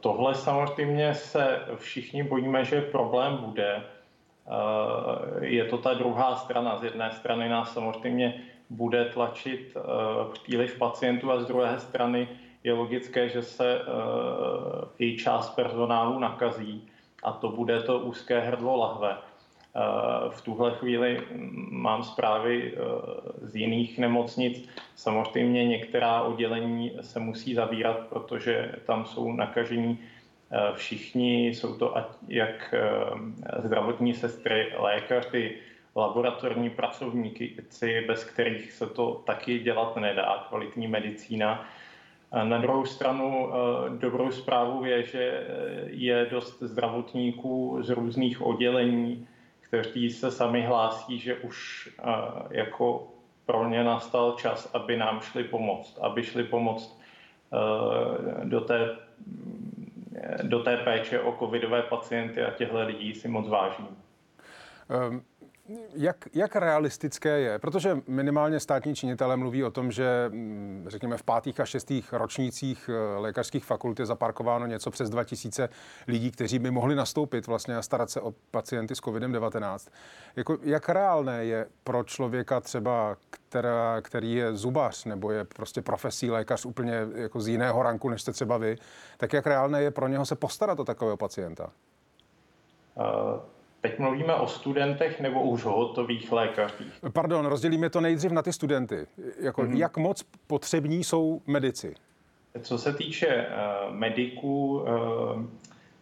Tohle 0.00 0.34
samozřejmě 0.34 1.14
se 1.14 1.60
všichni 1.76 2.22
bojíme, 2.22 2.64
že 2.64 2.80
problém 2.80 3.36
bude. 3.36 3.82
Je 5.40 5.64
to 5.64 5.78
ta 5.78 5.94
druhá 5.94 6.36
strana. 6.36 6.78
Z 6.78 6.84
jedné 6.84 7.10
strany 7.10 7.48
nás 7.48 7.72
samozřejmě 7.72 8.42
bude 8.70 9.04
tlačit 9.04 9.76
eh, 9.76 9.80
příliv 10.32 10.78
pacientů 10.78 11.30
a 11.30 11.40
z 11.40 11.46
druhé 11.46 11.78
strany 11.78 12.28
je 12.64 12.72
logické, 12.72 13.28
že 13.28 13.42
se 13.42 13.80
eh, 13.80 13.84
i 14.98 15.16
část 15.16 15.50
personálu 15.50 16.18
nakazí 16.18 16.88
a 17.22 17.32
to 17.32 17.48
bude 17.48 17.82
to 17.82 17.98
úzké 17.98 18.40
hrdlo 18.40 18.76
lahve. 18.76 19.16
Eh, 19.16 19.80
v 20.30 20.42
tuhle 20.42 20.70
chvíli 20.70 21.20
mám 21.70 22.04
zprávy 22.04 22.74
z 23.42 23.56
jiných 23.56 23.98
nemocnic. 23.98 24.68
Samozřejmě 24.96 25.68
některá 25.68 26.22
oddělení 26.22 26.92
se 27.00 27.20
musí 27.20 27.54
zavírat, 27.54 28.06
protože 28.08 28.72
tam 28.86 29.04
jsou 29.04 29.32
nakažení 29.32 29.98
Všichni 30.74 31.48
jsou 31.48 31.78
to 31.78 31.94
jak 32.28 32.74
zdravotní 33.62 34.14
sestry, 34.14 34.72
lékaři, 34.78 35.58
laboratorní 35.96 36.70
pracovníky, 36.70 37.56
bez 38.06 38.24
kterých 38.24 38.72
se 38.72 38.86
to 38.86 39.22
taky 39.26 39.58
dělat 39.58 39.96
nedá, 39.96 40.46
kvalitní 40.48 40.88
medicína. 40.88 41.68
Na 42.44 42.58
druhou 42.58 42.86
stranu 42.86 43.50
dobrou 43.98 44.30
zprávu 44.30 44.84
je, 44.84 45.02
že 45.02 45.46
je 45.86 46.26
dost 46.30 46.62
zdravotníků 46.62 47.78
z 47.82 47.90
různých 47.90 48.42
oddělení, 48.42 49.28
kteří 49.60 50.10
se 50.10 50.30
sami 50.30 50.62
hlásí, 50.62 51.18
že 51.18 51.34
už 51.34 51.88
jako 52.50 53.08
pro 53.46 53.68
ně 53.68 53.84
nastal 53.84 54.32
čas, 54.32 54.70
aby 54.74 54.96
nám 54.96 55.20
šli 55.20 55.44
pomoct, 55.44 55.98
aby 56.02 56.22
šli 56.22 56.44
pomoct 56.44 57.00
do 58.44 58.60
té, 58.60 58.96
do 60.42 60.62
té 60.62 60.76
péče 60.76 61.20
o 61.20 61.36
covidové 61.38 61.82
pacienty 61.82 62.42
a 62.42 62.50
těchto 62.50 62.82
lidí 62.82 63.14
si 63.14 63.28
moc 63.28 63.48
vážím. 63.48 63.88
Um 65.08 65.22
jak, 65.94 66.28
jak 66.32 66.56
realistické 66.56 67.40
je? 67.40 67.58
Protože 67.58 67.96
minimálně 68.06 68.60
státní 68.60 68.94
činitelé 68.94 69.36
mluví 69.36 69.64
o 69.64 69.70
tom, 69.70 69.92
že 69.92 70.28
mm, 70.32 70.84
řekněme 70.88 71.16
v 71.16 71.22
pátých 71.22 71.60
a 71.60 71.64
šestých 71.64 72.12
ročnících 72.12 72.90
eh, 72.92 73.18
lékařských 73.18 73.64
fakult 73.64 74.00
je 74.00 74.06
zaparkováno 74.06 74.66
něco 74.66 74.90
přes 74.90 75.10
2000 75.10 75.68
lidí, 76.08 76.30
kteří 76.30 76.58
by 76.58 76.70
mohli 76.70 76.94
nastoupit 76.94 77.46
vlastně 77.46 77.76
a 77.76 77.82
starat 77.82 78.10
se 78.10 78.20
o 78.20 78.34
pacienty 78.50 78.94
s 78.94 79.00
COVID-19. 79.00 79.88
Jako, 80.36 80.58
jak 80.62 80.88
reálné 80.88 81.44
je 81.44 81.66
pro 81.84 82.04
člověka 82.04 82.60
třeba, 82.60 83.16
která, 83.30 84.00
který 84.00 84.34
je 84.34 84.54
zubař 84.54 85.04
nebo 85.04 85.30
je 85.30 85.44
prostě 85.44 85.82
profesí 85.82 86.30
lékař 86.30 86.64
úplně 86.64 87.06
jako 87.14 87.40
z 87.40 87.48
jiného 87.48 87.82
ranku, 87.82 88.08
než 88.08 88.22
jste 88.22 88.32
třeba 88.32 88.58
vy, 88.58 88.76
tak 89.16 89.32
jak 89.32 89.46
reálné 89.46 89.82
je 89.82 89.90
pro 89.90 90.08
něho 90.08 90.26
se 90.26 90.36
postarat 90.36 90.80
o 90.80 90.84
takového 90.84 91.16
pacienta? 91.16 91.70
Uh 92.96 93.59
Teď 93.80 93.98
mluvíme 93.98 94.34
o 94.34 94.46
studentech 94.46 95.20
nebo 95.20 95.42
už 95.42 95.64
hotových 95.64 96.32
lékařích? 96.32 97.00
Pardon, 97.12 97.46
rozdělíme 97.46 97.90
to 97.90 98.00
nejdřív 98.00 98.32
na 98.32 98.42
ty 98.42 98.52
studenty. 98.52 99.06
Jako, 99.40 99.62
mm-hmm. 99.62 99.76
Jak 99.76 99.96
moc 99.96 100.24
potřební 100.46 101.04
jsou 101.04 101.42
medici? 101.46 101.94
Co 102.62 102.78
se 102.78 102.94
týče 102.94 103.46
uh, 103.46 103.94
mediků, 103.94 104.80
uh, 104.80 104.88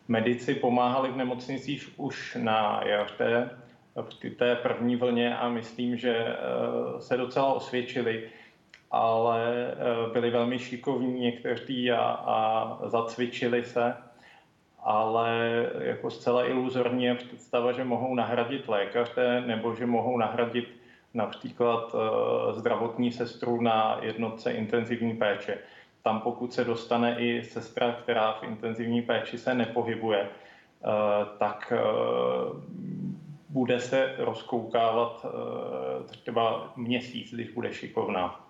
medici 0.08 0.54
pomáhali 0.54 1.10
v 1.10 1.16
nemocnicích 1.16 1.90
už 1.96 2.36
na 2.40 2.80
jaře 2.86 3.50
v 3.96 4.34
té 4.36 4.56
první 4.56 4.96
vlně 4.96 5.36
a 5.36 5.48
myslím, 5.48 5.96
že 5.96 6.24
uh, 6.24 6.98
se 7.00 7.16
docela 7.16 7.52
osvědčili, 7.52 8.28
ale 8.90 9.74
uh, 10.06 10.12
byli 10.12 10.30
velmi 10.30 10.58
šikovní 10.58 11.20
někteří 11.20 11.90
a, 11.90 12.00
a 12.06 12.78
zacvičili 12.88 13.64
se 13.64 13.94
ale 14.82 15.66
jako 15.80 16.10
zcela 16.10 16.46
iluzorní 16.46 17.04
je 17.04 17.14
představa, 17.14 17.72
že 17.72 17.84
mohou 17.84 18.14
nahradit 18.14 18.68
lékaře 18.68 19.42
nebo 19.46 19.74
že 19.74 19.86
mohou 19.86 20.18
nahradit 20.18 20.68
například 21.14 21.94
eh, 21.94 22.52
zdravotní 22.52 23.12
sestru 23.12 23.60
na 23.60 23.98
jednotce 24.02 24.52
intenzivní 24.52 25.16
péče. 25.16 25.58
Tam 26.02 26.20
pokud 26.20 26.52
se 26.52 26.64
dostane 26.64 27.20
i 27.20 27.44
sestra, 27.44 27.92
která 27.92 28.32
v 28.32 28.42
intenzivní 28.42 29.02
péči 29.02 29.38
se 29.38 29.54
nepohybuje, 29.54 30.20
eh, 30.20 30.86
tak 31.38 31.72
eh, 31.76 31.80
bude 33.48 33.80
se 33.80 34.14
rozkoukávat 34.18 35.26
třeba 36.04 36.72
měsíc, 36.76 37.34
když 37.34 37.50
bude 37.50 37.72
šikovná. 37.72 38.47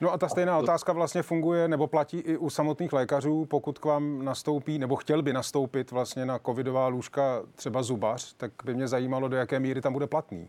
No 0.00 0.12
a 0.12 0.18
ta 0.18 0.28
stejná 0.28 0.58
otázka 0.58 0.92
vlastně 0.92 1.22
funguje 1.22 1.68
nebo 1.68 1.86
platí 1.86 2.18
i 2.18 2.36
u 2.36 2.50
samotných 2.50 2.92
lékařů, 2.92 3.44
pokud 3.44 3.78
k 3.78 3.84
vám 3.84 4.24
nastoupí 4.24 4.78
nebo 4.78 4.96
chtěl 4.96 5.22
by 5.22 5.32
nastoupit 5.32 5.90
vlastně 5.90 6.26
na 6.26 6.38
covidová 6.38 6.88
lůžka 6.88 7.42
třeba 7.54 7.82
zubař, 7.82 8.34
tak 8.36 8.52
by 8.64 8.74
mě 8.74 8.88
zajímalo, 8.88 9.28
do 9.28 9.36
jaké 9.36 9.60
míry 9.60 9.80
tam 9.80 9.92
bude 9.92 10.06
platný. 10.06 10.48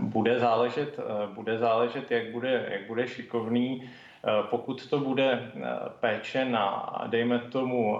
Bude 0.00 0.38
záležet, 0.38 0.98
eh, 0.98 1.34
bude 1.34 1.58
záležet 1.58 2.10
jak, 2.10 2.30
bude, 2.32 2.68
jak 2.70 2.86
bude 2.86 3.08
šikovný. 3.08 3.82
Eh, 3.82 4.42
pokud 4.50 4.86
to 4.86 4.98
bude 4.98 5.32
eh, 5.32 5.60
péče 6.00 6.44
na, 6.44 6.94
dejme 7.06 7.38
tomu, 7.38 7.98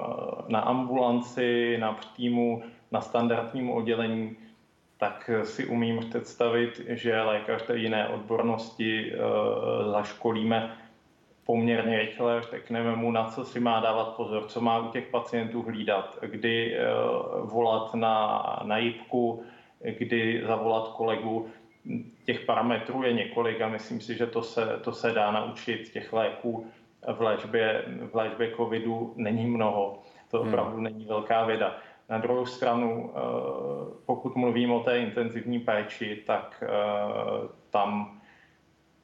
na 0.49 0.61
ambulanci, 0.61 1.79
na 1.81 2.01
týmu, 2.17 2.63
na 2.91 3.01
standardním 3.01 3.71
oddělení, 3.71 4.37
tak 5.03 5.31
si 5.43 5.67
umím 5.67 5.99
představit, 5.99 6.81
že 6.89 7.23
lékař 7.23 7.63
té 7.63 7.77
jiné 7.77 8.09
odbornosti 8.09 9.13
e, 9.13 9.17
zaškolíme 9.91 10.77
poměrně 11.47 11.99
rychle, 11.99 12.43
řekneme 12.51 12.97
mu, 12.97 13.11
na 13.11 13.25
co 13.25 13.45
si 13.45 13.61
má 13.61 13.81
dávat 13.81 14.17
pozor, 14.17 14.47
co 14.47 14.61
má 14.61 14.79
u 14.79 14.91
těch 14.91 15.07
pacientů 15.07 15.63
hlídat, 15.63 16.19
kdy 16.21 16.75
e, 16.75 16.85
volat 17.43 17.95
na, 17.95 18.43
na 18.63 18.79
jipku, 18.79 19.43
kdy 19.99 20.43
zavolat 20.47 20.89
kolegu. 20.89 21.49
Těch 22.25 22.41
parametrů 22.41 23.03
je 23.03 23.13
několik 23.13 23.61
a 23.61 23.69
myslím 23.69 24.01
si, 24.01 24.15
že 24.15 24.27
to 24.27 24.43
se, 24.43 24.81
to 24.85 24.93
se 24.93 25.13
dá 25.13 25.31
naučit 25.31 25.93
těch 25.93 26.13
léků 26.13 26.67
v 27.17 27.21
léčbě, 27.21 27.85
v 28.13 28.15
léčbě 28.15 28.53
covidu 28.57 29.13
není 29.17 29.47
mnoho. 29.47 29.99
To 30.31 30.39
hmm. 30.39 30.49
opravdu 30.49 30.75
hmm. 30.75 30.85
není 30.85 31.05
velká 31.05 31.45
věda. 31.45 31.77
Na 32.13 32.19
druhou 32.19 32.47
stranu, 32.47 33.13
eh, 33.15 33.21
pokud 34.07 34.37
mluvím 34.37 34.73
o 34.73 34.81
té 34.81 34.99
intenzivní 34.99 35.61
péči, 35.61 36.23
tak 36.27 36.65
eh, 36.67 37.49
tam, 37.71 38.21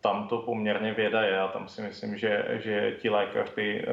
tam 0.00 0.28
to 0.28 0.38
poměrně 0.38 0.92
věda 0.92 1.22
je 1.22 1.40
a 1.40 1.48
tam 1.48 1.68
si 1.68 1.82
myslím, 1.82 2.18
že, 2.18 2.44
že 2.62 2.96
ti 3.00 3.10
lékaři, 3.10 3.84
eh, 3.84 3.88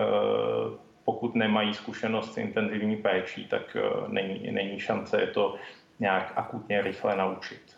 pokud 1.06 1.36
nemají 1.36 1.74
zkušenost 1.74 2.34
s 2.34 2.38
intenzivní 2.38 2.98
péčí, 2.98 3.48
tak 3.48 3.78
není, 4.08 4.52
není 4.52 4.80
šance 4.80 5.22
je 5.22 5.28
to 5.28 5.56
nějak 6.00 6.34
akutně 6.36 6.82
rychle 6.82 7.16
naučit. 7.16 7.75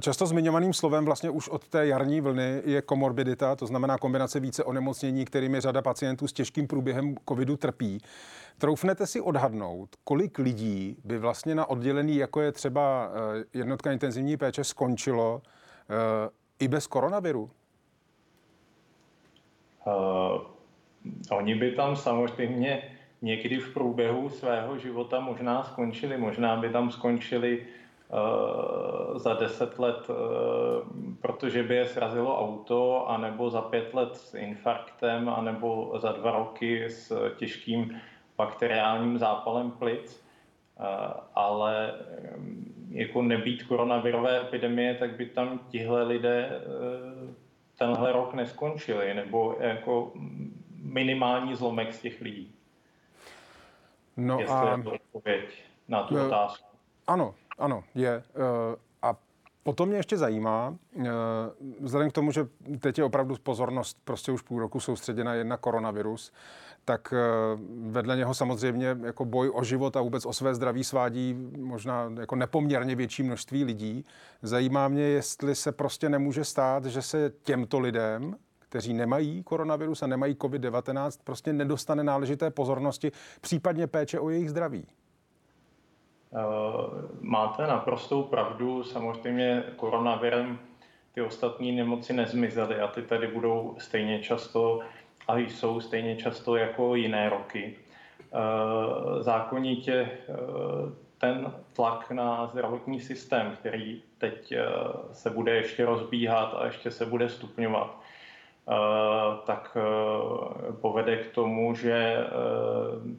Často 0.00 0.26
zmiňovaným 0.26 0.72
slovem 0.72 1.04
vlastně 1.04 1.30
už 1.30 1.48
od 1.48 1.68
té 1.68 1.86
jarní 1.86 2.20
vlny 2.20 2.62
je 2.64 2.82
komorbidita, 2.82 3.56
to 3.56 3.66
znamená 3.66 3.98
kombinace 3.98 4.40
více 4.40 4.64
onemocnění, 4.64 5.24
kterými 5.24 5.60
řada 5.60 5.82
pacientů 5.82 6.28
s 6.28 6.32
těžkým 6.32 6.66
průběhem 6.66 7.14
covidu 7.28 7.56
trpí. 7.56 8.00
Troufnete 8.58 9.06
si 9.06 9.20
odhadnout, 9.20 9.88
kolik 10.04 10.38
lidí 10.38 10.96
by 11.04 11.18
vlastně 11.18 11.54
na 11.54 11.70
oddělení, 11.70 12.16
jako 12.16 12.40
je 12.40 12.52
třeba 12.52 13.10
eh, 13.40 13.44
jednotka 13.58 13.92
intenzivní 13.92 14.36
péče, 14.36 14.64
skončilo 14.64 15.34
uh, 15.34 15.94
i 16.58 16.68
bez 16.68 16.86
koronaviru? 16.86 17.50
Uh, 19.86 20.42
oni 21.30 21.54
by 21.54 21.72
tam 21.72 21.96
samozřejmě 21.96 22.82
někdy 23.22 23.58
v 23.58 23.74
průběhu 23.74 24.28
svého 24.28 24.78
života 24.78 25.20
možná 25.20 25.64
skončili. 25.64 26.18
Možná 26.18 26.56
by 26.56 26.70
tam 26.70 26.90
skončili 26.90 27.66
za 29.16 29.34
deset 29.34 29.78
let, 29.78 30.10
uh, 30.10 30.16
protože 31.20 31.62
by 31.62 31.74
je 31.74 31.86
srazilo 31.86 32.40
auto, 32.40 33.08
anebo 33.08 33.50
za 33.50 33.62
pět 33.62 33.94
let 33.94 34.16
s 34.16 34.34
infarktem, 34.34 35.28
anebo 35.28 35.92
za 35.98 36.12
dva 36.12 36.30
roky 36.30 36.84
s 36.90 37.30
těžkým 37.36 38.00
bakteriálním 38.36 39.18
zápalem 39.18 39.70
plic, 39.70 40.24
eh, 40.80 40.84
ale 41.34 41.94
mm, 42.36 42.90
jako 42.90 43.22
nebýt 43.22 43.62
koronavirové 43.62 44.40
epidemie, 44.40 44.94
tak 44.94 45.16
by 45.16 45.26
tam 45.26 45.60
tihle 45.68 46.02
lidé 46.02 46.50
eh, 46.50 47.34
tenhle 47.78 48.12
rok 48.12 48.34
neskončili, 48.34 49.14
nebo 49.14 49.56
jako 49.60 50.12
minimální 50.82 51.54
zlomek 51.54 51.94
z 51.94 52.00
těch 52.00 52.20
lidí. 52.20 52.54
No 54.16 54.38
Jestli 54.40 54.56
a... 54.56 54.76
je 54.76 54.82
to 54.82 54.92
odpověď 54.92 55.64
na 55.88 56.02
tu 56.02 56.16
no, 56.16 56.26
otázku. 56.26 56.76
Ano, 57.06 57.34
ano, 57.58 57.84
je. 57.94 58.10
Eh, 58.10 58.76
a 59.02 59.16
potom 59.62 59.88
mě 59.88 59.98
ještě 59.98 60.16
zajímá, 60.16 60.76
vzhledem 61.80 62.10
k 62.10 62.12
tomu, 62.12 62.30
že 62.30 62.46
teď 62.80 62.98
je 62.98 63.04
opravdu 63.04 63.36
pozornost 63.42 63.98
prostě 64.04 64.32
už 64.32 64.42
půl 64.42 64.60
roku 64.60 64.80
soustředěna 64.80 65.34
jen 65.34 65.48
na 65.48 65.56
koronavirus, 65.56 66.32
tak 66.86 67.12
eh, 67.12 67.16
vedle 67.90 68.16
něho 68.16 68.34
samozřejmě 68.34 68.98
jako 69.02 69.24
boj 69.24 69.50
o 69.54 69.64
život 69.64 69.96
a 69.96 70.00
vůbec 70.00 70.26
o 70.26 70.32
své 70.32 70.54
zdraví 70.54 70.84
svádí 70.84 71.34
možná 71.58 72.12
jako 72.20 72.36
nepoměrně 72.36 72.94
větší 72.94 73.22
množství 73.22 73.64
lidí. 73.64 74.04
Zajímá 74.42 74.88
mě, 74.88 75.02
jestli 75.02 75.54
se 75.54 75.72
prostě 75.72 76.08
nemůže 76.08 76.44
stát, 76.44 76.84
že 76.84 77.02
se 77.02 77.32
těmto 77.42 77.78
lidem, 77.78 78.36
kteří 78.58 78.94
nemají 78.94 79.42
koronavirus 79.42 80.02
a 80.02 80.06
nemají 80.06 80.34
COVID-19, 80.34 81.20
prostě 81.24 81.52
nedostane 81.52 82.04
náležité 82.04 82.50
pozornosti, 82.50 83.12
případně 83.40 83.86
péče 83.86 84.20
o 84.20 84.30
jejich 84.30 84.50
zdraví. 84.50 84.86
Eh, 86.36 87.08
máte 87.20 87.66
naprostou 87.66 88.22
pravdu. 88.22 88.84
Samozřejmě 88.84 89.64
koronavirem 89.76 90.58
ty 91.14 91.22
ostatní 91.22 91.72
nemoci 91.72 92.12
nezmizely 92.12 92.80
a 92.80 92.86
ty 92.86 93.02
tady 93.02 93.26
budou 93.26 93.76
stejně 93.78 94.18
často 94.22 94.80
a 95.28 95.38
jsou 95.38 95.80
stejně 95.80 96.16
často 96.16 96.56
jako 96.56 96.94
jiné 96.94 97.28
roky. 97.28 97.76
Eh, 98.20 99.22
zákonitě 99.22 99.94
eh, 99.94 100.34
ten 101.18 101.52
tlak 101.72 102.10
na 102.10 102.46
zdravotní 102.46 103.00
systém, 103.00 103.56
který 103.60 104.02
teď 104.18 104.54
se 105.12 105.30
bude 105.30 105.56
ještě 105.56 105.84
rozbíhat 105.84 106.54
a 106.54 106.66
ještě 106.66 106.90
se 106.90 107.06
bude 107.06 107.28
stupňovat, 107.28 108.00
tak 109.44 109.76
povede 110.80 111.16
k 111.16 111.30
tomu, 111.30 111.74
že 111.74 112.16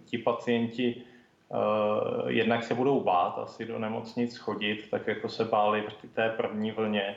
ti 0.06 0.18
pacienti 0.18 1.04
jednak 2.28 2.64
se 2.64 2.74
budou 2.74 3.04
bát 3.04 3.40
asi 3.40 3.66
do 3.66 3.80
nemocnic 3.80 4.38
chodit, 4.38 4.90
tak 4.92 5.08
jako 5.08 5.30
se 5.30 5.46
báli 5.46 5.82
v 5.82 6.14
té 6.14 6.30
první 6.30 6.72
vlně. 6.72 7.16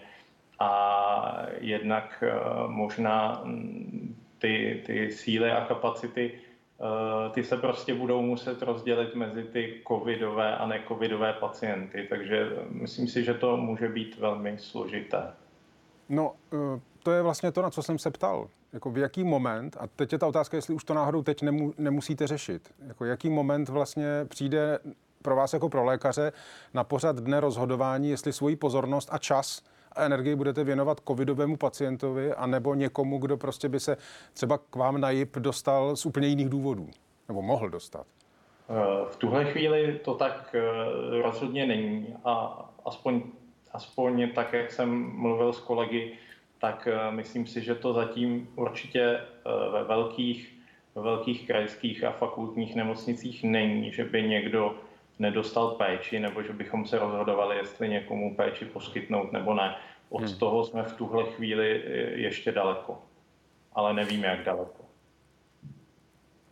A 0.58 1.46
jednak 1.58 2.24
možná 2.66 3.40
mm, 3.44 4.16
ty, 4.38 4.82
ty 4.86 5.12
síly 5.12 5.50
a 5.50 5.64
kapacity 5.64 6.40
Eh, 6.80 7.30
ty 7.30 7.44
se 7.44 7.56
prostě 7.56 7.94
budou 7.94 8.22
muset 8.22 8.62
rozdělit 8.62 9.14
mezi 9.14 9.44
ty 9.44 9.82
covidové 9.88 10.56
a 10.56 10.66
necovidové 10.66 11.32
pacienty, 11.32 12.06
takže 12.08 12.50
myslím 12.70 13.08
si, 13.08 13.24
že 13.24 13.34
to 13.34 13.56
může 13.56 13.88
být 13.88 14.18
velmi 14.18 14.58
složité. 14.58 15.32
No, 16.08 16.34
eh, 16.52 16.80
to 17.02 17.12
je 17.12 17.22
vlastně 17.22 17.52
to, 17.52 17.62
na 17.62 17.70
co 17.70 17.82
jsem 17.82 17.98
se 17.98 18.10
ptal. 18.10 18.48
Jako 18.72 18.90
v 18.90 18.98
jaký 18.98 19.24
moment, 19.24 19.76
a 19.80 19.86
teď 19.86 20.12
je 20.12 20.18
ta 20.18 20.26
otázka, 20.26 20.56
jestli 20.56 20.74
už 20.74 20.84
to 20.84 20.94
náhodou 20.94 21.22
teď 21.22 21.42
nemu, 21.42 21.74
nemusíte 21.78 22.26
řešit, 22.26 22.74
jako 22.86 23.04
jaký 23.04 23.30
moment 23.30 23.68
vlastně 23.68 24.06
přijde 24.28 24.78
pro 25.22 25.36
vás 25.36 25.52
jako 25.52 25.68
pro 25.68 25.84
lékaře 25.84 26.32
na 26.74 26.84
pořad 26.84 27.16
dne 27.16 27.40
rozhodování, 27.40 28.10
jestli 28.10 28.32
svoji 28.32 28.56
pozornost 28.56 29.08
a 29.12 29.18
čas 29.18 29.62
a 29.92 30.04
energii 30.04 30.34
budete 30.34 30.64
věnovat 30.64 31.00
covidovému 31.08 31.56
pacientovi 31.56 32.34
a 32.34 32.46
nebo 32.46 32.74
někomu, 32.74 33.18
kdo 33.18 33.36
prostě 33.36 33.68
by 33.68 33.80
se 33.80 33.96
třeba 34.32 34.58
k 34.58 34.76
vám 34.76 35.00
na 35.00 35.10
JIP 35.10 35.36
dostal 35.36 35.96
z 35.96 36.06
úplně 36.06 36.28
jiných 36.28 36.48
důvodů, 36.48 36.88
nebo 37.28 37.42
mohl 37.42 37.68
dostat? 37.68 38.06
Eh, 38.70 39.04
v 39.10 39.16
tuhle 39.16 39.44
chvíli 39.44 40.00
to 40.04 40.14
tak 40.14 40.54
eh, 40.54 41.22
rozhodně 41.22 41.66
není. 41.66 42.16
A 42.24 42.64
aspoň, 42.86 43.22
aspoň 43.72 44.30
tak, 44.34 44.52
jak 44.52 44.72
jsem 44.72 45.12
mluvil 45.16 45.52
s 45.52 45.60
kolegy, 45.60 46.12
tak 46.60 46.88
eh, 46.90 47.10
myslím 47.10 47.46
si, 47.46 47.62
že 47.62 47.74
to 47.74 47.92
zatím 47.92 48.48
určitě 48.56 49.20
ve 49.72 49.84
velkých, 49.84 50.54
ve 50.94 51.02
velkých 51.02 51.46
krajských 51.46 52.04
a 52.04 52.10
fakultních 52.10 52.76
nemocnicích 52.76 53.44
není, 53.44 53.92
že 53.92 54.04
by 54.04 54.22
někdo 54.22 54.74
nedostal 55.18 55.70
péči, 55.70 56.20
nebo 56.20 56.42
že 56.42 56.52
bychom 56.52 56.86
se 56.86 56.98
rozhodovali, 56.98 57.56
jestli 57.56 57.88
někomu 57.88 58.36
péči 58.36 58.64
poskytnout 58.64 59.32
nebo 59.32 59.54
ne. 59.54 59.76
Od 60.08 60.22
hmm. 60.22 60.38
toho 60.38 60.64
jsme 60.64 60.82
v 60.82 60.92
tuhle 60.92 61.24
chvíli 61.24 61.82
ještě 62.14 62.52
daleko. 62.52 63.02
Ale 63.72 63.94
nevíme, 63.94 64.26
jak 64.26 64.44
daleko. 64.44 64.84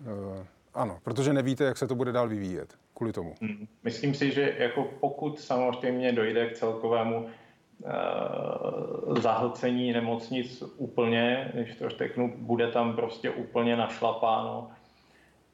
Uh, 0.00 0.46
ano, 0.74 0.98
protože 1.02 1.32
nevíte, 1.32 1.64
jak 1.64 1.76
se 1.76 1.86
to 1.86 1.94
bude 1.94 2.12
dál 2.12 2.28
vyvíjet 2.28 2.74
kvůli 2.94 3.12
tomu. 3.12 3.34
Hmm. 3.40 3.68
Myslím 3.84 4.14
si, 4.14 4.30
že 4.30 4.54
jako 4.58 4.90
pokud 5.00 5.40
samozřejmě 5.40 6.12
dojde 6.12 6.50
k 6.50 6.56
celkovému 6.56 7.28
zahlcení 9.20 9.92
nemocnic 9.92 10.62
úplně, 10.76 11.50
když 11.54 11.76
to 11.76 11.88
řeknu, 11.88 12.34
bude 12.36 12.70
tam 12.70 12.96
prostě 12.96 13.30
úplně 13.30 13.76
našlapáno, 13.76 14.70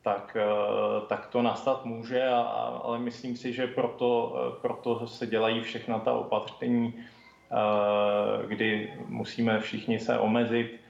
tak, 0.05 0.37
eh, 0.41 1.07
tak 1.09 1.27
to 1.27 1.43
nastat 1.43 1.85
může, 1.85 2.29
a, 2.29 2.41
ale 2.85 2.99
myslím 2.99 3.37
si, 3.37 3.53
že 3.53 3.67
proto, 3.67 4.37
eh, 4.37 4.61
proto 4.61 5.07
se 5.07 5.27
dělají 5.27 5.61
všechna 5.61 5.99
ta 5.99 6.13
opatření, 6.13 6.95
eh, 6.95 8.47
kdy 8.47 8.93
musíme 9.09 9.61
všichni 9.61 9.99
se 9.99 10.19
omezit, 10.19 10.81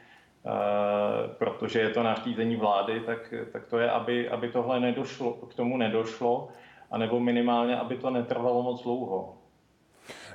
protože 1.38 1.80
je 1.80 1.90
to 1.90 2.02
nařízení 2.02 2.56
vlády, 2.56 3.00
tak, 3.00 3.34
tak 3.52 3.64
to 3.66 3.78
je, 3.78 3.90
aby, 3.90 4.28
aby 4.28 4.52
tohle 4.52 4.80
nedošlo, 4.80 5.32
k 5.32 5.54
tomu 5.54 5.76
nedošlo, 5.76 6.48
anebo 6.90 7.20
minimálně, 7.20 7.76
aby 7.76 7.96
to 7.96 8.10
netrvalo 8.10 8.62
moc 8.62 8.82
dlouho. 8.82 9.43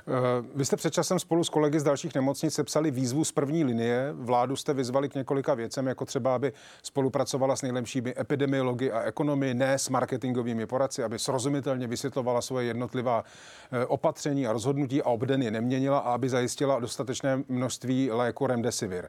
Eh, 0.08 0.12
vy 0.54 0.64
jste 0.64 0.76
před 0.76 0.94
časem 0.94 1.18
spolu 1.18 1.44
s 1.44 1.48
kolegy 1.48 1.80
z 1.80 1.82
dalších 1.82 2.14
nemocnic 2.14 2.54
sepsali 2.54 2.90
výzvu 2.90 3.24
z 3.24 3.32
první 3.32 3.64
linie. 3.64 4.12
Vládu 4.12 4.56
jste 4.56 4.74
vyzvali 4.74 5.08
k 5.08 5.14
několika 5.14 5.54
věcem, 5.54 5.86
jako 5.86 6.04
třeba, 6.04 6.34
aby 6.34 6.52
spolupracovala 6.82 7.56
s 7.56 7.62
nejlepšími 7.62 8.14
epidemiology 8.18 8.92
a 8.92 9.02
ekonomy, 9.02 9.54
ne 9.54 9.78
s 9.78 9.88
marketingovými 9.88 10.66
poradci, 10.66 11.04
aby 11.04 11.18
srozumitelně 11.18 11.86
vysvětlovala 11.86 12.40
svoje 12.40 12.66
jednotlivá 12.66 13.24
eh, 13.72 13.86
opatření 13.86 14.46
a 14.46 14.52
rozhodnutí 14.52 15.02
a 15.02 15.06
obden 15.06 15.42
je 15.42 15.50
neměnila 15.50 15.98
a 15.98 16.12
aby 16.12 16.28
zajistila 16.28 16.80
dostatečné 16.80 17.42
množství 17.48 18.10
léku 18.10 18.46
Remdesivir. 18.46 19.08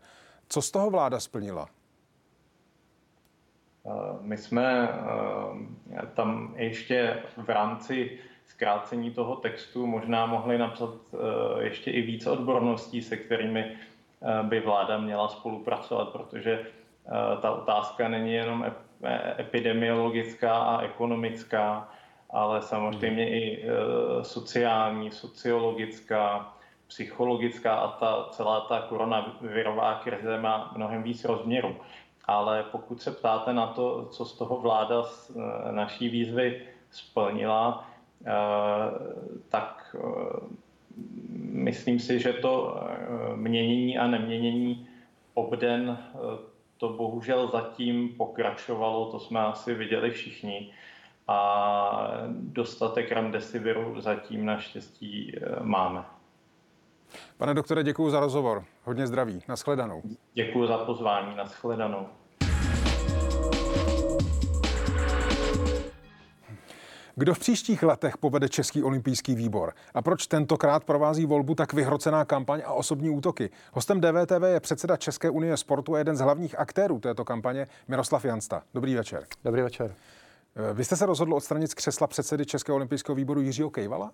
Co 0.49 0.61
z 0.61 0.71
toho 0.71 0.89
vláda 0.89 1.19
splnila? 1.19 1.67
Eh, 3.85 3.89
my 4.21 4.37
jsme 4.37 4.89
tam 6.13 6.53
ještě 6.57 7.23
v 7.37 7.49
rámci 7.49 8.19
zkrácení 8.61 9.11
toho 9.11 9.35
textu 9.35 9.87
možná 9.87 10.25
mohli 10.25 10.57
napsat 10.57 10.89
eh, 11.13 11.63
ještě 11.63 11.91
i 11.91 12.01
více 12.01 12.31
odborností, 12.31 13.01
se 13.01 13.17
kterými 13.17 13.65
eh, 13.65 14.43
by 14.43 14.59
vláda 14.59 14.97
měla 14.97 15.27
spolupracovat, 15.29 16.09
protože 16.09 16.59
eh, 16.61 17.41
ta 17.41 17.51
otázka 17.51 18.07
není 18.07 18.33
jenom 18.33 18.65
epidemiologická 19.39 20.57
a 20.57 20.81
ekonomická, 20.81 21.89
ale 22.29 22.61
samozřejmě 22.61 23.29
i 23.29 23.65
sociální, 24.21 25.11
sociologická, 25.11 26.53
psychologická 26.87 27.75
a 27.75 27.87
ta 27.99 28.27
celá 28.31 28.61
ta 28.61 28.81
koronavirová 28.81 30.01
krize 30.03 30.37
má 30.37 30.71
mnohem 30.75 31.03
víc 31.03 31.25
rozměrů. 31.25 31.75
Ale 32.25 32.63
pokud 32.71 33.01
se 33.01 33.11
ptáte 33.11 33.53
na 33.53 33.67
to, 33.67 34.05
co 34.05 34.25
z 34.25 34.37
toho 34.37 34.57
vláda 34.57 35.03
z 35.03 35.31
naší 35.71 36.09
výzvy 36.09 36.61
splnila, 36.91 37.90
tak 39.49 39.95
eh, 39.95 39.99
myslím 41.37 41.99
si, 41.99 42.19
že 42.19 42.33
to 42.33 42.79
eh, 42.81 43.35
měnění 43.35 43.97
a 43.97 44.07
neměnění 44.07 44.87
obden 45.33 45.97
to 46.77 46.89
bohužel 46.89 47.47
zatím 47.47 48.09
pokračovalo, 48.09 49.11
to 49.11 49.19
jsme 49.19 49.39
asi 49.39 49.73
viděli 49.73 50.11
všichni. 50.11 50.73
A 51.27 52.11
dostatek 52.31 53.11
remdesiviru 53.11 54.01
zatím 54.01 54.45
naštěstí 54.45 55.35
máme. 55.61 56.03
Pane 57.37 57.53
doktore, 57.53 57.83
děkuji 57.83 58.09
za 58.09 58.19
rozhovor. 58.19 58.65
Hodně 58.83 59.07
zdraví. 59.07 59.39
Naschledanou. 59.47 60.01
Děkuji 60.33 60.67
za 60.67 60.77
pozvání. 60.77 61.35
Naschledanou. 61.35 62.07
Kdo 67.15 67.33
v 67.33 67.39
příštích 67.39 67.83
letech 67.83 68.17
povede 68.17 68.49
Český 68.49 68.83
olympijský 68.83 69.35
výbor? 69.35 69.73
A 69.93 70.01
proč 70.01 70.27
tentokrát 70.27 70.83
provází 70.83 71.25
volbu 71.25 71.55
tak 71.55 71.73
vyhrocená 71.73 72.25
kampaň 72.25 72.61
a 72.65 72.73
osobní 72.73 73.09
útoky? 73.09 73.49
Hostem 73.73 74.01
DVTV 74.01 74.43
je 74.45 74.59
předseda 74.59 74.97
České 74.97 75.29
unie 75.29 75.57
sportu 75.57 75.95
a 75.95 75.97
jeden 75.97 76.17
z 76.17 76.19
hlavních 76.19 76.59
aktérů 76.59 76.99
této 76.99 77.25
kampaně 77.25 77.67
Miroslav 77.87 78.25
Jansta. 78.25 78.63
Dobrý 78.73 78.95
večer. 78.95 79.23
Dobrý 79.43 79.61
večer. 79.61 79.95
Eh, 80.55 80.73
vy 80.73 80.85
jste 80.85 80.95
se 80.95 81.05
rozhodl 81.05 81.33
odstranit 81.33 81.71
z 81.71 81.73
křesla 81.73 82.07
předsedy 82.07 82.45
Českého 82.45 82.75
olympijského 82.75 83.15
výboru 83.15 83.41
Jiřího 83.41 83.69
Kejvala? 83.69 84.11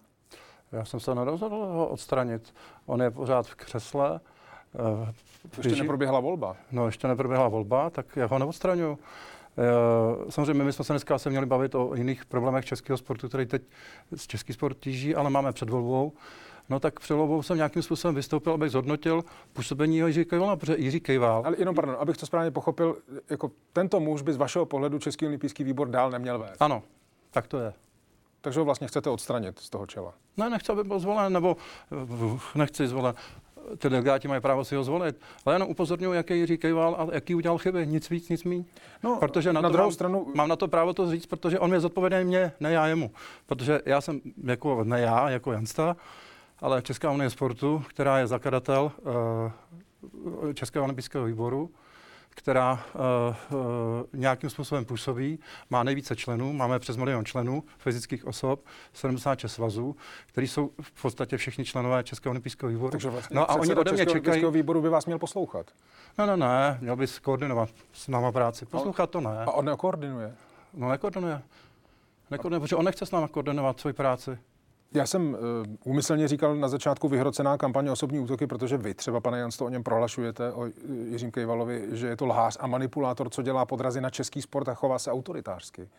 Já 0.72 0.86
jsem 0.86 1.00
se 1.00 1.16
nerozhodl 1.16 1.56
ho 1.56 1.88
odstranit. 1.88 2.54
On 2.86 3.02
je 3.02 3.12
pořád 3.12 3.48
v 3.48 3.56
křesle. 3.56 4.20
Uh, 4.74 5.10
ještě 5.58 5.82
neproběhla 5.84 6.20
volba. 6.20 6.56
No, 6.72 6.86
ještě 6.86 7.08
neproběhla 7.08 7.48
volba, 7.48 7.90
tak 7.90 8.16
já 8.16 8.26
ho 8.26 8.40
neodstraňuju. 8.40 9.00
Eh, 9.58 10.32
samozřejmě 10.32 10.64
my 10.64 10.74
jsme 10.74 10.86
se 10.86 10.94
dneska 10.94 11.18
se 11.18 11.30
měli 11.30 11.46
bavit 11.46 11.76
o 11.76 11.96
jiných 11.96 12.26
problémech 12.26 12.66
českého 12.66 12.98
sportu, 12.98 13.28
který 13.28 13.46
teď 13.46 13.62
z 14.16 14.28
český 14.28 14.54
sport 14.54 14.78
tíží, 14.80 15.16
ale 15.16 15.30
máme 15.30 15.54
před 15.54 15.70
volbou. 15.70 16.14
No 16.70 16.80
tak 16.80 17.00
před 17.00 17.14
volbou 17.14 17.42
jsem 17.42 17.58
nějakým 17.58 17.82
způsobem 17.82 18.16
vystoupil, 18.16 18.54
abych 18.54 18.72
zhodnotil 18.72 19.24
působení 19.54 19.98
Jiří 19.98 20.26
Kejvala, 20.26 20.56
protože 20.56 20.76
Jiří 20.78 21.00
Kejval... 21.00 21.42
Ale 21.46 21.56
jenom, 21.60 21.76
pardon, 21.76 21.96
abych 22.00 22.18
to 22.18 22.26
správně 22.26 22.52
pochopil, 22.52 22.98
jako 23.30 23.52
tento 23.74 24.00
muž 24.00 24.22
by 24.22 24.34
z 24.34 24.38
vašeho 24.38 24.66
pohledu 24.66 25.00
Český 25.00 25.28
olympijský 25.28 25.64
výbor 25.64 25.88
dál 25.88 26.12
neměl 26.12 26.40
vést. 26.40 26.62
Ano, 26.62 26.84
tak 27.32 27.48
to 27.48 27.60
je. 27.60 27.74
Takže 28.42 28.60
ho 28.60 28.66
vlastně 28.66 28.88
chcete 28.88 29.10
odstranit 29.10 29.60
z 29.60 29.70
toho 29.70 29.86
čela. 29.86 30.14
Ne, 30.38 30.50
nechci, 30.50 30.72
aby 30.72 30.84
byl 30.84 31.00
zvolen, 31.00 31.34
nebo 31.34 31.58
eh, 31.92 32.58
nechci 32.60 32.88
zvolen 32.88 33.16
ty 33.78 33.90
delegáti 33.90 34.28
mají 34.28 34.42
právo 34.42 34.66
si 34.66 34.76
ho 34.76 34.84
zvolit. 34.84 35.22
Ale 35.46 35.56
jenom 35.56 35.70
upozorňuji, 35.70 36.14
jaký 36.14 36.34
Jiří 36.34 36.58
Kejval 36.58 36.96
a 37.00 37.08
jaký 37.16 37.36
udělal 37.36 37.58
chyby. 37.58 37.88
Nic 37.88 38.10
víc, 38.10 38.30
nic 38.30 38.44
míň. 38.44 38.66
No, 39.04 39.18
protože 39.20 39.54
na, 39.54 39.62
na 39.62 39.70
druhou 39.70 39.88
mám, 39.88 39.92
stranu... 39.92 40.28
Mám 40.36 40.50
na 40.50 40.56
to 40.56 40.68
právo 40.68 40.94
to 40.94 41.12
říct, 41.12 41.26
protože 41.26 41.60
on 41.60 41.74
je 41.74 41.80
zodpovědný 41.80 42.24
mě, 42.24 42.52
ne 42.60 42.72
já 42.72 42.88
jemu. 42.88 43.12
Protože 43.46 43.82
já 43.86 44.02
jsem, 44.02 44.22
jako, 44.44 44.84
ne 44.84 45.02
já, 45.02 45.30
jako 45.30 45.52
Jansta, 45.52 45.96
ale 46.60 46.82
Česká 46.82 47.12
unie 47.12 47.30
sportu, 47.30 47.84
která 47.88 48.20
je 48.20 48.28
zakladatel 48.28 48.92
uh, 49.02 50.54
Českého 50.54 50.86
olympijského 50.86 51.26
výboru, 51.26 51.70
která 52.38 52.74
uh, 52.74 53.60
uh, 53.60 53.66
nějakým 54.14 54.50
způsobem 54.50 54.86
působí, 54.86 55.40
má 55.70 55.84
nejvíce 55.84 56.16
členů, 56.16 56.54
máme 56.54 56.80
přes 56.80 56.98
milion 56.98 57.26
členů, 57.26 57.64
fyzických 57.78 58.26
osob, 58.26 58.66
76 58.94 59.54
svazů, 59.54 59.96
který 60.26 60.48
jsou 60.48 60.72
v 60.82 61.02
podstatě 61.02 61.38
všichni 61.38 61.66
členové 61.66 62.04
Českého 62.04 62.32
olympijského 62.32 62.70
výboru. 62.70 62.92
Takže 62.92 63.10
vlastně 63.10 63.36
no 63.36 63.52
a 63.52 63.56
oni 63.56 63.76
ode 63.76 63.92
mě 63.92 64.06
čekají. 64.06 64.46
výboru 64.52 64.82
by 64.82 64.90
vás 64.90 65.06
měl 65.06 65.20
poslouchat. 65.20 65.72
No, 66.18 66.26
no, 66.26 66.36
ne, 66.36 66.78
měl 66.82 66.96
bys 66.96 67.20
koordinovat 67.20 67.70
s 67.94 68.08
náma 68.08 68.32
práci. 68.32 68.66
Poslouchat 68.66 69.10
to 69.10 69.22
ne. 69.22 69.46
A 69.46 69.52
on 69.52 69.66
nekoordinuje? 69.66 70.36
No, 70.74 70.90
nekoordinuje. 70.90 71.42
Nekoordinuje, 72.32 72.60
protože 72.60 72.76
on 72.76 72.86
nechce 72.86 73.06
s 73.06 73.12
náma 73.12 73.28
koordinovat 73.28 73.80
svoji 73.80 73.94
práci. 73.94 74.38
Já 74.94 75.06
jsem 75.06 75.30
uh, 75.30 75.38
úmyslně 75.84 76.28
říkal 76.28 76.56
na 76.56 76.68
začátku 76.68 77.08
vyhrocená 77.08 77.58
kampaně 77.58 77.92
osobní 77.92 78.20
útoky, 78.20 78.48
protože 78.48 78.78
vy 78.78 78.94
třeba, 78.94 79.20
pane 79.20 79.40
Jansto, 79.40 79.66
o 79.66 79.70
něm 79.70 79.84
prohlašujete, 79.84 80.54
o 80.54 80.66
Jiřím 81.10 81.32
Kejvalovi, 81.32 81.88
že 81.92 82.08
je 82.08 82.16
to 82.16 82.26
lhář 82.26 82.58
a 82.60 82.68
manipulátor, 82.68 83.30
co 83.30 83.42
dělá 83.42 83.66
podrazy 83.66 84.02
na 84.02 84.10
český 84.10 84.42
sport 84.42 84.70
a 84.70 84.74
chová 84.74 85.00
se 85.00 85.12
autoritářsky. 85.12 85.90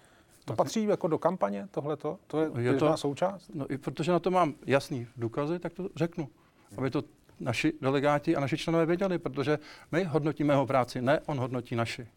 To 0.45 0.55
patří 0.55 0.85
jako 0.85 1.09
do 1.09 1.19
kampaně 1.19 1.69
tohleto? 1.71 2.19
To 2.27 2.41
je, 2.41 2.51
je 2.59 2.75
to 2.75 2.97
součást? 2.97 3.51
No 3.55 3.73
i 3.73 3.79
protože 3.79 4.13
na 4.13 4.19
to 4.19 4.31
mám 4.31 4.55
jasný 4.67 5.07
důkazy, 5.17 5.59
tak 5.59 5.73
to 5.73 5.89
řeknu. 5.97 6.29
Aby 6.77 6.91
to 6.91 7.03
naši 7.41 7.73
delegáti 7.81 8.37
a 8.37 8.41
naši 8.41 8.57
členové 8.57 8.87
věděli, 8.87 9.19
protože 9.19 9.59
my 9.93 10.05
hodnotíme 10.05 10.55
jeho 10.55 10.67
práci, 10.67 11.03
ne 11.03 11.21
on 11.27 11.39
hodnotí 11.39 11.77
naši. 11.77 12.09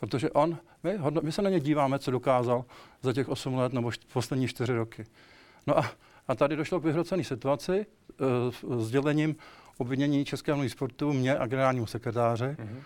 Protože 0.00 0.30
on, 0.30 0.58
my, 0.82 0.96
hodno, 0.96 1.20
my 1.24 1.32
se 1.32 1.42
na 1.42 1.50
ně 1.50 1.60
díváme, 1.60 1.98
co 1.98 2.10
dokázal 2.10 2.64
za 3.02 3.12
těch 3.12 3.28
8 3.28 3.54
let 3.54 3.72
nebo 3.72 3.90
št, 3.90 4.12
poslední 4.12 4.48
4 4.48 4.72
roky. 4.72 5.06
No 5.68 5.78
a, 5.78 5.90
a 6.28 6.34
tady 6.34 6.56
došlo 6.56 6.80
k 6.80 6.84
vyhrocené 6.84 7.24
situaci 7.24 7.86
uh, 8.66 8.80
s 8.80 8.90
dělením 8.90 9.36
obvinění 9.78 10.24
Českého 10.24 10.68
sportu 10.68 11.12
mě 11.12 11.38
a 11.38 11.46
generálnímu 11.46 11.86
sekretáře. 11.86 12.56
Mm-hmm. 12.58 12.82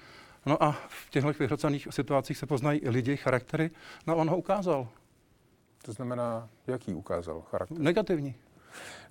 No 0.46 0.62
a 0.62 0.72
v 0.72 1.10
těchto 1.10 1.32
vyhrocených 1.32 1.88
situacích 1.90 2.38
se 2.38 2.46
poznají 2.46 2.80
i 2.80 2.90
lidi, 2.90 3.16
charaktery. 3.16 3.70
No 4.06 4.14
a 4.14 4.16
on 4.16 4.30
ho 4.30 4.36
ukázal. 4.36 4.88
To 5.84 5.92
znamená, 5.92 6.48
jaký 6.66 6.94
ukázal 6.94 7.40
charakter? 7.40 7.78
Negativní. 7.78 8.34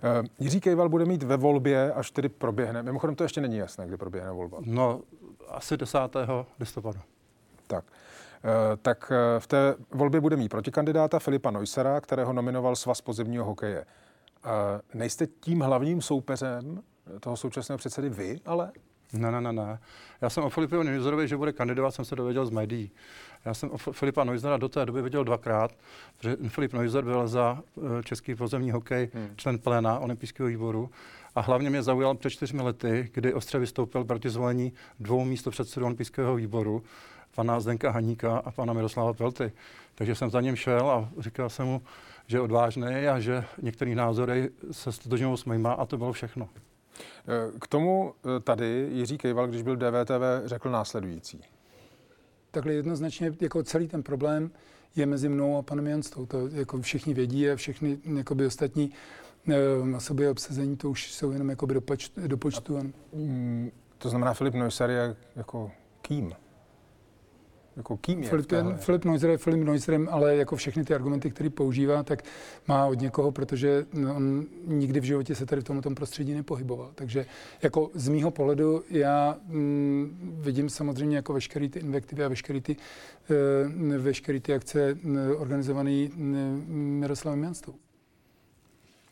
Uh, 0.03 0.26
Jiří 0.39 0.61
Kejval 0.61 0.89
bude 0.89 1.05
mít 1.05 1.24
ve 1.24 1.38
volbě, 1.38 1.93
až 1.93 2.11
tedy 2.11 2.30
proběhne. 2.30 2.84
Mimochodem 2.84 3.15
to 3.15 3.24
ještě 3.24 3.41
není 3.41 3.57
jasné, 3.57 3.88
kdy 3.88 3.97
proběhne 3.97 4.32
volba. 4.32 4.57
No, 4.61 5.01
asi 5.47 5.78
10. 5.78 5.97
listopadu. 6.59 6.99
Tak. 7.67 7.86
Uh, 8.44 8.78
tak 8.82 9.12
uh, 9.12 9.39
v 9.39 9.48
té 9.48 9.76
volbě 9.92 10.22
bude 10.22 10.36
mít 10.36 10.50
protikandidáta 10.50 11.20
Filipa 11.20 11.52
Neusera, 11.52 12.02
kterého 12.02 12.34
nominoval 12.34 12.76
Svaz 12.76 13.02
pozemního 13.02 13.46
hokeje. 13.46 13.86
Nejste 14.94 15.28
tím 15.28 15.60
hlavním 15.62 16.02
soupeřem 16.02 16.82
toho 17.20 17.38
současného 17.38 17.78
předsedy 17.78 18.10
vy, 18.10 18.39
ale 18.46 18.72
ne, 19.14 19.32
ne, 19.32 19.42
ne, 19.42 19.54
ne. 19.54 19.80
Já 20.22 20.30
jsem 20.30 20.44
o 20.44 20.50
Filipu 20.50 20.84
Neuserovi, 20.84 21.28
že 21.28 21.38
bude 21.38 21.54
kandidovat, 21.54 21.92
jsem 21.92 22.06
se 22.06 22.16
dověděl 22.16 22.46
z 22.46 22.50
médií. 22.50 22.92
Já 23.46 23.54
jsem 23.54 23.72
o 23.72 23.78
Filipa 23.78 24.24
Neusera 24.24 24.58
do 24.58 24.70
té 24.70 24.86
doby 24.86 25.02
viděl 25.02 25.24
dvakrát, 25.24 25.72
protože 26.18 26.38
Filip 26.48 26.74
Neuser 26.74 27.04
byl 27.04 27.28
za 27.28 27.60
eh, 27.78 28.04
český 28.04 28.36
pozemní 28.36 28.72
hokej 28.72 29.10
hmm. 29.14 29.30
člen 29.36 29.60
pléna 29.60 30.00
olympijského 30.00 30.48
výboru 30.48 30.89
a 31.36 31.42
hlavně 31.42 31.70
mě 31.70 31.84
zaujal 31.84 32.16
před 32.16 32.30
čtyřmi 32.30 32.62
lety, 32.62 33.10
kdy 33.14 33.34
ostře 33.34 33.60
vystoupil 33.60 34.04
proti 34.04 34.30
zvolení 34.30 34.74
dvou 35.00 35.26
místo 35.26 35.52
předsedů 35.52 35.86
olympijského 35.86 36.36
výboru, 36.36 36.84
pana 37.36 37.60
Zdenka 37.60 37.92
Haníka 37.92 38.38
a 38.38 38.52
pana 38.52 38.74
Miroslava 38.74 39.14
Pelty. 39.14 39.52
Takže 39.96 40.16
jsem 40.16 40.30
za 40.30 40.42
ním 40.42 40.56
šel 40.56 40.92
a 40.92 41.10
říkal 41.20 41.50
jsem 41.50 41.66
mu, 41.66 41.82
že 42.28 42.38
je 42.38 42.42
odvážný 42.42 43.08
a 43.08 43.20
že 43.20 43.44
některé 43.62 43.96
názory 43.96 44.50
se 44.72 44.92
stotožňují 44.92 45.38
s 45.38 45.46
mýma 45.46 45.74
a 45.74 45.86
to 45.86 45.98
bylo 45.98 46.14
všechno. 46.14 46.50
K 47.62 47.68
tomu 47.68 48.14
eh, 48.14 48.40
tady 48.40 48.90
Jiří 48.92 49.18
Kejval, 49.18 49.48
když 49.48 49.62
byl 49.62 49.76
DVTV, 49.76 50.46
řekl 50.46 50.70
následující. 50.70 51.42
Takhle 52.52 52.74
jednoznačně 52.74 53.34
jako 53.42 53.64
celý 53.64 53.88
ten 53.88 54.04
problém 54.04 54.52
je 54.96 55.06
mezi 55.06 55.30
mnou 55.30 55.58
a 55.58 55.62
panem 55.62 55.88
Janstou. 55.88 56.26
To 56.26 56.48
jako 56.48 56.82
všichni 56.82 57.14
vědí 57.14 57.50
a 57.50 57.56
všechny 57.56 57.98
jakoby 58.18 58.46
ostatní 58.46 58.92
na 59.46 59.98
eh, 59.98 60.00
sobě 60.00 60.30
obsazení, 60.30 60.78
to 60.78 60.90
už 60.90 61.14
jsou 61.14 61.32
jenom 61.32 61.50
jakoby 61.50 61.74
do, 61.74 61.82
počtu, 61.82 62.28
do 62.28 62.38
počtu. 62.38 62.78
A... 62.78 62.82
Mm, 63.14 63.72
to 63.98 64.10
znamená, 64.10 64.34
Filip 64.34 64.54
Neusser 64.54 64.90
je 64.90 65.16
jako 65.36 65.72
kým? 66.02 66.34
Jako 67.78 67.97
kým 67.97 68.24
je 68.24 68.30
Filip, 68.30 68.53
Filip 68.76 69.05
Neuser 69.05 69.30
je 69.30 69.38
Filip 69.38 69.63
Neuserem, 69.63 70.07
ale 70.11 70.36
jako 70.36 70.55
všechny 70.55 70.84
ty 70.84 70.95
argumenty, 70.95 71.32
které 71.32 71.49
používá, 71.49 72.03
tak 72.03 72.24
má 72.67 72.86
od 72.86 72.99
někoho, 72.99 73.32
protože 73.32 73.86
on 74.15 74.45
nikdy 74.65 74.99
v 74.99 75.03
životě 75.03 75.36
se 75.36 75.45
tady 75.45 75.61
v 75.61 75.63
tomto 75.63 75.91
prostředí 75.91 76.34
nepohyboval. 76.34 76.91
Takže 76.95 77.26
jako 77.61 77.89
z 77.93 78.07
mýho 78.07 78.32
pohledu 78.32 78.84
já 78.89 79.38
mm, 79.47 80.38
vidím 80.41 80.69
samozřejmě 80.69 81.15
jako 81.15 81.34
veškeré 81.34 81.69
ty 81.69 81.80
invektivy 81.80 82.24
a 82.24 82.28
veškeré 82.28 82.61
ty, 82.61 82.76
e, 83.93 83.97
veškeré 83.97 84.39
ty 84.39 84.53
akce 84.53 84.97
organizované 85.38 86.07
Miroslavem 86.67 87.43
Janstou. 87.43 87.76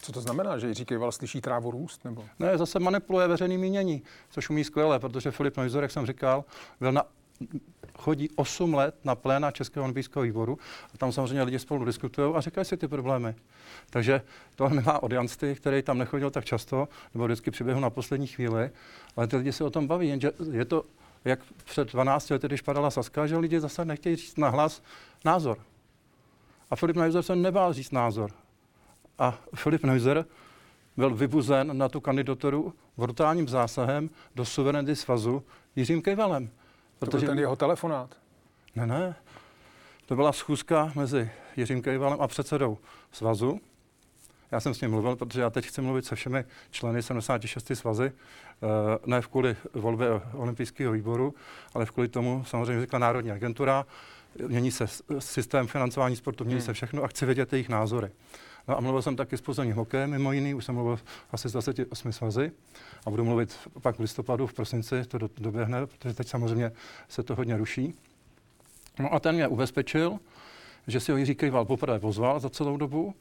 Co 0.01 0.11
to 0.11 0.21
znamená, 0.21 0.57
že 0.57 0.67
Jiří 0.67 0.85
Kejval 0.85 1.11
slyší 1.11 1.41
trávu 1.41 1.71
růst? 1.71 2.05
Nebo? 2.05 2.25
Ne, 2.39 2.57
zase 2.57 2.79
manipuluje 2.79 3.27
veřejný 3.27 3.57
mínění, 3.57 4.03
což 4.29 4.49
umí 4.49 4.63
skvěle, 4.63 4.99
protože 4.99 5.31
Filip 5.31 5.57
Neuser, 5.57 5.83
jak 5.83 5.91
jsem 5.91 6.05
říkal, 6.05 6.45
byl 6.79 6.91
na 6.91 7.03
chodí 7.97 8.29
8 8.35 8.73
let 8.73 8.95
na 9.03 9.15
pléna 9.15 9.51
Českého 9.51 9.83
olympijského 9.83 10.23
výboru 10.23 10.57
a 10.93 10.97
tam 10.97 11.11
samozřejmě 11.11 11.43
lidi 11.43 11.59
spolu 11.59 11.85
diskutují 11.85 12.35
a 12.35 12.41
říkají 12.41 12.65
si 12.65 12.77
ty 12.77 12.87
problémy. 12.87 13.35
Takže 13.89 14.21
to 14.55 14.69
nemá 14.69 15.03
od 15.03 15.11
Jansty, 15.11 15.55
který 15.55 15.81
tam 15.81 15.97
nechodil 15.97 16.31
tak 16.31 16.45
často, 16.45 16.87
nebo 17.13 17.25
vždycky 17.25 17.51
přiběhl 17.51 17.81
na 17.81 17.89
poslední 17.89 18.27
chvíli, 18.27 18.69
ale 19.15 19.27
ty 19.27 19.35
lidi 19.35 19.51
se 19.51 19.63
o 19.63 19.69
tom 19.69 19.87
baví, 19.87 20.07
jenže 20.07 20.31
je 20.51 20.65
to 20.65 20.83
jak 21.25 21.39
před 21.65 21.91
12 21.91 22.29
lety, 22.29 22.47
když 22.47 22.61
padala 22.61 22.91
Saska, 22.91 23.27
že 23.27 23.37
lidi 23.37 23.59
zase 23.59 23.85
nechtějí 23.85 24.15
říct 24.15 24.37
na 24.37 24.49
hlas 24.49 24.81
názor. 25.25 25.57
A 26.71 26.75
Filip 26.75 26.95
Neuser 26.95 27.23
se 27.23 27.35
nebál 27.35 27.73
říct 27.73 27.91
názor. 27.91 28.31
A 29.19 29.39
Filip 29.55 29.83
Neuser 29.83 30.25
byl 30.97 31.15
vybuzen 31.15 31.77
na 31.77 31.89
tu 31.89 31.99
kandidaturu 31.99 32.73
brutálním 32.97 33.47
zásahem 33.47 34.09
do 34.35 34.45
suverenity 34.45 34.95
svazu 34.95 35.43
Jiřím 35.75 36.01
Kejvalem. 36.01 36.49
Protože... 36.99 37.11
To 37.11 37.25
byl 37.25 37.27
ten 37.27 37.39
jeho 37.39 37.55
telefonát? 37.55 38.15
Ne, 38.75 38.87
ne. 38.87 39.15
To 40.05 40.15
byla 40.15 40.31
schůzka 40.31 40.91
mezi 40.95 41.31
Jiřím 41.57 41.81
Kejvalem 41.81 42.21
a 42.21 42.27
předsedou 42.27 42.77
svazu. 43.11 43.59
Já 44.51 44.59
jsem 44.59 44.73
s 44.73 44.81
ním 44.81 44.91
mluvil, 44.91 45.15
protože 45.15 45.41
já 45.41 45.49
teď 45.49 45.65
chci 45.65 45.81
mluvit 45.81 46.05
se 46.05 46.15
všemi 46.15 46.45
členy 46.71 47.03
76 47.03 47.71
svazy, 47.75 48.11
eh, 48.11 48.67
ne 49.05 49.21
v 49.21 49.27
kvůli 49.27 49.55
volbě 49.73 50.07
olympijského 50.33 50.93
výboru, 50.93 51.33
ale 51.73 51.85
v 51.85 51.91
kvůli 51.91 52.07
tomu 52.07 52.43
samozřejmě 52.47 52.75
vznikla 52.75 52.99
Národní 52.99 53.31
agentura, 53.31 53.85
mění 54.47 54.71
se 54.71 54.85
systém 55.19 55.67
financování 55.67 56.15
sportu, 56.15 56.43
mění 56.43 56.59
hmm. 56.59 56.65
se 56.65 56.73
všechno 56.73 57.03
a 57.03 57.07
chci 57.07 57.25
vědět 57.25 57.53
jejich 57.53 57.69
názory. 57.69 58.11
No 58.69 58.77
a 58.77 58.81
mluvil 58.81 59.01
jsem 59.01 59.15
taky 59.15 59.37
s 59.37 59.41
pozemním 59.41 59.75
hokejem, 59.75 60.09
mimo 60.09 60.31
jiný, 60.31 60.53
už 60.53 60.65
jsem 60.65 60.75
mluvil 60.75 60.99
asi 61.31 61.49
s 61.49 61.51
28 61.51 62.11
svazy 62.11 62.51
a 63.05 63.09
budu 63.09 63.25
mluvit 63.25 63.57
pak 63.81 63.95
v 63.95 63.99
listopadu, 63.99 64.47
v 64.47 64.53
prosinci, 64.53 65.05
to 65.05 65.17
do, 65.17 65.29
doběhne, 65.37 65.85
protože 65.85 66.13
teď 66.13 66.27
samozřejmě 66.27 66.71
se 67.07 67.23
to 67.23 67.35
hodně 67.35 67.57
ruší. 67.57 67.93
No 68.99 69.13
a 69.13 69.19
ten 69.19 69.35
mě 69.35 69.47
ubezpečil, 69.47 70.19
že 70.87 70.99
si 70.99 71.11
ho 71.11 71.17
Jiří 71.17 71.35
Kejval 71.35 71.65
poprvé 71.65 71.99
pozval 71.99 72.39
za 72.39 72.49
celou 72.49 72.77
dobu, 72.77 73.15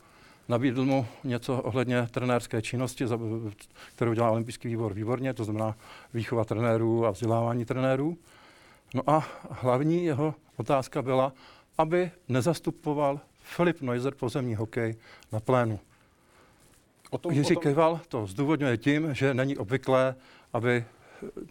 nabídl 0.48 0.84
mu 0.84 1.06
něco 1.24 1.62
ohledně 1.62 2.06
trenérské 2.10 2.62
činnosti, 2.62 3.04
kterou 3.94 4.12
dělá 4.12 4.30
olympijský 4.30 4.68
výbor 4.68 4.94
výborně, 4.94 5.34
to 5.34 5.44
znamená 5.44 5.76
výchova 6.14 6.44
trenérů 6.44 7.06
a 7.06 7.10
vzdělávání 7.10 7.64
trenérů. 7.64 8.18
No 8.94 9.02
a 9.10 9.26
hlavní 9.50 10.04
jeho 10.04 10.34
otázka 10.56 11.02
byla, 11.02 11.32
aby 11.78 12.10
nezastupoval 12.28 13.20
Filip 13.56 13.80
Neuser, 13.80 14.14
pozemní 14.14 14.54
hokej 14.54 14.96
na 15.32 15.40
plénu. 15.40 15.80
O 17.10 17.18
tom, 17.18 17.32
Jiří 17.32 17.56
o 17.56 17.60
tom... 17.60 17.62
Keval 17.62 18.00
to 18.08 18.26
zdůvodňuje 18.26 18.76
tím, 18.76 19.14
že 19.14 19.34
není 19.34 19.56
obvyklé, 19.56 20.14
aby 20.52 20.84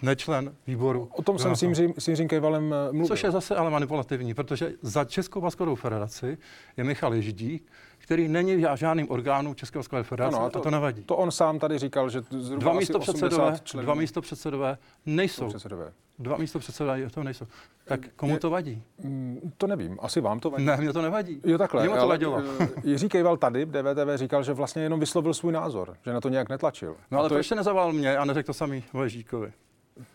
nečlen 0.01 0.55
výboru. 0.67 1.09
O 1.11 1.21
tom 1.21 1.39
jsem 1.39 1.55
s, 1.55 1.63
Jiřím, 1.63 1.93
s 1.97 2.07
Jiřím 2.07 2.27
Kejvalem 2.27 2.73
eh, 2.73 2.91
mluvil. 2.91 3.07
Což 3.07 3.23
je 3.23 3.31
zase 3.31 3.55
ale 3.55 3.69
manipulativní, 3.69 4.33
protože 4.33 4.73
za 4.81 5.05
Českou 5.05 5.41
baskovou 5.41 5.75
federaci 5.75 6.37
je 6.77 6.83
Michal 6.83 7.13
Ježdík, 7.13 7.71
který 8.07 8.27
není 8.27 8.55
v 8.55 8.75
žádným 8.75 9.11
orgánu 9.11 9.53
České 9.53 9.79
baskové 9.79 10.03
federace 10.03 10.37
ano, 10.37 10.45
a, 10.45 10.49
to, 10.49 10.59
a 10.59 10.61
to 10.61 10.71
nevadí. 10.71 11.03
To 11.03 11.15
on 11.15 11.31
sám 11.31 11.59
tady 11.59 11.79
říkal, 11.79 12.09
že 12.09 12.21
zhruba 12.29 12.61
dva 12.61 12.73
místo 12.73 12.99
předsedové, 12.99 13.59
dva 13.81 13.93
místo 13.93 14.21
předsedové 14.21 14.77
nejsou. 15.05 15.47
Předsedové. 15.47 15.93
Dva 16.19 16.37
místo 16.37 16.59
předsedové 16.59 17.09
to 17.09 17.23
nejsou. 17.23 17.45
Tak 17.85 17.99
komu 18.15 18.37
to 18.37 18.49
vadí? 18.49 18.83
Mm, 19.03 19.51
to 19.57 19.67
nevím, 19.67 19.97
asi 20.01 20.21
vám 20.21 20.39
to 20.39 20.49
vadí. 20.49 20.65
Ne, 20.65 20.77
mě 20.77 20.93
to 20.93 21.01
nevadí. 21.01 21.41
Jo, 21.45 21.57
takhle. 21.57 21.87
Mě 21.87 21.99
to 21.99 22.07
vadilo. 22.07 22.43
Eh, 22.59 22.67
Jiří 22.83 23.09
Kejval 23.09 23.37
tady, 23.37 23.65
DVTV, 23.65 24.15
říkal, 24.15 24.43
že 24.43 24.53
vlastně 24.53 24.83
jenom 24.83 24.99
vyslovil 24.99 25.33
svůj 25.33 25.53
názor, 25.53 25.97
že 26.05 26.13
na 26.13 26.21
to 26.21 26.29
nějak 26.29 26.49
netlačil. 26.49 26.95
No 27.11 27.19
ale 27.19 27.29
to 27.29 27.35
proč 27.35 27.51
je... 27.51 27.57
nezaval 27.57 27.93
mě 27.93 28.17
a 28.17 28.25
neřekl 28.25 28.45
to 28.45 28.53
samý 28.53 28.83
Voježíkovi? 28.93 29.53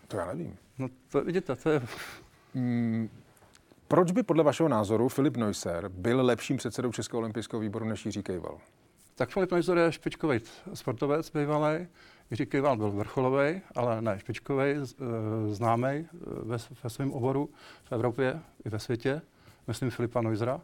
To 0.08 0.16
já 0.16 0.26
nevím. 0.26 0.56
No 0.78 0.88
to 1.10 1.24
vidíte, 1.24 1.56
to 1.56 1.70
je... 1.70 1.82
Mm, 2.54 3.08
proč 3.92 4.12
by 4.12 4.22
podle 4.22 4.44
vašeho 4.44 4.68
názoru 4.68 5.08
Filip 5.08 5.36
Neusser 5.36 5.88
byl 5.88 6.26
lepším 6.26 6.56
předsedou 6.56 6.92
Českého 6.92 7.18
olympijského 7.18 7.60
výboru 7.60 7.84
než 7.84 8.06
Jiří 8.06 8.22
Kejval? 8.22 8.58
Tak 9.14 9.30
Filip 9.30 9.52
Neusser 9.52 9.78
je 9.78 9.92
špičkový 9.92 10.40
sportovec 10.74 11.30
bývalý. 11.30 11.86
Jiří 12.30 12.46
Kejval 12.46 12.76
byl 12.76 12.90
vrcholový, 12.90 13.60
ale 13.74 14.02
ne 14.02 14.18
špičkový, 14.18 14.64
e, 14.64 14.84
známý 15.54 15.88
e, 15.88 16.06
ve, 16.22 16.56
ve 16.84 16.90
svém 16.90 17.12
oboru 17.12 17.50
v 17.84 17.92
Evropě 17.92 18.40
i 18.64 18.68
ve 18.68 18.78
světě. 18.78 19.22
Myslím 19.66 19.90
Filipa 19.90 20.20
Neusera. 20.20 20.60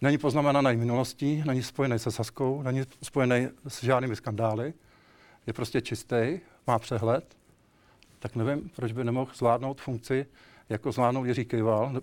Není 0.00 0.18
poznamenaný 0.18 0.76
minulostí, 0.76 1.42
není 1.46 1.62
spojený 1.62 1.98
se 1.98 2.10
Saskou, 2.10 2.62
není 2.62 2.82
spojený 3.02 3.48
s 3.68 3.82
žádnými 3.82 4.16
skandály. 4.16 4.74
Je 5.46 5.52
prostě 5.52 5.80
čistý, 5.80 6.40
má 6.66 6.78
přehled 6.78 7.36
tak 8.22 8.36
nevím, 8.36 8.70
proč 8.76 8.92
by 8.92 9.04
nemohl 9.04 9.30
zvládnout 9.34 9.80
funkci 9.80 10.26
jako 10.72 10.92
zvládnul 10.92 11.26
Jiří 11.26 11.44
Kejval 11.44 12.00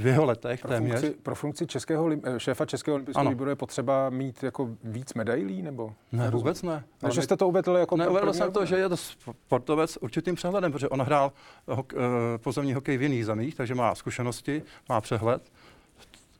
v 0.00 0.06
jeho 0.06 0.24
letech 0.24 0.60
pro 0.60 0.68
téměř. 0.68 1.00
Funkci, 1.00 1.18
pro 1.22 1.34
funkci 1.34 1.66
českého, 1.66 2.10
eh, 2.24 2.40
šéfa 2.40 2.66
Českého 2.66 2.94
olympijského 2.94 3.30
výboru 3.30 3.50
je 3.50 3.56
potřeba 3.56 4.10
mít 4.10 4.42
jako 4.42 4.68
víc 4.84 5.14
medailí? 5.14 5.62
Nebo? 5.62 5.94
Ne, 6.12 6.30
vůbec 6.30 6.62
ne. 6.62 6.84
Ale 7.02 7.12
že 7.12 7.22
jste 7.22 7.36
to 7.36 7.48
uvedl 7.48 7.76
jako 7.76 7.96
Neuvedl 7.96 8.32
jsem 8.32 8.52
to, 8.52 8.64
že 8.66 8.76
je 8.76 8.88
to 8.88 8.96
sportovec 8.96 9.98
určitým 10.00 10.34
přehledem, 10.34 10.72
protože 10.72 10.88
on 10.88 11.02
hrál 11.02 11.32
hok, 11.66 11.92
eh, 11.94 11.98
pozemní 12.38 12.74
hokej 12.74 12.96
v 12.96 13.02
jiných 13.02 13.26
zemích, 13.26 13.54
takže 13.54 13.74
má 13.74 13.94
zkušenosti, 13.94 14.62
má 14.88 15.00
přehled. 15.00 15.42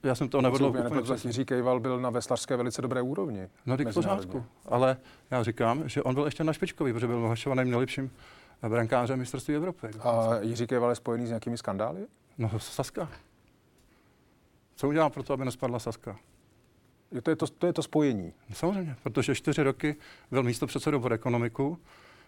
Já 0.02 0.14
jsem 0.14 0.28
to 0.28 0.40
nevedl 0.40 0.66
úplně 0.66 1.02
přesně. 1.02 1.28
Jiří 1.28 1.44
Kejval 1.44 1.80
byl 1.80 2.00
na 2.00 2.10
veslařské 2.10 2.56
velice 2.56 2.82
dobré 2.82 3.02
úrovni. 3.02 3.48
No, 3.66 3.76
v 3.76 3.94
pořádku. 3.94 4.44
Ale 4.66 4.96
já 5.30 5.42
říkám, 5.42 5.88
že 5.88 6.02
on 6.02 6.14
byl 6.14 6.24
ještě 6.24 6.44
na 6.44 6.52
špičkový, 6.52 6.92
protože 6.92 7.06
byl 7.06 7.20
vyhlašovaným 7.20 7.70
nejlepším 7.70 8.10
brankářem 8.68 9.18
mistrovství 9.18 9.54
Evropy. 9.54 9.86
A 10.00 10.38
Jiří 10.40 10.66
Kejval 10.66 10.90
je 10.90 10.96
spojený 10.96 11.26
s 11.26 11.28
nějakými 11.28 11.58
skandály? 11.58 12.06
No, 12.38 12.50
Saska. 12.58 13.08
Co 14.74 14.88
udělám 14.88 15.10
pro 15.10 15.22
to, 15.22 15.32
aby 15.32 15.44
nespadla 15.44 15.78
Saska? 15.78 16.16
Je 17.12 17.22
to, 17.22 17.30
je 17.30 17.36
to, 17.36 17.46
to 17.46 17.66
je 17.66 17.72
to 17.72 17.82
spojení. 17.82 18.32
No, 18.48 18.54
samozřejmě, 18.54 18.96
protože 19.02 19.34
čtyři 19.34 19.62
roky 19.62 19.96
byl 20.30 20.42
místo 20.42 20.66
předsedou 20.66 21.00
pro 21.00 21.14
ekonomiku. 21.14 21.78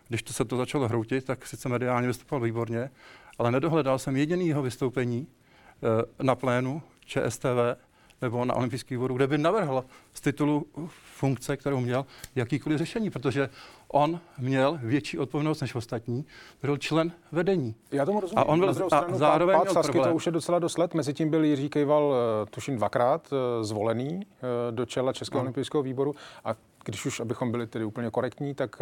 Když 0.08 0.22
to 0.22 0.32
se 0.32 0.44
to 0.44 0.56
začalo 0.56 0.88
hroutit, 0.88 1.24
tak 1.24 1.46
sice 1.46 1.68
mediálně 1.68 2.06
vystupoval 2.06 2.44
výborně, 2.44 2.90
ale 3.38 3.50
nedohledal 3.50 3.98
jsem 3.98 4.16
jedinýho 4.16 4.62
vystoupení 4.62 5.26
e, 5.28 6.24
na 6.24 6.34
plénu 6.34 6.82
ČSTV 7.04 7.76
nebo 8.22 8.44
na 8.44 8.54
olympijský 8.54 8.94
výboru, 8.94 9.16
kde 9.16 9.26
by 9.26 9.38
navrhl 9.38 9.84
z 10.14 10.20
titulu 10.20 10.66
funkce, 11.14 11.56
kterou 11.56 11.80
měl, 11.80 12.06
jakýkoliv 12.34 12.78
řešení, 12.78 13.10
protože 13.10 13.50
on 13.94 14.20
měl 14.38 14.78
větší 14.82 15.18
odpovědnost 15.18 15.60
než 15.60 15.74
ostatní, 15.74 16.24
byl 16.62 16.76
člen 16.76 17.12
vedení. 17.32 17.74
Já 17.92 18.06
tomu 18.06 18.20
rozumím. 18.20 18.38
A 18.38 18.44
on 18.44 18.60
byl 18.60 18.70
a 18.70 18.74
stranu, 18.74 19.18
zároveň 19.18 19.56
pát, 19.56 19.64
pát 19.64 19.72
Sasky, 19.72 20.00
to 20.00 20.14
už 20.14 20.26
je 20.26 20.32
docela 20.32 20.58
dost 20.58 20.78
let. 20.78 20.94
Mezitím 20.94 21.30
byl 21.30 21.44
Jiří 21.44 21.68
Kejval, 21.68 22.14
eh, 22.14 22.46
tuším, 22.50 22.76
dvakrát 22.76 23.28
eh, 23.32 23.64
zvolený 23.64 24.20
eh, 24.22 24.72
do 24.72 24.86
čela 24.86 25.12
Českého 25.12 25.38
no. 25.38 25.42
olympijského 25.42 25.82
výboru. 25.82 26.14
A 26.44 26.54
když 26.84 27.06
už, 27.06 27.20
abychom 27.20 27.50
byli 27.50 27.66
tedy 27.66 27.84
úplně 27.84 28.10
korektní, 28.10 28.54
tak 28.54 28.76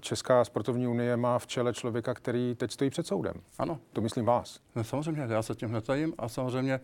Česká 0.00 0.44
sportovní 0.44 0.86
unie 0.86 1.16
má 1.16 1.38
v 1.38 1.46
čele 1.46 1.72
člověka, 1.72 2.14
který 2.14 2.54
teď 2.54 2.72
stojí 2.72 2.90
před 2.90 3.06
soudem. 3.06 3.34
Ano. 3.58 3.78
To 3.92 4.00
myslím 4.00 4.24
vás. 4.24 4.60
No, 4.74 4.84
samozřejmě, 4.84 5.26
já 5.28 5.42
se 5.42 5.54
tím 5.54 5.72
netajím 5.72 6.14
a 6.18 6.28
samozřejmě 6.28 6.80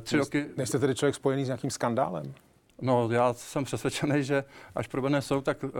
tři 0.00 0.16
Nejste, 0.16 0.38
roky... 0.38 0.50
Nejste 0.56 0.78
tedy 0.78 0.94
člověk 0.94 1.14
spojený 1.14 1.44
s 1.44 1.48
nějakým 1.48 1.70
skandálem? 1.70 2.34
No, 2.80 3.08
já 3.10 3.32
jsem 3.32 3.64
přesvědčený, 3.64 4.24
že 4.24 4.44
až 4.74 4.86
proběhne 4.86 5.22
soud, 5.22 5.44
tak 5.44 5.62
uh, 5.62 5.70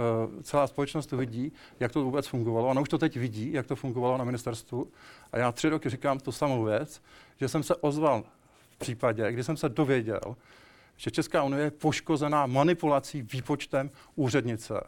celá 0.43 0.67
společnost 0.67 1.07
to 1.07 1.17
vidí, 1.17 1.53
jak 1.81 1.93
to 1.93 2.05
vůbec 2.05 2.27
fungovalo. 2.27 2.69
Ona 2.69 2.81
už 2.81 2.89
to 2.89 2.99
teď 2.99 3.17
vidí, 3.17 3.53
jak 3.53 3.67
to 3.67 3.77
fungovalo 3.77 4.19
na 4.19 4.25
ministerstvu. 4.25 4.89
A 5.33 5.39
já 5.39 5.53
tři 5.53 5.69
roky 5.69 5.91
říkám 5.91 6.19
tu 6.19 6.33
samou 6.33 6.65
věc, 6.65 7.03
že 7.41 7.49
jsem 7.49 7.63
se 7.63 7.75
ozval 7.77 8.25
v 8.71 8.77
případě, 8.79 9.33
kdy 9.33 9.45
jsem 9.45 9.57
se 9.57 9.69
dověděl, 9.69 10.37
že 10.97 11.11
Česká 11.11 11.43
unie 11.43 11.63
je 11.63 11.71
poškozená 11.71 12.47
manipulací 12.47 13.23
výpočtem 13.23 13.91
úřednice 14.15 14.81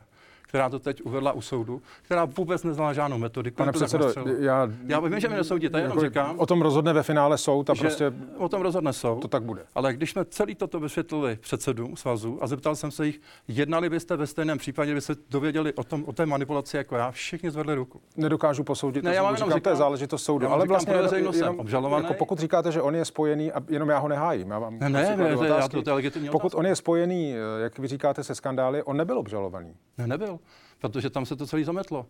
která 0.52 0.68
to 0.68 0.78
teď 0.78 1.02
uvedla 1.02 1.32
u 1.32 1.40
soudu, 1.40 1.82
která 2.02 2.24
vůbec 2.24 2.64
neznala 2.64 2.92
žádnou 2.92 3.18
metodiku. 3.18 3.56
Pane 3.56 3.72
předsedo, 3.72 4.12
já, 4.38 4.68
já 4.86 5.00
vím, 5.00 5.20
že 5.20 5.28
mi 5.28 5.36
nesoudíte, 5.36 5.78
jenom 5.78 5.90
jako 5.90 6.06
říkám. 6.06 6.38
O 6.38 6.46
tom 6.46 6.62
rozhodne 6.62 6.92
ve 6.92 7.02
finále 7.02 7.38
soud 7.38 7.70
a 7.70 7.74
prostě... 7.74 8.12
O 8.38 8.48
tom 8.48 8.62
rozhodne 8.62 8.92
soud. 8.92 9.20
To 9.20 9.28
tak 9.28 9.42
bude. 9.42 9.62
Ale 9.74 9.92
když 9.92 10.10
jsme 10.10 10.24
celý 10.24 10.54
toto 10.54 10.80
vysvětlili 10.80 11.38
předsedům 11.40 11.96
svazu 11.96 12.38
a 12.40 12.46
zeptal 12.46 12.76
jsem 12.76 12.90
se 12.90 13.06
jich, 13.06 13.20
jednali 13.48 13.90
byste 13.90 14.16
ve 14.16 14.26
stejném 14.26 14.58
případě, 14.58 14.94
by 14.94 15.00
se 15.00 15.16
dověděli 15.30 15.72
o, 15.72 15.84
tom, 15.84 16.04
o 16.06 16.12
té 16.12 16.26
manipulaci 16.26 16.76
jako 16.76 16.96
já, 16.96 17.10
všichni 17.10 17.50
zvedli 17.50 17.74
ruku. 17.74 18.00
Nedokážu 18.16 18.64
posoudit, 18.64 19.04
ne, 19.04 19.10
to, 19.10 19.14
já 19.14 19.34
říkám, 19.34 19.48
říkám, 19.48 19.60
to 19.60 19.70
je 19.70 19.76
záležitost 19.76 20.24
soudu. 20.24 20.48
Ale 20.48 20.66
vlastně 20.66 20.94
jenom, 20.94 21.34
jenom, 21.34 21.58
obžalovaný. 21.58 22.04
Jako 22.04 22.14
pokud 22.14 22.38
říkáte, 22.38 22.72
že 22.72 22.82
on 22.82 22.94
je 22.94 23.04
spojený, 23.04 23.52
a 23.52 23.62
jenom 23.68 23.88
já 23.88 23.98
ho 23.98 24.08
nehájím, 24.08 24.50
já 24.50 24.58
vám 24.58 24.78
ne, 24.78 24.88
ne, 24.88 25.16
ne, 25.16 25.48
já 25.48 25.68
to, 25.68 25.82
to 25.82 25.98
je 25.98 26.10
Pokud 26.30 26.54
on 26.54 26.66
je 26.66 26.76
spojený, 26.76 27.34
jak 27.62 27.78
vy 27.78 27.88
říkáte, 27.88 28.24
se 28.24 28.34
skandály, 28.34 28.82
on 28.82 28.96
nebyl 28.96 29.18
obžalovaný. 29.18 29.74
Ne, 29.98 30.06
nebyl 30.06 30.38
protože 30.82 31.10
tam 31.10 31.26
se 31.26 31.36
to 31.36 31.46
celé 31.46 31.64
zametlo. 31.64 32.06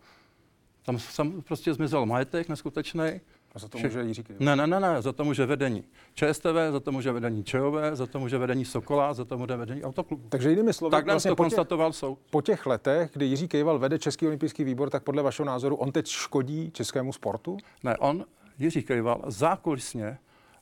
Tam 0.82 0.98
sam 0.98 1.42
prostě 1.42 1.74
zmizel 1.74 2.06
majetek 2.06 2.48
neskutečný. 2.48 3.20
A 3.54 3.58
za 3.58 3.68
to 3.68 3.78
může 3.78 4.02
Jiří 4.02 4.24
Ne, 4.38 4.56
ne, 4.56 4.66
ne, 4.66 4.80
ne, 4.80 5.02
za 5.02 5.12
to 5.12 5.24
může 5.24 5.46
vedení 5.46 5.84
ČSTV, 6.14 6.56
za 6.70 6.80
to 6.80 6.92
může 6.92 7.12
vedení 7.12 7.44
ČOV, 7.44 7.74
za 7.92 8.06
to 8.06 8.20
může 8.20 8.38
vedení 8.38 8.64
Sokola, 8.64 9.14
za 9.14 9.24
to 9.24 9.38
může 9.38 9.56
vedení 9.56 9.84
autoklubu. 9.84 10.28
Takže 10.28 10.50
jinými 10.50 10.72
slovy, 10.72 10.90
tak 10.90 11.04
vlastně 11.04 11.30
to 11.30 11.36
po 11.36 11.42
konstatoval 11.42 11.90
těch, 11.90 11.96
soud. 11.96 12.18
Po 12.30 12.42
těch 12.42 12.66
letech, 12.66 13.10
kdy 13.12 13.26
Jiří 13.26 13.48
Kejval 13.48 13.78
vede 13.78 13.98
Český 13.98 14.26
olympijský 14.26 14.64
výbor, 14.64 14.90
tak 14.90 15.02
podle 15.02 15.22
vašeho 15.22 15.46
názoru 15.46 15.76
on 15.76 15.92
teď 15.92 16.06
škodí 16.06 16.70
českému 16.70 17.12
sportu? 17.12 17.56
Ne, 17.82 17.96
on, 17.96 18.24
Jiří 18.58 18.82
Kejval, 18.82 19.22
zákulisně 19.26 20.18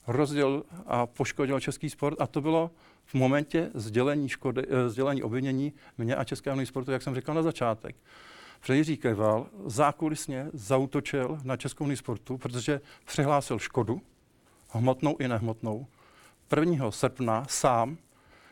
rozdělil 0.06 0.64
a 0.86 1.06
poškodil 1.06 1.60
český 1.60 1.90
sport 1.90 2.20
a 2.20 2.26
to 2.26 2.40
bylo 2.40 2.70
v 3.10 3.14
momentě 3.14 3.70
sdělení, 3.74 4.28
škody, 4.28 4.62
eh, 4.68 4.88
sdělení 4.88 5.22
obvinění 5.22 5.72
mě 5.98 6.16
a 6.16 6.24
Českého 6.24 6.66
sportu, 6.66 6.90
jak 6.90 7.02
jsem 7.02 7.14
říkal 7.14 7.34
na 7.34 7.42
začátek. 7.42 7.96
Protože 8.60 8.76
Jiří 8.76 8.96
Keval 8.96 9.46
zákulisně 9.66 10.46
zautočil 10.52 11.38
na 11.44 11.56
Českou 11.56 11.96
sportu, 11.96 12.38
protože 12.38 12.80
přihlásil 13.04 13.58
škodu, 13.58 14.02
hmotnou 14.68 15.16
i 15.16 15.28
nehmotnou. 15.28 15.86
1. 16.56 16.90
srpna 16.90 17.46
sám, 17.48 17.98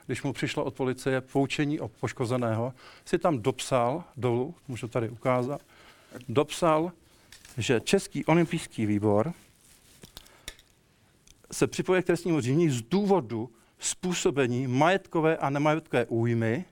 když 0.06 0.22
mu 0.22 0.32
přišlo 0.32 0.64
od 0.64 0.74
policie 0.74 1.20
poučení 1.20 1.80
o 1.80 1.88
poškozeného, 1.88 2.74
si 3.04 3.18
tam 3.18 3.38
dopsal 3.38 4.04
dolů, 4.16 4.54
můžu 4.68 4.88
tady 4.88 5.08
ukázat, 5.08 5.60
dopsal, 6.28 6.92
že 7.58 7.80
Český 7.80 8.24
olympijský 8.24 8.86
výbor 8.86 9.32
se 11.52 11.66
připoje 11.66 12.02
k 12.02 12.06
trestnímu 12.06 12.40
řízení 12.40 12.70
z 12.70 12.82
důvodu 12.82 13.50
způsobení 13.78 14.66
majetkové 14.66 15.36
a 15.36 15.50
nemajetkové 15.50 16.06
újmy. 16.06 16.64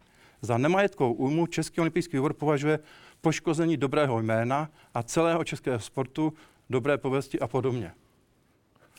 Za 0.42 0.58
nemajetkovou 0.58 1.12
újmu 1.12 1.46
Český 1.46 1.80
olympijský 1.80 2.16
výbor 2.16 2.32
považuje 2.32 2.78
poškození 3.20 3.76
dobrého 3.76 4.22
jména 4.22 4.70
a 4.94 5.02
celého 5.02 5.44
českého 5.44 5.80
sportu, 5.80 6.32
dobré 6.70 6.98
pověsti 6.98 7.40
a 7.40 7.48
podobně. 7.48 7.92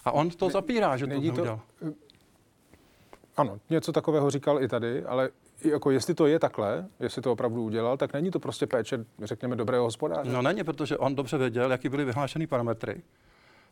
A 0.05 0.11
on 0.11 0.29
to 0.29 0.45
ne, 0.45 0.51
zapírá, 0.51 0.97
že 0.97 1.05
to 1.05 1.09
neudělal. 1.09 1.59
To, 1.79 1.93
ano, 3.37 3.59
něco 3.69 3.91
takového 3.91 4.29
říkal 4.29 4.63
i 4.63 4.67
tady, 4.67 5.03
ale 5.03 5.29
jako 5.63 5.91
jestli 5.91 6.13
to 6.13 6.27
je 6.27 6.39
takhle, 6.39 6.87
jestli 6.99 7.21
to 7.21 7.31
opravdu 7.31 7.63
udělal, 7.63 7.97
tak 7.97 8.13
není 8.13 8.31
to 8.31 8.39
prostě 8.39 8.67
péče, 8.67 9.05
řekněme, 9.23 9.55
dobrého 9.55 9.83
hospodáře. 9.83 10.31
No 10.31 10.41
není, 10.41 10.63
protože 10.63 10.97
on 10.97 11.15
dobře 11.15 11.37
věděl, 11.37 11.71
jaký 11.71 11.89
byly 11.89 12.05
vyhlášené 12.05 12.47
parametry, 12.47 13.01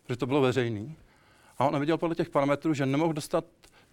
protože 0.04 0.18
to 0.18 0.26
bylo 0.26 0.42
veřejný. 0.42 0.98
A 1.58 1.66
on 1.66 1.74
nevěděl 1.74 1.98
podle 1.98 2.16
těch 2.16 2.30
parametrů, 2.30 2.74
že 2.74 2.86
nemohl 2.86 3.14
dostat 3.14 3.46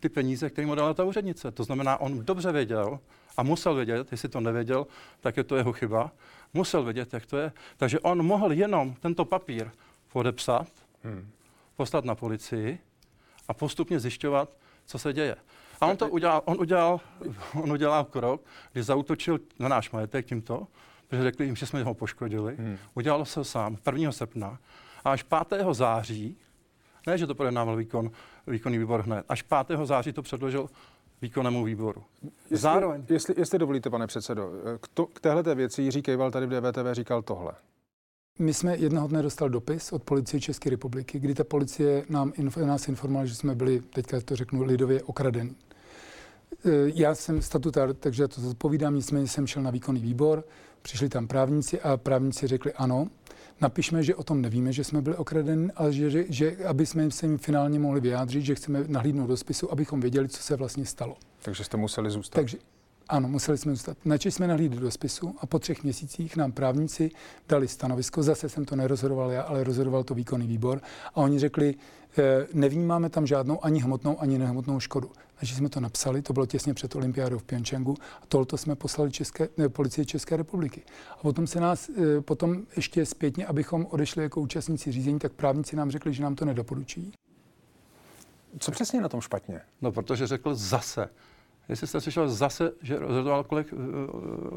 ty 0.02 0.08
peníze, 0.08 0.50
které 0.50 0.66
mu 0.66 0.74
dala 0.74 0.94
ta 0.94 1.04
úřednice. 1.04 1.50
To 1.50 1.64
znamená, 1.64 2.00
on 2.00 2.24
dobře 2.24 2.52
věděl 2.52 2.98
a 3.36 3.42
musel 3.42 3.74
vědět, 3.74 4.12
jestli 4.12 4.28
to 4.28 4.40
nevěděl, 4.40 4.86
tak 5.20 5.36
je 5.36 5.44
to 5.44 5.56
jeho 5.56 5.72
chyba, 5.72 6.10
musel 6.54 6.82
vědět, 6.82 7.12
jak 7.12 7.26
to 7.26 7.38
je. 7.38 7.52
Takže 7.76 8.00
on 8.00 8.26
mohl 8.26 8.52
jenom 8.52 8.94
tento 8.94 9.24
papír 9.24 9.70
podepsat, 10.12 10.66
hmm. 11.04 11.30
poslat 11.76 12.04
na 12.04 12.14
policii 12.14 12.78
a 13.48 13.54
postupně 13.54 14.00
zjišťovat, 14.00 14.56
co 14.86 14.98
se 14.98 15.12
děje. 15.12 15.36
A 15.80 15.86
on 15.86 15.96
to 15.96 16.08
udělal, 16.08 16.42
on 16.44 16.60
udělal, 16.60 17.00
on 17.62 17.72
udělal 17.72 18.04
krok, 18.04 18.42
kdy 18.72 18.82
zautočil 18.82 19.38
na 19.58 19.68
náš 19.68 19.90
majetek 19.90 20.26
tímto, 20.26 20.66
protože 21.08 21.22
řekli 21.22 21.46
jim, 21.46 21.56
že 21.56 21.66
jsme 21.66 21.82
ho 21.82 21.94
poškodili. 21.94 22.56
Hmm. 22.56 22.78
Udělal 22.94 23.24
se 23.24 23.44
sám 23.44 23.78
1. 23.86 24.12
srpna 24.12 24.58
a 25.04 25.10
až 25.10 25.22
5. 25.22 25.64
září 25.72 26.36
ne, 27.06 27.18
že 27.18 27.26
to 27.26 27.34
projednával 27.34 27.76
výkon, 27.76 28.10
výkonný 28.46 28.78
výbor 28.78 29.02
hned. 29.02 29.24
Až 29.28 29.42
5. 29.42 29.78
září 29.84 30.12
to 30.12 30.22
předložil 30.22 30.68
výkonnému 31.22 31.64
výboru. 31.64 32.02
Jestli, 32.22 32.56
Zároveň... 32.56 33.04
Jestli, 33.08 33.34
jestli 33.38 33.58
dovolíte, 33.58 33.90
pane 33.90 34.06
předsedo, 34.06 34.50
k, 34.80 34.88
to, 34.88 35.06
k 35.06 35.20
téhle 35.20 35.54
věci 35.54 35.82
Jiří 35.82 36.02
Kejval 36.02 36.30
tady 36.30 36.46
v 36.46 36.50
DVTV 36.50 36.92
říkal 36.92 37.22
tohle. 37.22 37.52
My 38.38 38.54
jsme 38.54 38.76
jednoho 38.76 39.08
dne 39.08 39.22
dostal 39.22 39.48
dopis 39.48 39.92
od 39.92 40.02
policie 40.02 40.40
České 40.40 40.70
republiky, 40.70 41.18
kdy 41.18 41.34
ta 41.34 41.44
policie 41.44 42.04
nám, 42.08 42.32
nás 42.64 42.88
informovala, 42.88 43.26
že 43.26 43.34
jsme 43.34 43.54
byli, 43.54 43.80
teďka 43.80 44.20
to 44.20 44.36
řeknu 44.36 44.62
lidově, 44.62 45.02
okradení. 45.02 45.56
E, 46.64 46.70
já 46.94 47.14
jsem 47.14 47.42
statutár, 47.42 47.94
takže 47.94 48.28
to 48.28 48.40
zodpovídám, 48.40 48.94
nicméně 48.94 49.28
jsem 49.28 49.46
šel 49.46 49.62
na 49.62 49.70
výkonný 49.70 50.00
výbor, 50.00 50.44
přišli 50.82 51.08
tam 51.08 51.26
právníci 51.26 51.80
a 51.80 51.96
právníci 51.96 52.46
řekli 52.46 52.72
ano, 52.72 53.08
napišme, 53.60 54.02
že 54.02 54.14
o 54.14 54.22
tom 54.22 54.42
nevíme, 54.42 54.72
že 54.72 54.84
jsme 54.84 55.02
byli 55.02 55.16
okradeni, 55.16 55.70
ale 55.76 55.92
že, 55.92 56.10
že, 56.10 56.24
že 56.28 56.56
aby 56.66 56.86
jsme 56.86 57.10
se 57.10 57.26
jim 57.26 57.38
finálně 57.38 57.78
mohli 57.78 58.00
vyjádřit, 58.00 58.42
že 58.42 58.54
chceme 58.54 58.84
nahlídnout 58.88 59.26
do 59.26 59.36
spisu, 59.36 59.72
abychom 59.72 60.00
věděli, 60.00 60.28
co 60.28 60.42
se 60.42 60.56
vlastně 60.56 60.86
stalo. 60.86 61.16
Takže 61.42 61.64
jste 61.64 61.76
museli 61.76 62.10
zůstat. 62.10 62.34
Takže 62.34 62.58
Ano, 63.12 63.28
museli 63.28 63.58
jsme 63.58 63.72
zůstat. 63.72 63.98
Načež 64.04 64.34
jsme 64.34 64.46
nahlídli 64.46 64.80
do 64.80 64.90
spisu 64.90 65.34
a 65.40 65.46
po 65.46 65.58
třech 65.58 65.82
měsících 65.82 66.36
nám 66.36 66.52
právníci 66.52 67.10
dali 67.48 67.68
stanovisko. 67.68 68.22
Zase 68.22 68.48
jsem 68.48 68.64
to 68.64 68.76
nerozhodoval 68.76 69.30
já, 69.30 69.42
ale 69.42 69.64
rozhodoval 69.64 70.04
to 70.04 70.14
výkonný 70.14 70.46
výbor. 70.46 70.80
A 71.14 71.16
oni 71.16 71.38
řekli, 71.38 71.74
eh, 72.18 72.46
nevnímáme 72.52 73.10
tam 73.10 73.26
žádnou 73.26 73.64
ani 73.64 73.80
hmotnou, 73.80 74.20
ani 74.20 74.38
nehmotnou 74.38 74.80
škodu. 74.80 75.10
Takže 75.38 75.54
jsme 75.54 75.68
to 75.68 75.80
napsali, 75.80 76.22
to 76.22 76.32
bylo 76.32 76.46
těsně 76.46 76.74
před 76.74 76.96
olympiádou 76.96 77.38
v 77.38 77.42
Pyeongchangu 77.42 77.94
a 78.22 78.26
tohle 78.28 78.46
jsme 78.58 78.76
poslali 78.76 79.10
České, 79.10 79.48
ne, 79.56 79.68
policii 79.68 80.06
České 80.06 80.36
republiky. 80.36 80.82
A 81.10 81.22
potom 81.22 81.46
se 81.46 81.60
nás, 81.60 81.88
eh, 81.88 82.20
potom 82.20 82.62
ještě 82.76 83.06
zpětně, 83.06 83.46
abychom 83.46 83.86
odešli 83.90 84.22
jako 84.22 84.40
účastníci 84.40 84.92
řízení, 84.92 85.18
tak 85.18 85.32
právníci 85.32 85.76
nám 85.76 85.90
řekli, 85.90 86.12
že 86.12 86.22
nám 86.22 86.34
to 86.34 86.44
nedoporučují. 86.44 87.12
Co 88.58 88.70
přesně 88.70 89.00
na 89.00 89.08
tom 89.08 89.20
špatně? 89.20 89.60
No, 89.82 89.92
protože 89.92 90.26
řekl 90.26 90.54
zase. 90.54 91.08
Jestli 91.68 91.86
jste 91.86 92.00
slyšel 92.00 92.28
zase, 92.28 92.72
že 92.82 92.98
rozhodoval 92.98 93.44
kolik, 93.44 93.72
eh, 93.72 93.76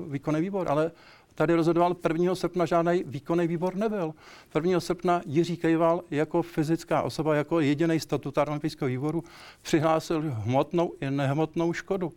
výkonný 0.07 0.41
výbor, 0.41 0.69
ale 0.69 0.91
tady 1.35 1.53
rozhodoval 1.53 1.93
1. 1.93 2.35
srpna 2.35 2.65
žádný 2.65 3.03
výkonný 3.05 3.47
výbor 3.47 3.75
nebyl. 3.75 4.13
1. 4.53 4.79
srpna 4.79 5.21
Jiří 5.25 5.57
Kejval 5.57 6.01
jako 6.11 6.41
fyzická 6.41 7.01
osoba, 7.01 7.35
jako 7.35 7.59
jediný 7.59 7.99
statutár 7.99 8.49
olympijského 8.49 8.89
výboru 8.89 9.23
přihlásil 9.61 10.23
hmotnou 10.25 10.93
i 11.01 11.11
nehmotnou 11.11 11.73
škodu. 11.73 12.11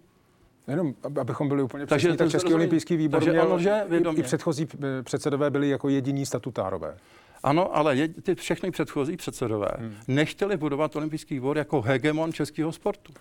Jenom, 0.69 0.95
abychom 1.21 1.49
byli 1.49 1.63
úplně 1.63 1.87
takže 1.87 2.09
přesní, 2.09 2.19
tak 2.19 2.31
Český 2.31 2.55
olympijský 2.55 2.97
výbor 2.97 3.21
takže 3.21 3.33
měl, 3.33 3.59
že 3.59 3.85
i, 3.91 4.21
i 4.21 4.23
předchozí 4.23 4.69
eh, 4.75 5.03
předsedové 5.03 5.51
byli 5.51 5.69
jako 5.69 5.89
jediní 5.89 6.27
statutárové. 6.27 6.97
Ano, 7.43 7.77
ale 7.77 7.97
je, 7.97 8.09
ty 8.09 8.35
všechny 8.35 8.71
předchozí 8.71 9.17
předsedové 9.17 9.69
hmm. 9.79 9.95
nechtěli 10.09 10.57
budovat 10.57 10.97
olympijský 10.97 11.35
výbor 11.35 11.59
jako 11.59 11.83
hegemon 11.83 12.33
českého 12.33 12.73
sportu. 12.73 13.13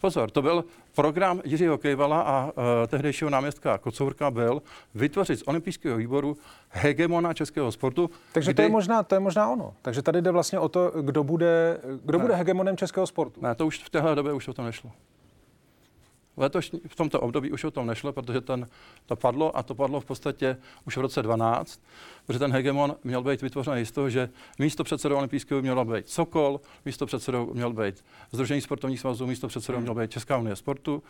Pozor, 0.00 0.30
to 0.30 0.42
byl 0.42 0.64
program 0.94 1.40
Jiřího 1.44 1.78
Kejvala 1.78 2.20
a 2.22 2.44
uh, 2.44 2.52
tehdejšího 2.86 3.30
náměstka 3.30 3.78
Kocourka 3.78 4.30
byl 4.30 4.62
vytvořit 4.94 5.38
z 5.38 5.42
olympijského 5.46 5.96
výboru 5.96 6.36
hegemona 6.68 7.34
českého 7.34 7.72
sportu. 7.72 8.10
Takže 8.32 8.50
kdy... 8.50 8.54
to, 8.56 8.62
je 8.62 8.68
možná, 8.68 9.02
to 9.02 9.14
je 9.14 9.20
možná 9.20 9.48
ono. 9.48 9.74
Takže 9.82 10.02
tady 10.02 10.22
jde 10.22 10.30
vlastně 10.30 10.58
o 10.58 10.68
to, 10.68 10.92
kdo 11.00 11.24
bude, 11.24 11.80
kdo 12.04 12.18
bude 12.18 12.34
hegemonem 12.34 12.76
českého 12.76 13.06
sportu. 13.06 13.40
Ne, 13.42 13.54
to 13.54 13.66
už 13.66 13.78
v 13.78 13.90
téhle 13.90 14.14
době 14.14 14.32
už 14.32 14.48
o 14.48 14.54
to 14.54 14.62
nešlo. 14.62 14.90
Letošní, 16.40 16.80
v 16.88 16.96
tomto 16.96 17.20
období 17.20 17.52
už 17.52 17.64
o 17.64 17.70
tom 17.70 17.86
nešlo, 17.86 18.12
protože 18.12 18.40
ten, 18.40 18.68
to 19.06 19.16
padlo 19.16 19.56
a 19.56 19.62
to 19.62 19.74
padlo 19.74 20.00
v 20.00 20.04
podstatě 20.04 20.56
už 20.86 20.96
v 20.96 21.00
roce 21.00 21.22
12, 21.22 21.80
protože 22.26 22.38
ten 22.38 22.52
hegemon 22.52 22.96
měl 23.04 23.22
být 23.22 23.42
vytvořený 23.42 23.86
z 23.86 23.92
toho, 23.92 24.10
že 24.10 24.30
místo 24.58 24.84
předsedou 24.84 25.16
olympijského 25.16 25.62
měl 25.62 25.84
být 25.84 26.08
Sokol, 26.08 26.60
místo 26.84 27.06
předsedou 27.06 27.54
měl 27.54 27.72
být 27.72 28.04
Združení 28.32 28.60
sportovních 28.60 29.00
svazů, 29.00 29.26
místo 29.26 29.48
předsedou 29.48 29.80
měl 29.80 29.94
být 29.94 30.10
Česká 30.10 30.36
unie 30.38 30.56
sportu, 30.56 31.02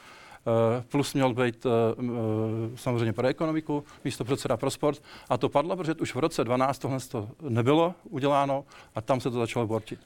eh, 0.46 0.84
plus 0.88 1.14
měl 1.14 1.34
být 1.34 1.66
eh, 1.66 1.70
eh, 1.98 2.76
samozřejmě 2.76 3.12
pro 3.12 3.26
ekonomiku, 3.26 3.84
místo 4.04 4.24
předseda 4.24 4.56
pro 4.56 4.70
sport. 4.70 5.02
A 5.28 5.38
to 5.38 5.48
padlo, 5.48 5.76
protože 5.76 5.94
už 5.94 6.14
v 6.14 6.18
roce 6.18 6.44
12 6.44 6.78
tohle 6.78 7.00
to 7.00 7.28
nebylo 7.40 7.94
uděláno 8.04 8.64
a 8.94 9.00
tam 9.00 9.20
se 9.20 9.30
to 9.30 9.38
začalo 9.38 9.66
bortit. 9.66 10.00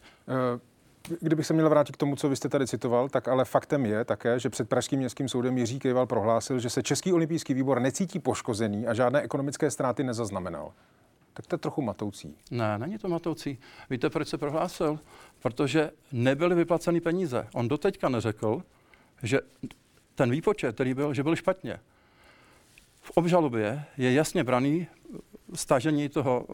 Uh 0.55 0.74
kdybych 1.21 1.47
se 1.47 1.55
měl 1.55 1.69
vrátit 1.69 1.93
k 1.93 1.97
tomu, 1.97 2.17
co 2.17 2.29
vy 2.29 2.37
jste 2.37 2.49
tady 2.49 2.67
citoval, 2.67 3.09
tak 3.09 3.29
ale 3.29 3.45
faktem 3.45 3.87
je 3.87 4.05
také, 4.05 4.41
že 4.41 4.51
před 4.51 4.69
Pražským 4.69 4.99
městským 4.99 5.29
soudem 5.29 5.59
Jiří 5.59 5.79
Kejval 5.79 6.07
prohlásil, 6.07 6.59
že 6.59 6.71
se 6.71 6.83
Český 6.83 7.13
olympijský 7.13 7.55
výbor 7.55 7.81
necítí 7.81 8.19
poškozený 8.19 8.87
a 8.87 8.95
žádné 8.95 9.23
ekonomické 9.23 9.71
ztráty 9.71 10.05
nezaznamenal. 10.05 10.73
Tak 11.33 11.47
to 11.47 11.55
je 11.55 11.59
trochu 11.59 11.83
matoucí. 11.83 12.37
Ne, 12.51 12.79
není 12.79 12.99
to 12.99 13.09
matoucí. 13.09 13.59
Víte, 13.91 14.11
proč 14.11 14.29
se 14.29 14.39
prohlásil? 14.39 15.01
Protože 15.43 15.91
nebyly 16.13 16.55
vyplaceny 16.55 17.01
peníze. 17.01 17.47
On 17.55 17.69
doteďka 17.69 18.09
neřekl, 18.09 18.63
že 19.23 19.41
ten 20.15 20.31
výpočet, 20.31 20.75
který 20.75 20.95
byl, 20.95 21.15
že 21.15 21.23
byl 21.23 21.37
špatně. 21.37 21.81
V 23.01 23.11
obžalobě 23.11 23.85
je 23.97 24.13
jasně 24.13 24.45
braný 24.45 24.87
stažení 25.55 26.09
toho, 26.09 26.47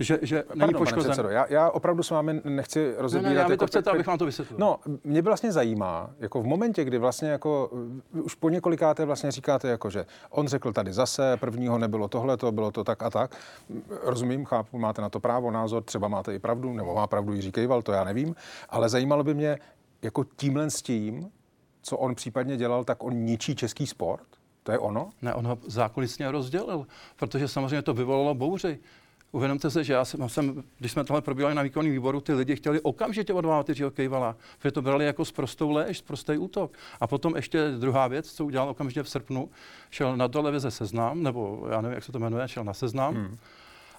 že, 0.00 0.18
že 0.22 0.42
Pardon, 0.42 0.58
není 0.58 0.74
poškozen. 0.74 1.10
Předsedo, 1.10 1.28
já, 1.28 1.46
já 1.48 1.70
opravdu 1.70 2.02
s 2.02 2.10
vámi 2.10 2.40
nechci 2.44 2.94
rozebírat. 2.98 3.32
Ne, 3.32 3.34
ne, 3.34 3.40
já 3.40 3.50
jako 3.50 3.56
to 3.56 3.66
chcete, 3.66 3.90
abych 3.90 4.06
vám 4.06 4.18
to 4.18 4.26
vysvětlil. 4.26 4.58
No, 4.60 4.76
mě 5.04 5.22
vlastně 5.22 5.52
zajímá, 5.52 6.10
jako 6.18 6.42
v 6.42 6.46
momentě, 6.46 6.84
kdy 6.84 6.98
vlastně 6.98 7.28
jako 7.28 7.70
už 8.22 8.34
po 8.34 8.48
několikáté 8.48 9.04
vlastně 9.04 9.30
říkáte, 9.30 9.68
jako 9.68 9.90
že 9.90 10.06
on 10.30 10.48
řekl 10.48 10.72
tady 10.72 10.92
zase, 10.92 11.36
prvního 11.36 11.78
nebylo 11.78 12.08
tohle, 12.08 12.36
to 12.36 12.52
bylo 12.52 12.70
to 12.70 12.84
tak 12.84 13.02
a 13.02 13.10
tak. 13.10 13.36
Rozumím, 14.02 14.44
chápu, 14.44 14.78
máte 14.78 15.02
na 15.02 15.08
to 15.08 15.20
právo, 15.20 15.50
názor, 15.50 15.82
třeba 15.82 16.08
máte 16.08 16.34
i 16.34 16.38
pravdu, 16.38 16.72
nebo 16.72 16.94
má 16.94 17.06
pravdu 17.06 17.32
Jiří 17.32 17.52
Kejval, 17.52 17.82
to 17.82 17.92
já 17.92 18.04
nevím, 18.04 18.34
ale 18.68 18.88
zajímalo 18.88 19.24
by 19.24 19.34
mě, 19.34 19.58
jako 20.02 20.24
tímhle 20.36 20.70
s 20.70 20.82
tím, 20.82 21.30
co 21.82 21.96
on 21.96 22.14
případně 22.14 22.56
dělal, 22.56 22.84
tak 22.84 23.04
on 23.04 23.14
ničí 23.14 23.56
český 23.56 23.86
sport? 23.86 24.26
To 24.62 24.72
je 24.72 24.78
ono? 24.78 25.10
Ne, 25.22 25.34
on 25.34 25.46
ho 25.46 25.58
zákulisně 25.66 26.30
rozdělil, 26.30 26.86
protože 27.16 27.48
samozřejmě 27.48 27.82
to 27.82 27.94
vyvolalo 27.94 28.34
bouři. 28.34 28.78
Uvědomte 29.32 29.70
se, 29.70 29.84
že 29.84 29.92
já 29.92 30.04
jsem, 30.04 30.28
jsem 30.28 30.64
když 30.78 30.92
jsme 30.92 31.04
tohle 31.04 31.22
probírali 31.22 31.54
na 31.54 31.62
výkonný 31.62 31.90
výboru, 31.90 32.20
ty 32.20 32.34
lidi 32.34 32.56
chtěli 32.56 32.80
okamžitě 32.80 33.34
odvolávat 33.34 33.68
Jiřího 33.68 33.90
Kejvala, 33.90 34.36
protože 34.58 34.72
to 34.72 34.82
brali 34.82 35.04
jako 35.04 35.24
prostou 35.34 35.70
léž, 35.70 36.00
prostý 36.00 36.38
útok. 36.38 36.72
A 37.00 37.06
potom 37.06 37.36
ještě 37.36 37.70
druhá 37.70 38.08
věc, 38.08 38.32
co 38.32 38.44
udělal 38.44 38.68
okamžitě 38.68 39.02
v 39.02 39.08
srpnu, 39.08 39.50
šel 39.90 40.16
na 40.16 40.28
televize 40.28 40.70
Seznam, 40.70 41.22
nebo 41.22 41.66
já 41.70 41.80
nevím, 41.80 41.94
jak 41.94 42.04
se 42.04 42.12
to 42.12 42.18
jmenuje, 42.18 42.48
šel 42.48 42.64
na 42.64 42.74
Seznam, 42.74 43.14
hmm. 43.14 43.36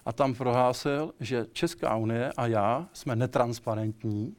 a 0.06 0.12
tam 0.12 0.34
prohlásil, 0.34 1.14
že 1.20 1.46
Česká 1.52 1.96
unie 1.96 2.32
a 2.36 2.46
já 2.46 2.86
jsme 2.92 3.16
netransparentní, 3.16 4.34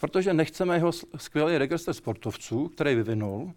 protože 0.00 0.34
nechceme 0.34 0.76
jeho 0.76 0.92
skvělý 1.16 1.58
registr 1.58 1.92
sportovců, 1.92 2.68
který 2.68 2.94
vyvinul, 2.94 3.52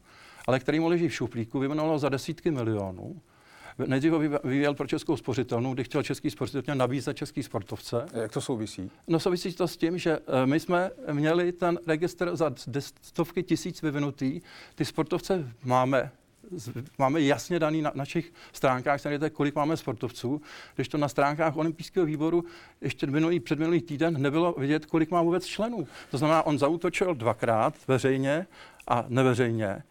ale 0.47 0.59
který 0.59 0.79
mu 0.79 0.87
leží 0.87 1.07
v 1.07 1.13
šuplíku, 1.13 1.59
vyvinulo 1.59 1.99
za 1.99 2.09
desítky 2.09 2.51
milionů. 2.51 3.21
Nejdřív 3.87 4.11
ho 4.11 4.19
vyvíjel 4.19 4.73
pro 4.73 4.87
českou 4.87 5.17
spořitelnu, 5.17 5.73
kdy 5.73 5.83
chtěl 5.83 6.03
český 6.03 6.29
spořitelně 6.29 6.79
nabízet 6.79 7.17
český 7.17 7.43
sportovce. 7.43 8.05
Jak 8.13 8.31
to 8.31 8.41
souvisí? 8.41 8.91
No 9.07 9.19
souvisí 9.19 9.53
to 9.53 9.67
s 9.67 9.77
tím, 9.77 9.97
že 9.97 10.19
eh, 10.19 10.45
my 10.45 10.59
jsme 10.59 10.91
měli 11.11 11.51
ten 11.51 11.79
registr 11.87 12.35
za 12.35 12.53
stovky 13.01 13.43
tisíc 13.43 13.81
vyvinutý. 13.81 14.41
Ty 14.75 14.85
sportovce 14.85 15.51
máme 15.63 16.11
máme 16.97 17.21
jasně 17.21 17.59
daný 17.59 17.81
na 17.81 17.91
našich 17.95 18.33
stránkách, 18.53 19.05
najdete, 19.05 19.29
kolik 19.29 19.55
máme 19.55 19.77
sportovců, 19.77 20.41
když 20.75 20.87
to 20.87 20.97
na 20.97 21.07
stránkách 21.07 21.57
olympijského 21.57 22.05
výboru 22.05 22.45
ještě 22.81 23.07
minulý, 23.07 23.39
předminulý 23.39 23.81
týden 23.81 24.21
nebylo 24.21 24.55
vidět, 24.57 24.85
kolik 24.85 25.11
má 25.11 25.21
vůbec 25.21 25.45
členů. 25.45 25.87
To 26.11 26.17
znamená, 26.17 26.43
on 26.43 26.59
zautočil 26.59 27.13
dvakrát 27.13 27.73
veřejně 27.87 28.47
a 28.87 29.05
neveřejně 29.07 29.83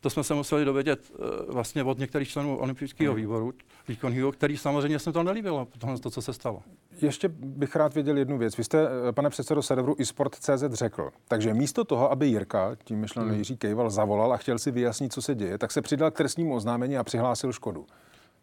to 0.00 0.10
jsme 0.10 0.24
se 0.24 0.34
museli 0.34 0.64
dovědět 0.64 1.10
uh, 1.10 1.54
vlastně 1.54 1.84
od 1.84 1.98
některých 1.98 2.28
členů 2.28 2.58
olympijského 2.58 3.14
výboru, 3.14 3.52
výkonného, 3.88 4.32
který 4.32 4.56
samozřejmě 4.56 4.98
se 4.98 5.12
to 5.12 5.22
nelíbilo, 5.22 5.68
tohle 5.78 5.98
to, 5.98 6.10
co 6.10 6.22
se 6.22 6.32
stalo. 6.32 6.62
Ještě 7.02 7.28
bych 7.28 7.76
rád 7.76 7.94
věděl 7.94 8.18
jednu 8.18 8.38
věc. 8.38 8.56
Vy 8.56 8.64
jste, 8.64 8.88
eh, 9.08 9.12
pane 9.12 9.30
předsedo 9.30 9.62
serveru 9.62 9.94
iSport.cz 9.98 10.64
řekl, 10.72 11.10
takže 11.28 11.54
místo 11.54 11.84
toho, 11.84 12.12
aby 12.12 12.26
Jirka, 12.26 12.76
tím 12.84 12.98
myšleno 12.98 13.28
hmm. 13.28 13.38
Jiří 13.38 13.56
Kejval, 13.56 13.90
zavolal 13.90 14.32
a 14.32 14.36
chtěl 14.36 14.58
si 14.58 14.70
vyjasnit, 14.70 15.12
co 15.12 15.22
se 15.22 15.34
děje, 15.34 15.58
tak 15.58 15.72
se 15.72 15.82
přidal 15.82 16.10
k 16.10 16.16
trestnímu 16.16 16.54
oznámení 16.54 16.96
a 16.96 17.04
přihlásil 17.04 17.52
škodu. 17.52 17.86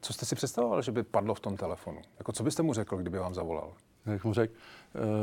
Co 0.02 0.14
jste 0.14 0.26
si 0.26 0.36
představoval, 0.36 0.82
že 0.82 0.92
by 0.92 1.04
padlo 1.04 1.36
v 1.36 1.40
tom 1.40 1.58
telefonu? 1.58 2.02
Jako 2.20 2.32
co 2.32 2.44
byste 2.44 2.64
mu 2.64 2.74
řekl, 2.74 2.98
kdyby 2.98 3.18
vám 3.18 3.34
zavolal? 3.34 3.74
Jak 4.06 4.24
mu 4.24 4.34
řekl, 4.34 4.54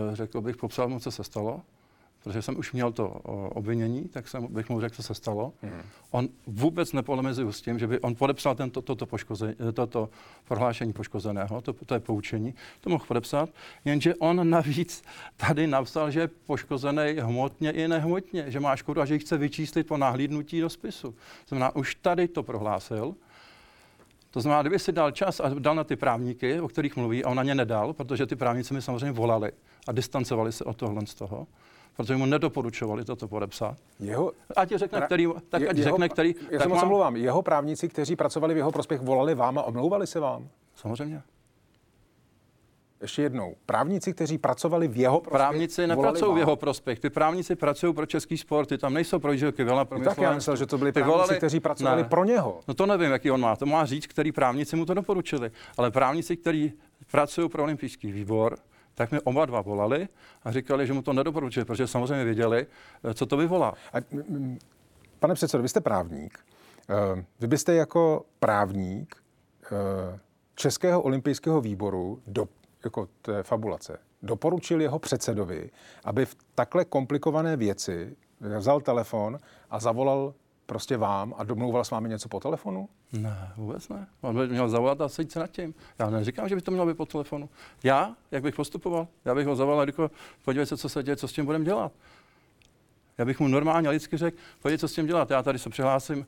uh, 0.08 0.14
řekl 0.14 0.40
bych, 0.40 0.56
popsal 0.56 0.88
mu, 0.88 1.00
co 1.00 1.10
se 1.10 1.24
stalo 1.24 1.60
protože 2.24 2.42
jsem 2.42 2.58
už 2.58 2.72
měl 2.72 2.92
to 2.92 3.08
obvinění, 3.54 4.08
tak 4.08 4.28
jsem, 4.28 4.46
bych 4.46 4.68
mu 4.68 4.80
řekl, 4.80 4.94
co 4.94 5.02
se 5.02 5.14
stalo. 5.14 5.52
Hmm. 5.62 5.82
On 6.10 6.28
vůbec 6.46 6.92
nepolemizuje 6.92 7.52
s 7.52 7.60
tím, 7.60 7.78
že 7.78 7.86
by 7.86 8.00
on 8.00 8.14
podepsal 8.14 8.54
tento, 8.54 8.82
toto, 8.82 9.06
poškoze, 9.06 9.54
toto 9.72 10.08
prohlášení 10.44 10.92
poškozeného, 10.92 11.60
to, 11.60 11.72
to 11.72 11.94
je 11.94 12.00
poučení, 12.00 12.54
to 12.80 12.90
mohl 12.90 13.04
podepsat, 13.04 13.50
jenže 13.84 14.14
on 14.14 14.50
navíc 14.50 15.02
tady 15.36 15.66
napsal, 15.66 16.10
že 16.10 16.20
je 16.20 16.28
poškozený 16.28 17.16
hmotně 17.20 17.70
i 17.70 17.88
nehmotně, 17.88 18.44
že 18.50 18.60
má 18.60 18.76
škodu 18.76 19.00
a 19.00 19.04
že 19.04 19.14
ji 19.14 19.18
chce 19.20 19.38
vyčíslit 19.38 19.86
po 19.86 19.96
nahlídnutí 19.96 20.60
do 20.60 20.70
spisu. 20.70 21.10
To 21.10 21.48
znamená, 21.48 21.76
už 21.76 21.94
tady 21.94 22.28
to 22.28 22.42
prohlásil, 22.42 23.14
to 24.30 24.40
znamená, 24.40 24.62
kdyby 24.62 24.78
si 24.78 24.92
dal 24.92 25.10
čas 25.10 25.40
a 25.40 25.48
dal 25.58 25.74
na 25.74 25.84
ty 25.84 25.96
právníky, 25.96 26.60
o 26.60 26.68
kterých 26.68 26.96
mluví, 26.96 27.24
a 27.24 27.28
on 27.28 27.36
na 27.36 27.42
ně 27.42 27.54
nedal, 27.54 27.92
protože 27.92 28.26
ty 28.26 28.36
právníci 28.36 28.74
mi 28.74 28.82
samozřejmě 28.82 29.12
volali 29.12 29.52
a 29.88 29.92
distancovali 29.92 30.52
se 30.52 30.64
od 30.64 30.76
tohle 30.76 31.06
z 31.06 31.14
toho, 31.14 31.46
protože 31.96 32.16
mu 32.16 32.26
nedoporučovali 32.26 33.04
toto 33.04 33.28
podepsat. 33.28 33.76
Jeho, 34.00 34.32
ať 34.56 34.72
řekne, 34.74 35.00
který, 35.00 35.28
tak 35.48 35.62
ať 35.62 35.76
jeho, 35.76 35.90
řekne, 35.90 36.08
který... 36.08 36.34
Já 36.50 36.60
se 36.60 36.68
moc 36.68 36.76
mám... 36.76 36.84
omlouvám. 36.84 37.16
Jeho 37.16 37.42
právníci, 37.42 37.88
kteří 37.88 38.16
pracovali 38.16 38.54
v 38.54 38.56
jeho 38.56 38.72
prospěch, 38.72 39.00
volali 39.00 39.34
vám 39.34 39.58
a 39.58 39.62
omlouvali 39.62 40.06
se 40.06 40.20
vám? 40.20 40.48
Samozřejmě. 40.76 41.22
Ještě 43.02 43.22
jednou. 43.22 43.54
Právníci, 43.66 44.12
kteří 44.12 44.38
pracovali 44.38 44.88
v 44.88 44.96
jeho 44.96 45.20
prospěch, 45.20 45.38
Právníci 45.38 45.86
nepracují 45.86 46.34
v 46.34 46.38
jeho 46.38 46.56
prospěch. 46.56 47.00
Ty 47.00 47.10
právníci 47.10 47.56
pracují 47.56 47.94
pro 47.94 48.06
český 48.06 48.38
sport, 48.38 48.66
ty 48.66 48.78
tam 48.78 48.94
nejsou 48.94 49.18
pro 49.18 49.32
Jiřího 49.32 49.52
Kyvela, 49.52 49.84
pro 49.84 50.00
Tak 50.00 50.18
já 50.18 50.34
myslel, 50.34 50.56
že 50.56 50.66
to 50.66 50.78
byli 50.78 50.92
právníci, 50.92 51.16
volali... 51.16 51.36
kteří 51.36 51.60
pracovali 51.60 52.02
ne. 52.02 52.08
pro 52.08 52.24
něho. 52.24 52.60
No 52.68 52.74
to 52.74 52.86
nevím, 52.86 53.10
jaký 53.10 53.30
on 53.30 53.40
má. 53.40 53.56
To 53.56 53.66
má 53.66 53.86
říct, 53.86 54.06
který 54.06 54.32
právníci 54.32 54.76
mu 54.76 54.86
to 54.86 54.94
doporučili. 54.94 55.50
Ale 55.76 55.90
právníci, 55.90 56.36
kteří 56.36 56.72
pracují 57.10 57.48
pro 57.48 57.62
olympijský 57.62 58.12
výbor, 58.12 58.56
tak 58.94 59.12
mi 59.12 59.20
oba 59.20 59.46
dva 59.46 59.60
volali 59.60 60.08
a 60.44 60.52
říkali, 60.52 60.86
že 60.86 60.92
mu 60.92 61.02
to 61.02 61.12
nedoporučuje, 61.12 61.64
protože 61.64 61.86
samozřejmě 61.86 62.24
věděli, 62.24 62.66
eh, 63.04 63.14
co 63.14 63.26
to 63.26 63.36
vyvolá. 63.36 63.74
A, 63.92 63.98
pane 65.18 65.34
předsedo, 65.34 65.62
vy 65.62 65.68
jste 65.68 65.80
právník. 65.80 66.38
Vy 67.40 67.46
byste 67.46 67.74
jako 67.74 68.24
právník 68.40 69.16
Českého 70.54 71.02
olympijského 71.02 71.60
výboru 71.60 72.22
do, 72.26 72.48
jako 72.84 73.08
té 73.22 73.42
fabulace 73.42 73.98
doporučil 74.24 74.80
jeho 74.80 74.98
předsedovi, 74.98 75.70
aby 76.04 76.26
v 76.26 76.36
takhle 76.54 76.84
komplikované 76.84 77.56
věci 77.56 78.16
vzal 78.58 78.80
telefon 78.80 79.38
a 79.70 79.80
zavolal 79.80 80.34
prostě 80.66 80.96
vám 80.96 81.34
a 81.38 81.44
domlouval 81.44 81.84
s 81.84 81.90
vámi 81.90 82.08
něco 82.08 82.28
po 82.28 82.40
telefonu? 82.40 82.88
Ne, 83.12 83.52
vůbec 83.56 83.88
ne. 83.88 84.06
On 84.20 84.36
by 84.36 84.48
měl 84.48 84.68
zavolat 84.68 85.00
a 85.00 85.08
sejít 85.08 85.32
se 85.32 85.38
nad 85.38 85.50
tím. 85.50 85.74
Já 85.98 86.10
neříkám, 86.10 86.48
že 86.48 86.54
by 86.54 86.62
to 86.62 86.70
mělo 86.70 86.86
být 86.86 86.96
po 86.96 87.06
telefonu. 87.06 87.48
Já, 87.82 88.14
jak 88.30 88.42
bych 88.42 88.54
postupoval? 88.54 89.08
Já 89.24 89.34
bych 89.34 89.46
ho 89.46 89.56
zavolal, 89.56 89.86
jako 89.86 90.10
podívej 90.44 90.66
se, 90.66 90.76
co 90.76 90.88
se 90.88 91.02
děje, 91.02 91.16
co 91.16 91.28
s 91.28 91.32
tím 91.32 91.44
budeme 91.44 91.64
dělat. 91.64 91.92
Já 93.18 93.24
bych 93.24 93.40
mu 93.40 93.48
normálně 93.48 93.90
lidsky 93.90 94.16
řekl, 94.16 94.36
pojď 94.62 94.80
co 94.80 94.88
s 94.88 94.94
tím 94.94 95.06
dělat. 95.06 95.30
Já 95.30 95.42
tady 95.42 95.58
se 95.58 95.70
přihlásím, 95.70 96.26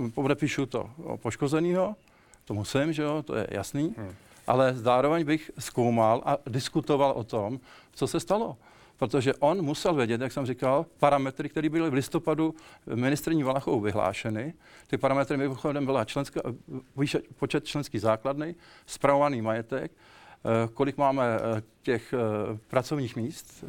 uh, 0.00 0.10
podepíšu 0.10 0.66
to 0.66 0.90
poškozenýho, 1.16 1.96
to 2.44 2.54
musím, 2.54 2.92
že 2.92 3.02
jo, 3.02 3.22
to 3.22 3.36
je 3.36 3.46
jasný. 3.50 3.94
Hmm. 3.98 4.14
Ale 4.46 4.74
zároveň 4.74 5.24
bych 5.24 5.50
zkoumal 5.58 6.22
a 6.24 6.38
diskutoval 6.46 7.10
o 7.10 7.24
tom, 7.24 7.60
co 7.92 8.06
se 8.06 8.20
stalo 8.20 8.56
protože 8.96 9.34
on 9.34 9.62
musel 9.62 9.94
vědět, 9.94 10.20
jak 10.20 10.32
jsem 10.32 10.46
říkal, 10.46 10.86
parametry, 10.98 11.48
které 11.48 11.68
byly 11.68 11.90
v 11.90 11.94
listopadu 11.94 12.54
ministrní 12.94 13.42
Valachou 13.42 13.80
vyhlášeny. 13.80 14.54
Ty 14.86 14.98
parametry 14.98 15.36
mimochodem 15.36 15.86
byla 15.86 16.04
členská, 16.04 16.40
počet 17.38 17.64
členských 17.64 18.00
základny, 18.00 18.54
spravovaný 18.86 19.42
majetek, 19.42 19.92
eh, 19.92 20.68
kolik 20.74 20.96
máme 20.96 21.24
eh, 21.24 21.62
těch 21.82 22.12
eh, 22.12 22.18
pracovních 22.68 23.16
míst 23.16 23.64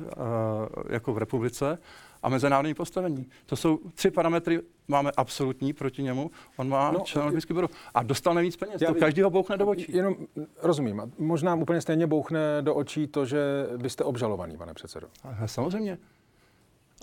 jako 0.90 1.14
v 1.14 1.18
republice 1.18 1.78
a 2.24 2.30
mezinárodní 2.30 2.74
postavení. 2.74 3.26
To 3.46 3.56
jsou 3.56 3.80
tři 3.94 4.12
parametry, 4.12 4.62
máme 4.88 5.12
absolutní 5.18 5.74
proti 5.74 6.04
němu, 6.04 6.32
on 6.58 6.70
má 6.70 6.92
no, 6.92 7.00
člen 7.00 7.24
olympijský 7.24 7.54
budu. 7.54 7.70
a 7.94 8.04
dostal 8.04 8.34
nejvíc 8.34 8.58
peněz, 8.58 8.82
já, 8.82 8.94
to 8.94 9.00
každýho 9.00 9.30
bouchne 9.30 9.58
do 9.58 9.68
očí. 9.68 9.86
Jenom 9.90 10.16
rozumím, 10.62 11.14
možná 11.18 11.56
úplně 11.56 11.82
stejně 11.82 12.08
bouchne 12.08 12.62
do 12.62 12.76
očí 12.76 13.08
to, 13.08 13.26
že 13.26 13.68
vy 13.76 13.90
jste 13.90 14.04
obžalovaný, 14.04 14.58
pane 14.58 14.74
předsedo. 14.74 15.08
A, 15.24 15.48
samozřejmě. 15.48 15.98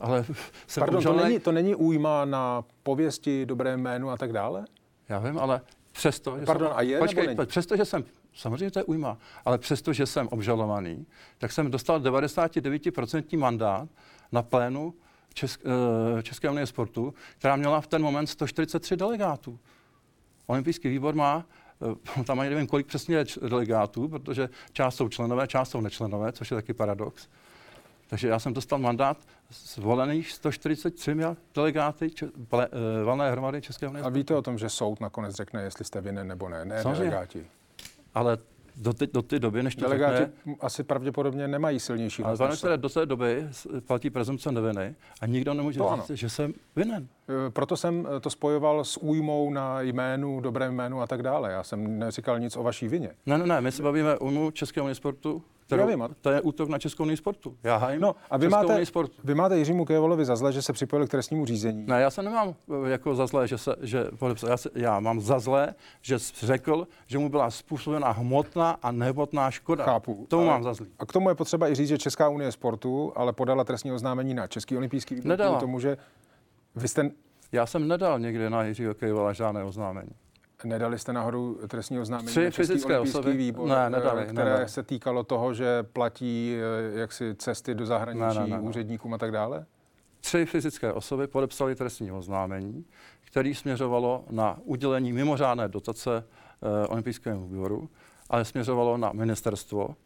Ale 0.01 0.25
Pardon, 0.79 0.97
obžalovaný... 0.97 1.23
to, 1.23 1.29
není, 1.29 1.41
to 1.41 1.53
není 1.53 1.75
újma 1.75 2.25
na 2.25 2.65
pověsti, 2.83 3.47
dobré 3.47 3.77
jménu 3.77 4.11
a 4.11 4.17
tak 4.17 4.33
dále? 4.33 4.65
Já 5.09 5.19
vím, 5.19 5.39
ale 5.39 5.61
přesto, 5.93 6.39
že 6.39 6.47
Pardon, 6.47 6.69
jsem, 6.69 6.77
a 6.77 6.83
je, 6.83 6.99
počkej, 6.99 7.37
přesto, 7.47 7.77
že 7.77 7.85
jsem, 7.85 8.05
samozřejmě 8.35 8.71
to 8.71 8.79
je 8.79 8.85
újma, 8.85 9.19
ale 9.45 9.59
přesto, 9.59 9.93
že 9.93 10.07
jsem 10.07 10.29
obžalovaný, 10.29 11.07
tak 11.39 11.53
jsem 11.53 11.71
dostal 11.71 12.01
99% 12.01 13.39
mandát 13.39 13.89
na 14.33 14.43
plénu 14.43 14.95
Česk, 15.35 15.61
eh, 16.19 16.23
České 16.23 16.51
unie 16.51 16.67
sportu, 16.67 17.15
která 17.39 17.57
měla 17.57 17.81
v 17.81 17.87
ten 17.87 18.03
moment 18.03 18.27
143 18.27 18.97
delegátů. 18.97 19.59
Olympijský 20.47 20.89
výbor 20.89 21.15
má, 21.15 21.47
eh, 22.21 22.25
tam 22.25 22.41
ani 22.41 22.51
nevím, 22.51 22.67
kolik 22.67 22.87
přesně 22.87 23.25
delegátů, 23.49 24.09
protože 24.09 24.49
část 24.73 24.97
jsou 24.97 25.09
členové, 25.09 25.47
část 25.47 25.71
jsou 25.71 25.81
nečlenové, 25.81 26.33
což 26.33 26.51
je 26.51 26.55
taky 26.55 26.75
paradox. 26.75 27.29
Takže 28.07 28.29
já 28.29 28.39
jsem 28.39 28.53
dostal 28.53 28.79
mandát 28.79 29.19
zvolených 29.51 30.33
143 30.33 31.37
delegáty 31.55 32.11
če, 32.11 32.27
uh, 32.27 32.61
valné 33.05 33.31
hromady 33.31 33.63
České 33.63 33.89
unie. 33.89 34.05
A 34.05 34.09
víte 34.09 34.35
o 34.35 34.43
tom, 34.43 34.59
že 34.59 34.69
soud 34.69 35.01
nakonec 35.01 35.35
řekne, 35.35 35.63
jestli 35.63 35.85
jste 35.85 36.01
vinen 36.01 36.29
nebo 36.29 36.49
ne, 36.49 36.65
ne 36.65 36.83
Samozřejmě. 36.83 37.11
delegáti. 37.11 37.47
Ale 38.15 38.39
do, 38.77 38.93
té, 38.93 39.07
do 39.07 39.23
té 39.23 39.39
doby, 39.39 39.63
než 39.63 39.77
to 39.77 39.81
Delegáti 39.81 40.17
řekne, 40.17 40.55
asi 40.61 40.83
pravděpodobně 40.83 41.49
nemají 41.49 41.81
silnější 41.81 42.23
Ale 42.23 42.37
pane 42.37 42.77
do 42.77 42.89
té 42.89 43.07
doby 43.07 43.47
platí 43.87 44.11
prezumce 44.11 44.53
neviny 44.53 44.95
a 45.21 45.27
nikdo 45.27 45.55
nemůže 45.55 45.79
to 45.79 45.97
říct, 45.97 46.11
ano. 46.11 46.17
že 46.17 46.29
jsem 46.31 46.55
vinen. 46.77 47.09
E, 47.47 47.51
proto 47.51 47.77
jsem 47.77 48.09
e, 48.17 48.21
to 48.21 48.31
spojoval 48.31 48.85
s 48.85 48.97
újmou 48.97 49.51
na 49.51 49.81
jménu, 49.81 50.41
dobrém 50.41 50.75
jménu 50.75 51.01
a 51.01 51.07
tak 51.07 51.23
dále. 51.23 51.53
Já 51.53 51.63
jsem 51.63 51.99
neříkal 51.99 52.41
nic 52.41 52.57
o 52.57 52.63
vaší 52.63 52.89
vině. 52.89 53.11
Ne, 53.27 53.39
ne, 53.39 53.47
ne, 53.47 53.61
my 53.61 53.73
se 53.73 53.83
bavíme 53.83 54.19
o 54.19 54.25
újmu 54.25 54.51
Českého 54.51 54.95
sportu, 54.95 55.43
kterou, 55.67 55.87
vím, 55.87 56.09
to 56.21 56.31
je 56.31 56.41
útok 56.41 56.69
na 56.69 56.79
Českou 56.79 57.03
unii 57.03 57.17
sportu. 57.17 57.57
Já 57.63 57.77
hájím 57.77 58.01
no, 58.01 58.15
a 58.31 58.37
vy 58.37 58.49
máte, 58.49 58.87
sportu. 58.87 59.15
Vy 59.25 59.35
máte 59.35 59.59
Jiřímu 59.59 59.85
Kejvolovi 59.85 60.25
za 60.25 60.37
zle, 60.37 60.53
že 60.53 60.63
se 60.63 60.73
připojil 60.73 61.07
k 61.07 61.11
trestnímu 61.11 61.47
řízení. 61.47 61.87
Ne, 61.87 62.01
já 62.01 62.11
se 62.11 62.23
nemám 62.23 62.55
eh, 62.87 62.91
jako 62.91 63.15
za 63.15 63.27
zle, 63.27 63.49
že 63.49 63.59
se, 63.59 63.77
že 63.81 64.07
já, 64.49 64.57
se, 64.57 64.71
já 64.75 65.01
mám 65.01 65.21
za 65.21 65.39
zle, 65.39 65.75
že 66.03 66.19
řekl, 66.41 66.89
že 67.07 67.19
mu 67.19 67.29
byla 67.29 67.51
způsobena 67.51 68.11
hmotná 68.11 68.71
a 68.83 68.93
nehmotná 68.93 69.51
škoda. 69.51 69.85
Chápu. 69.85 70.27
To 70.29 70.45
mám 70.45 70.63
za 70.63 70.75
zlý. 70.75 70.87
A 70.99 71.07
k 71.07 71.13
tomu 71.13 71.29
je 71.29 71.35
potřeba 71.35 71.69
i 71.69 71.75
říct, 71.75 71.89
že 71.89 71.99
Česká 71.99 72.29
unie 72.29 72.53
sportu 72.53 73.13
ale 73.17 73.33
podala 73.33 73.65
trestní 73.65 73.93
oznámení 73.93 74.35
na 74.35 74.47
Český 74.47 74.77
olympijský 74.77 75.15
výbor. 75.15 75.29
Nedala. 75.29 75.61
tomu, 75.61 75.81
že 75.81 75.97
vy 76.75 76.89
jste... 76.89 77.11
Já 77.53 77.67
jsem 77.67 77.89
nedal 77.89 78.19
někde 78.19 78.51
na 78.51 78.63
Jiřího 78.63 78.95
Kejvola 78.95 79.33
žádné 79.33 79.65
oznámení. 79.65 80.11
Nedali 80.65 80.99
jste 80.99 81.13
nahoru 81.13 81.59
trestní 81.69 81.99
oznámení 81.99 82.29
Tři 82.29 82.45
na 82.45 82.51
fyzické 82.51 82.99
osoby? 82.99 83.33
výbor, 83.33 83.69
ne, 83.69 83.91
nedali, 83.91 84.25
které 84.25 84.51
nedali. 84.51 84.69
se 84.69 84.83
týkalo 84.83 85.25
toho, 85.25 85.55
že 85.55 85.83
platí 85.83 86.57
eh, 86.95 86.99
jaksi 87.01 87.35
cesty 87.35 87.75
do 87.75 87.87
zahraničí 87.87 88.39
ne, 88.39 88.47
ne, 88.47 88.57
ne, 88.57 88.61
úředníkům 88.61 89.15
a 89.15 89.19
tak 89.19 89.33
dále? 89.33 89.67
Tři 90.21 90.47
fyzické 90.47 90.93
osoby 90.93 91.27
podepsali 91.27 91.75
trestní 91.75 92.13
oznámení, 92.13 92.85
které 93.21 93.55
směřovalo 93.55 94.25
na 94.31 94.59
udělení 94.65 95.13
mimořádné 95.13 95.69
dotace 95.69 96.25
eh, 96.63 96.87
olympijskému 96.87 97.49
výboru, 97.49 97.89
ale 98.31 98.45
směřovalo 98.45 98.97
na 98.97 99.13
ministerstvo. 99.13 99.97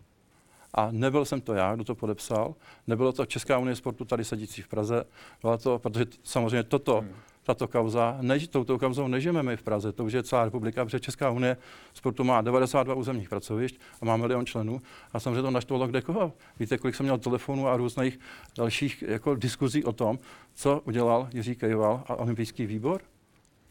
A 0.74 0.88
nebyl 0.90 1.24
jsem 1.24 1.40
to 1.40 1.54
já, 1.54 1.74
kdo 1.74 1.84
to 1.84 1.94
podepsal. 1.94 2.54
Nebylo 2.86 3.12
to 3.12 3.26
Česká 3.26 3.58
unie 3.58 3.76
sportu 3.76 4.04
tady 4.04 4.24
sedící 4.24 4.62
v 4.62 4.68
Praze. 4.68 5.04
Bylo 5.42 5.58
to, 5.58 5.78
protože 5.78 6.06
samozřejmě 6.22 6.62
toto 6.62 7.00
hmm 7.00 7.14
tato 7.48 7.68
kauza, 7.68 8.18
než, 8.20 8.48
touto 8.48 8.78
kauzou 8.78 9.08
nežijeme 9.08 9.42
my 9.42 9.56
v 9.56 9.62
Praze, 9.62 9.92
to 9.92 10.04
už 10.04 10.12
je 10.12 10.22
celá 10.22 10.44
republika, 10.44 10.84
protože 10.84 11.00
Česká 11.00 11.30
unie 11.30 11.56
sportu 11.94 12.24
má 12.24 12.40
92 12.40 12.94
územních 12.94 13.28
pracovišť 13.28 13.80
a 14.00 14.04
má 14.04 14.16
milion 14.16 14.46
členů 14.46 14.80
a 15.12 15.20
samozřejmě 15.20 15.42
to 15.42 15.50
naštvalo 15.50 15.86
kde 15.86 16.02
koho. 16.02 16.32
Víte, 16.60 16.78
kolik 16.78 16.94
jsem 16.94 17.06
měl 17.06 17.18
telefonů 17.18 17.68
a 17.68 17.76
různých 17.76 18.20
dalších 18.56 19.04
jako 19.08 19.34
diskuzí 19.34 19.84
o 19.84 19.92
tom, 19.92 20.18
co 20.54 20.80
udělal 20.84 21.28
Jiří 21.32 21.56
Kejval 21.56 22.04
a 22.06 22.14
olympijský 22.14 22.66
výbor? 22.66 23.00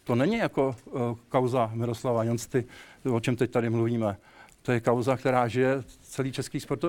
To 0.03 0.15
není 0.15 0.37
jako 0.37 0.75
uh, 0.85 1.01
kauza 1.29 1.71
Miroslava 1.73 2.23
Jonsty, 2.23 2.65
o 3.11 3.19
čem 3.19 3.35
teď 3.35 3.51
tady 3.51 3.69
mluvíme. 3.69 4.17
To 4.67 4.71
je 4.71 4.79
kauza, 4.79 5.17
která 5.17 5.47
žije 5.47 5.83
celý 6.01 6.31
český, 6.31 6.59
sport, 6.59 6.81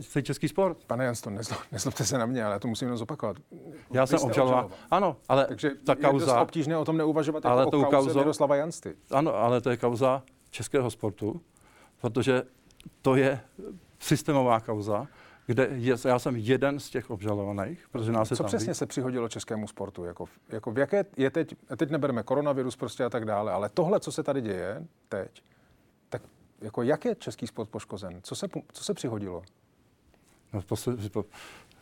celý 0.00 0.22
český 0.22 0.48
sport. 0.48 0.84
Pane 0.86 1.04
Jans, 1.04 1.20
to 1.20 1.30
nezlobte 1.72 2.04
se 2.04 2.18
na 2.18 2.26
mě, 2.26 2.44
ale 2.44 2.52
já 2.52 2.58
to 2.58 2.68
musím 2.68 2.86
jenom 2.86 2.98
zopakovat. 2.98 3.36
Já 3.92 4.04
Vy 4.04 4.06
jsem 4.06 4.20
obžaloval. 4.20 4.70
Ano, 4.90 5.16
ale 5.28 5.46
Takže 5.46 5.70
ta 5.86 5.94
kauza... 5.94 6.08
je 6.08 6.26
dost 6.26 6.42
obtížné 6.42 6.76
o 6.76 6.84
tom 6.84 6.96
neuvažovat 6.96 7.46
ale 7.46 7.62
jako 7.62 7.78
o 7.78 7.84
kauze 7.84 7.96
kauzo, 7.96 8.18
Miroslava 8.18 8.56
Jansty. 8.56 8.94
Ano, 9.10 9.34
ale 9.34 9.60
to 9.60 9.70
je 9.70 9.76
kauza 9.76 10.22
českého 10.50 10.90
sportu, 10.90 11.40
protože 12.00 12.42
to 13.02 13.16
je 13.16 13.40
systémová 13.98 14.60
kauza, 14.60 15.06
kde 15.46 15.68
je, 15.72 15.96
já 16.04 16.18
jsem 16.18 16.36
jeden 16.36 16.80
z 16.80 16.90
těch 16.90 17.10
obžalovaných, 17.10 17.88
protože 17.92 18.12
nás 18.12 18.28
Co 18.28 18.36
tam 18.36 18.46
přesně 18.46 18.72
ví. 18.72 18.74
se 18.74 18.86
přihodilo 18.86 19.28
českému 19.28 19.66
sportu? 19.66 20.04
Jako, 20.04 20.24
jako 20.48 20.70
v 20.70 20.78
jaké 20.78 21.04
je 21.16 21.30
teď, 21.30 21.54
teď 21.76 21.90
nebereme 21.90 22.22
koronavirus 22.22 22.76
prostě 22.76 23.04
a 23.04 23.10
tak 23.10 23.24
dále, 23.24 23.52
ale 23.52 23.68
tohle, 23.68 24.00
co 24.00 24.12
se 24.12 24.22
tady 24.22 24.40
děje 24.40 24.86
teď, 25.08 25.42
jako 26.60 26.82
jak 26.82 27.04
je 27.04 27.14
český 27.14 27.46
sport 27.46 27.68
poškozen? 27.68 28.20
Co 28.22 28.34
se, 28.34 28.48
co 28.72 28.84
se 28.84 28.94
přihodilo? 28.94 29.42
No, 30.52 30.62
posled, 30.62 31.12
po, 31.12 31.24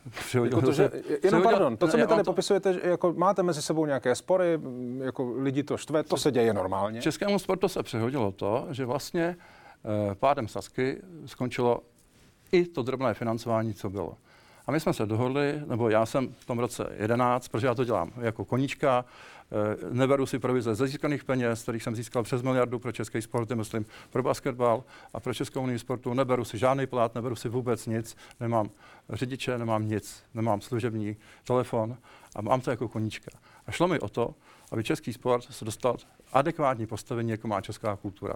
přihodilo 0.09 0.57
jako 0.57 0.65
to, 0.65 0.73
že, 0.73 0.91
jenom 1.23 1.43
pardon, 1.43 1.77
to, 1.77 1.87
co 1.87 1.97
mi 1.97 2.07
tady 2.07 2.23
to... 2.23 2.31
popisujete, 2.31 2.73
že 2.73 2.79
jako 2.83 3.13
máte 3.13 3.43
mezi 3.43 3.61
sebou 3.61 3.85
nějaké 3.85 4.15
spory, 4.15 4.59
jako 5.03 5.33
lidi 5.37 5.63
to 5.63 5.77
štve, 5.77 6.03
to 6.03 6.17
se 6.17 6.31
děje 6.31 6.53
normálně. 6.53 7.01
Českému 7.01 7.39
sportu 7.39 7.67
se 7.67 7.83
přihodilo 7.83 8.31
to, 8.31 8.67
že 8.71 8.85
vlastně 8.85 9.35
eh, 10.01 10.15
pádem 10.15 10.47
Sasky 10.47 11.01
skončilo 11.25 11.79
i 12.51 12.65
to 12.65 12.83
drobné 12.83 13.13
financování, 13.13 13.73
co 13.73 13.89
bylo. 13.89 14.17
A 14.67 14.71
my 14.71 14.79
jsme 14.79 14.93
se 14.93 15.05
dohodli, 15.05 15.61
nebo 15.65 15.89
já 15.89 16.05
jsem 16.05 16.33
v 16.39 16.45
tom 16.45 16.59
roce 16.59 16.87
11, 16.97 17.47
protože 17.47 17.67
já 17.67 17.75
to 17.75 17.85
dělám 17.85 18.11
jako 18.17 18.45
koníčka, 18.45 19.05
Eh, 19.05 19.32
neberu 19.91 20.25
si 20.25 20.39
provize 20.39 20.75
ze 20.75 20.87
získaných 20.87 21.23
peněz, 21.23 21.63
kterých 21.63 21.83
jsem 21.83 21.95
získal 21.95 22.23
přes 22.23 22.41
miliardu 22.41 22.79
pro 22.79 22.91
český 22.91 23.21
sport, 23.21 23.51
myslím 23.51 23.85
pro 24.09 24.23
basketbal 24.23 24.83
a 25.13 25.19
pro 25.19 25.33
Českou 25.33 25.61
unii 25.61 25.79
sportu. 25.79 26.13
Neberu 26.13 26.45
si 26.45 26.57
žádný 26.57 26.87
plat, 26.87 27.15
neberu 27.15 27.35
si 27.35 27.49
vůbec 27.49 27.85
nic, 27.87 28.17
nemám 28.39 28.69
řidiče, 29.09 29.57
nemám 29.57 29.87
nic, 29.87 30.23
nemám 30.33 30.61
služební 30.61 31.15
telefon 31.43 31.97
a 32.35 32.41
mám 32.41 32.61
to 32.61 32.71
jako 32.71 32.87
koníčka. 32.87 33.31
A 33.67 33.71
šlo 33.71 33.87
mi 33.87 33.99
o 33.99 34.09
to, 34.09 34.35
aby 34.73 34.83
český 34.83 35.13
sport 35.13 35.43
se 35.43 35.65
dostal 35.65 35.97
adekvátní 36.33 36.87
postavení, 36.87 37.31
jako 37.31 37.47
má 37.47 37.61
česká 37.61 37.95
kultura. 37.95 38.33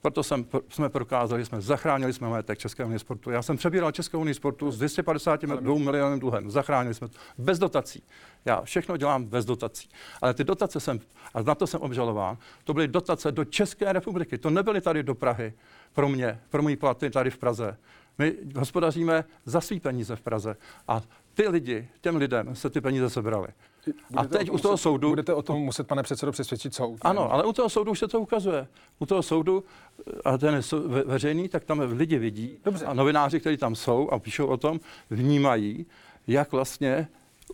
Proto 0.00 0.22
jsem, 0.22 0.46
jsme 0.68 0.88
prokázali, 0.88 1.44
jsme 1.44 1.60
zachránili 1.60 2.12
jsme 2.12 2.28
majetek 2.28 2.58
České 2.58 2.84
unie 2.84 2.98
sportu. 2.98 3.30
Já 3.30 3.42
jsem 3.42 3.56
přebíral 3.56 3.92
Českou 3.92 4.20
unii 4.20 4.34
sportu 4.34 4.70
s 4.70 4.76
252 4.76 5.78
milionů 5.78 6.18
dluhem. 6.18 6.50
Zachránili 6.50 6.94
jsme 6.94 7.08
to 7.08 7.18
bez 7.38 7.58
dotací. 7.58 8.02
Já 8.44 8.62
všechno 8.62 8.96
dělám 8.96 9.24
bez 9.24 9.44
dotací. 9.44 9.88
Ale 10.22 10.34
ty 10.34 10.44
dotace 10.44 10.80
jsem, 10.80 11.00
a 11.34 11.42
na 11.42 11.54
to 11.54 11.66
jsem 11.66 11.80
obžalován, 11.80 12.36
to 12.64 12.74
byly 12.74 12.88
dotace 12.88 13.32
do 13.32 13.44
České 13.44 13.92
republiky. 13.92 14.38
To 14.38 14.50
nebyly 14.50 14.80
tady 14.80 15.02
do 15.02 15.14
Prahy 15.14 15.52
pro 15.92 16.08
mě, 16.08 16.40
pro 16.50 16.62
můj 16.62 16.76
platy 16.76 17.10
tady 17.10 17.30
v 17.30 17.38
Praze. 17.38 17.76
My 18.18 18.34
hospodaříme 18.56 19.24
za 19.44 19.60
svý 19.60 19.80
peníze 19.80 20.16
v 20.16 20.20
Praze 20.20 20.56
a 20.88 21.02
ty 21.34 21.48
lidi, 21.48 21.88
těm 22.00 22.16
lidem 22.16 22.56
se 22.56 22.70
ty 22.70 22.80
peníze 22.80 23.10
sebrali. 23.10 23.48
A 24.16 24.24
teď 24.24 24.50
u 24.50 24.58
toho 24.58 24.72
muset, 24.72 24.82
soudu... 24.82 25.08
Budete 25.08 25.34
o 25.34 25.42
tom 25.42 25.60
muset, 25.60 25.86
pane 25.86 26.02
předsedo, 26.02 26.32
přesvědčit 26.32 26.74
soud. 26.74 26.98
Ano, 27.02 27.32
ale 27.32 27.44
u 27.44 27.52
toho 27.52 27.68
soudu 27.68 27.90
už 27.90 27.98
se 27.98 28.08
to 28.08 28.20
ukazuje. 28.20 28.68
U 28.98 29.06
toho 29.06 29.22
soudu, 29.22 29.64
a 30.24 30.38
ten 30.38 30.54
je 30.54 30.62
veřejný, 31.04 31.48
tak 31.48 31.64
tam 31.64 31.80
lidi 31.80 32.18
vidí. 32.18 32.58
Dobře. 32.64 32.84
A 32.84 32.94
novináři, 32.94 33.40
kteří 33.40 33.56
tam 33.56 33.74
jsou 33.74 34.10
a 34.10 34.18
píšou 34.18 34.46
o 34.46 34.56
tom, 34.56 34.80
vnímají, 35.10 35.86
jak 36.26 36.52
vlastně 36.52 37.08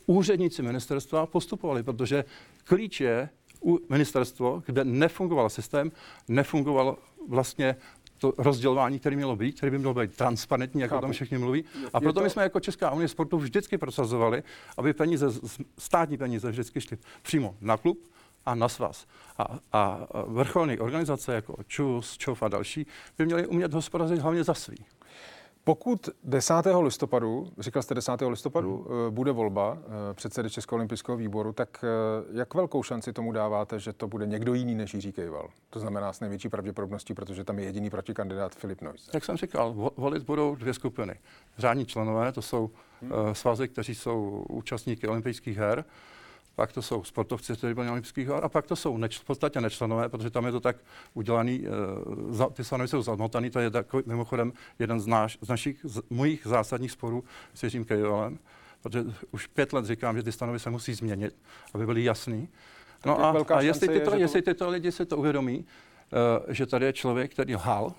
úředníci 0.06 0.62
ministerstva 0.62 1.26
postupovali, 1.26 1.82
protože 1.82 2.24
klíč 2.64 3.00
je 3.00 3.28
u 3.64 3.78
ministerstvo, 3.88 4.62
kde 4.66 4.84
nefungoval 4.84 5.50
systém, 5.50 5.92
nefungoval 6.28 6.96
vlastně 7.28 7.76
to 8.18 8.32
rozdělování, 8.38 8.98
které 8.98 9.16
mělo 9.16 9.36
být, 9.36 9.56
které 9.56 9.70
by 9.70 9.78
mělo 9.78 9.94
být 9.94 10.16
transparentní, 10.16 10.80
jak 10.80 10.90
Chápu. 10.90 10.98
o 10.98 11.00
tom 11.00 11.12
všichni 11.12 11.38
mluví. 11.38 11.64
A 11.92 12.00
proto 12.00 12.20
my 12.20 12.30
jsme 12.30 12.42
jako 12.42 12.60
Česká 12.60 12.90
unie 12.90 13.08
sportu 13.08 13.38
vždycky 13.38 13.78
prosazovali, 13.78 14.42
aby 14.76 14.92
peníze, 14.92 15.26
státní 15.78 16.16
peníze 16.16 16.50
vždycky 16.50 16.80
šly 16.80 16.98
přímo 17.22 17.56
na 17.60 17.76
klub 17.76 17.98
a 18.46 18.54
na 18.54 18.68
svaz. 18.68 19.06
A, 19.38 19.58
a 19.72 20.06
vrcholné 20.26 20.78
organizace 20.78 21.34
jako 21.34 21.56
ČUS, 21.66 22.16
ČOF 22.18 22.42
a 22.42 22.48
další 22.48 22.86
by 23.18 23.26
měly 23.26 23.46
umět 23.46 23.74
hospodařit 23.74 24.18
hlavně 24.18 24.44
za 24.44 24.54
svý. 24.54 24.76
Pokud 25.64 26.08
10. 26.24 26.54
listopadu, 26.80 27.52
říkal 27.58 27.82
jste 27.82 27.94
10. 27.94 28.12
listopadu, 28.28 28.86
hmm. 28.88 29.14
bude 29.14 29.32
volba 29.32 29.78
eh, 29.78 30.14
předsedy 30.14 30.50
Českého 30.50 30.76
olympijského 30.76 31.16
výboru, 31.16 31.52
tak 31.52 31.84
eh, 31.84 32.38
jak 32.38 32.54
velkou 32.54 32.82
šanci 32.82 33.12
tomu 33.12 33.32
dáváte, 33.32 33.78
že 33.78 33.92
to 33.92 34.08
bude 34.08 34.26
někdo 34.26 34.54
jiný 34.54 34.74
než 34.74 34.94
Jiří 34.94 35.12
Kejval? 35.12 35.48
To 35.70 35.80
znamená 35.80 36.12
s 36.12 36.20
největší 36.20 36.48
pravděpodobností, 36.48 37.14
protože 37.14 37.44
tam 37.44 37.58
je 37.58 37.64
jediný 37.64 37.90
protikandidát 37.90 38.54
Filip 38.54 38.82
Noyce. 38.82 39.10
Jak 39.14 39.24
jsem 39.24 39.36
říkal, 39.36 39.92
volit 39.96 40.22
budou 40.22 40.54
dvě 40.54 40.74
skupiny. 40.74 41.14
Řádní 41.58 41.86
členové, 41.86 42.32
to 42.32 42.42
jsou 42.42 42.70
hmm. 43.02 43.10
svazy, 43.32 43.68
kteří 43.68 43.94
jsou 43.94 44.44
účastníky 44.48 45.08
olympijských 45.08 45.58
her, 45.58 45.84
pak 46.56 46.72
to 46.72 46.82
jsou 46.82 47.04
sportovci, 47.04 47.56
kteří 47.56 47.74
byli 47.74 47.86
na 47.86 47.92
olympijských 47.92 48.28
her, 48.28 48.44
a 48.44 48.48
pak 48.48 48.66
to 48.66 48.76
jsou 48.76 48.96
neč, 48.96 49.18
v 49.18 49.24
podstatě 49.24 49.60
nečlenové, 49.60 50.08
protože 50.08 50.30
tam 50.30 50.46
je 50.46 50.52
to 50.52 50.60
tak 50.60 50.76
udělaný, 51.14 51.60
uh, 51.60 52.32
za, 52.32 52.48
ty 52.48 52.64
stanovy 52.64 52.88
jsou 52.88 53.02
zamotaný, 53.02 53.50
to 53.50 53.60
je 53.60 53.70
takový, 53.70 54.02
mimochodem 54.06 54.52
jeden 54.78 55.00
z, 55.00 55.06
náš, 55.06 55.38
z 55.40 55.48
našich, 55.48 55.80
z 55.84 56.02
mojich 56.10 56.46
zásadních 56.46 56.90
sporů 56.90 57.24
s 57.54 57.62
Jiřím 57.62 57.84
Kejvalem, 57.84 58.38
protože 58.82 59.04
už 59.30 59.46
pět 59.46 59.72
let 59.72 59.84
říkám, 59.84 60.16
že 60.16 60.22
ty 60.22 60.32
stanovy 60.32 60.58
se 60.58 60.70
musí 60.70 60.94
změnit, 60.94 61.36
aby 61.74 61.86
byly 61.86 62.04
jasný. 62.04 62.48
No 63.06 63.24
a, 63.24 63.44
a 63.54 63.60
jestli, 63.60 63.88
tyto, 63.88 64.14
je, 64.14 64.20
jestli 64.20 64.42
tyto 64.42 64.70
lidi 64.70 64.92
si 64.92 65.06
to 65.06 65.16
uvědomí, 65.16 65.58
uh, 65.58 66.52
že 66.52 66.66
tady 66.66 66.86
je 66.86 66.92
člověk, 66.92 67.32
který 67.32 67.54
lhal, 67.54 67.94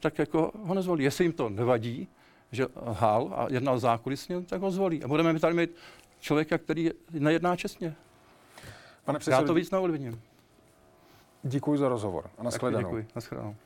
tak 0.00 0.18
jako 0.18 0.52
ho 0.64 0.74
nezvolí. 0.74 1.04
Jestli 1.04 1.24
jim 1.24 1.32
to 1.32 1.48
nevadí, 1.48 2.08
že 2.52 2.66
lhal 2.86 3.30
a 3.36 3.46
jednal 3.50 3.78
zákulisně, 3.78 4.42
tak 4.42 4.60
ho 4.60 4.70
zvolí. 4.70 5.04
A 5.04 5.08
budeme 5.08 5.38
tady 5.38 5.54
mít 5.54 5.70
člověka, 6.26 6.58
který 6.58 6.90
nejedná 7.10 7.56
čestně. 7.56 7.94
Pane 9.04 9.18
předsedo, 9.18 9.42
Já 9.42 9.46
to 9.46 9.54
víc 9.54 9.70
neovlivním. 9.70 10.20
Děkuji 11.42 11.78
za 11.78 11.88
rozhovor 11.88 12.30
a 12.38 12.42
nashledanou. 12.42 12.88
Děkuji, 12.88 13.06
nashledanou. 13.14 13.56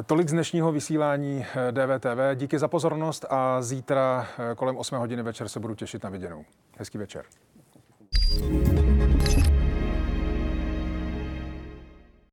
Eh, 0.00 0.02
tolik 0.02 0.28
z 0.28 0.32
dnešního 0.32 0.72
vysílání 0.72 1.46
DVTV. 1.70 2.18
Eh, 2.32 2.36
Díky 2.36 2.58
za 2.58 2.68
pozornost 2.68 3.24
a 3.30 3.62
zítra 3.62 4.28
eh, 4.52 4.54
kolem 4.54 4.76
8 4.76 4.98
hodiny 4.98 5.22
večer 5.22 5.48
se 5.48 5.60
budu 5.60 5.74
těšit 5.74 6.04
na 6.04 6.10
viděnou. 6.10 6.44
Hezký 6.78 6.98
večer. 6.98 7.24
thank 8.30 9.32
you 9.32 9.39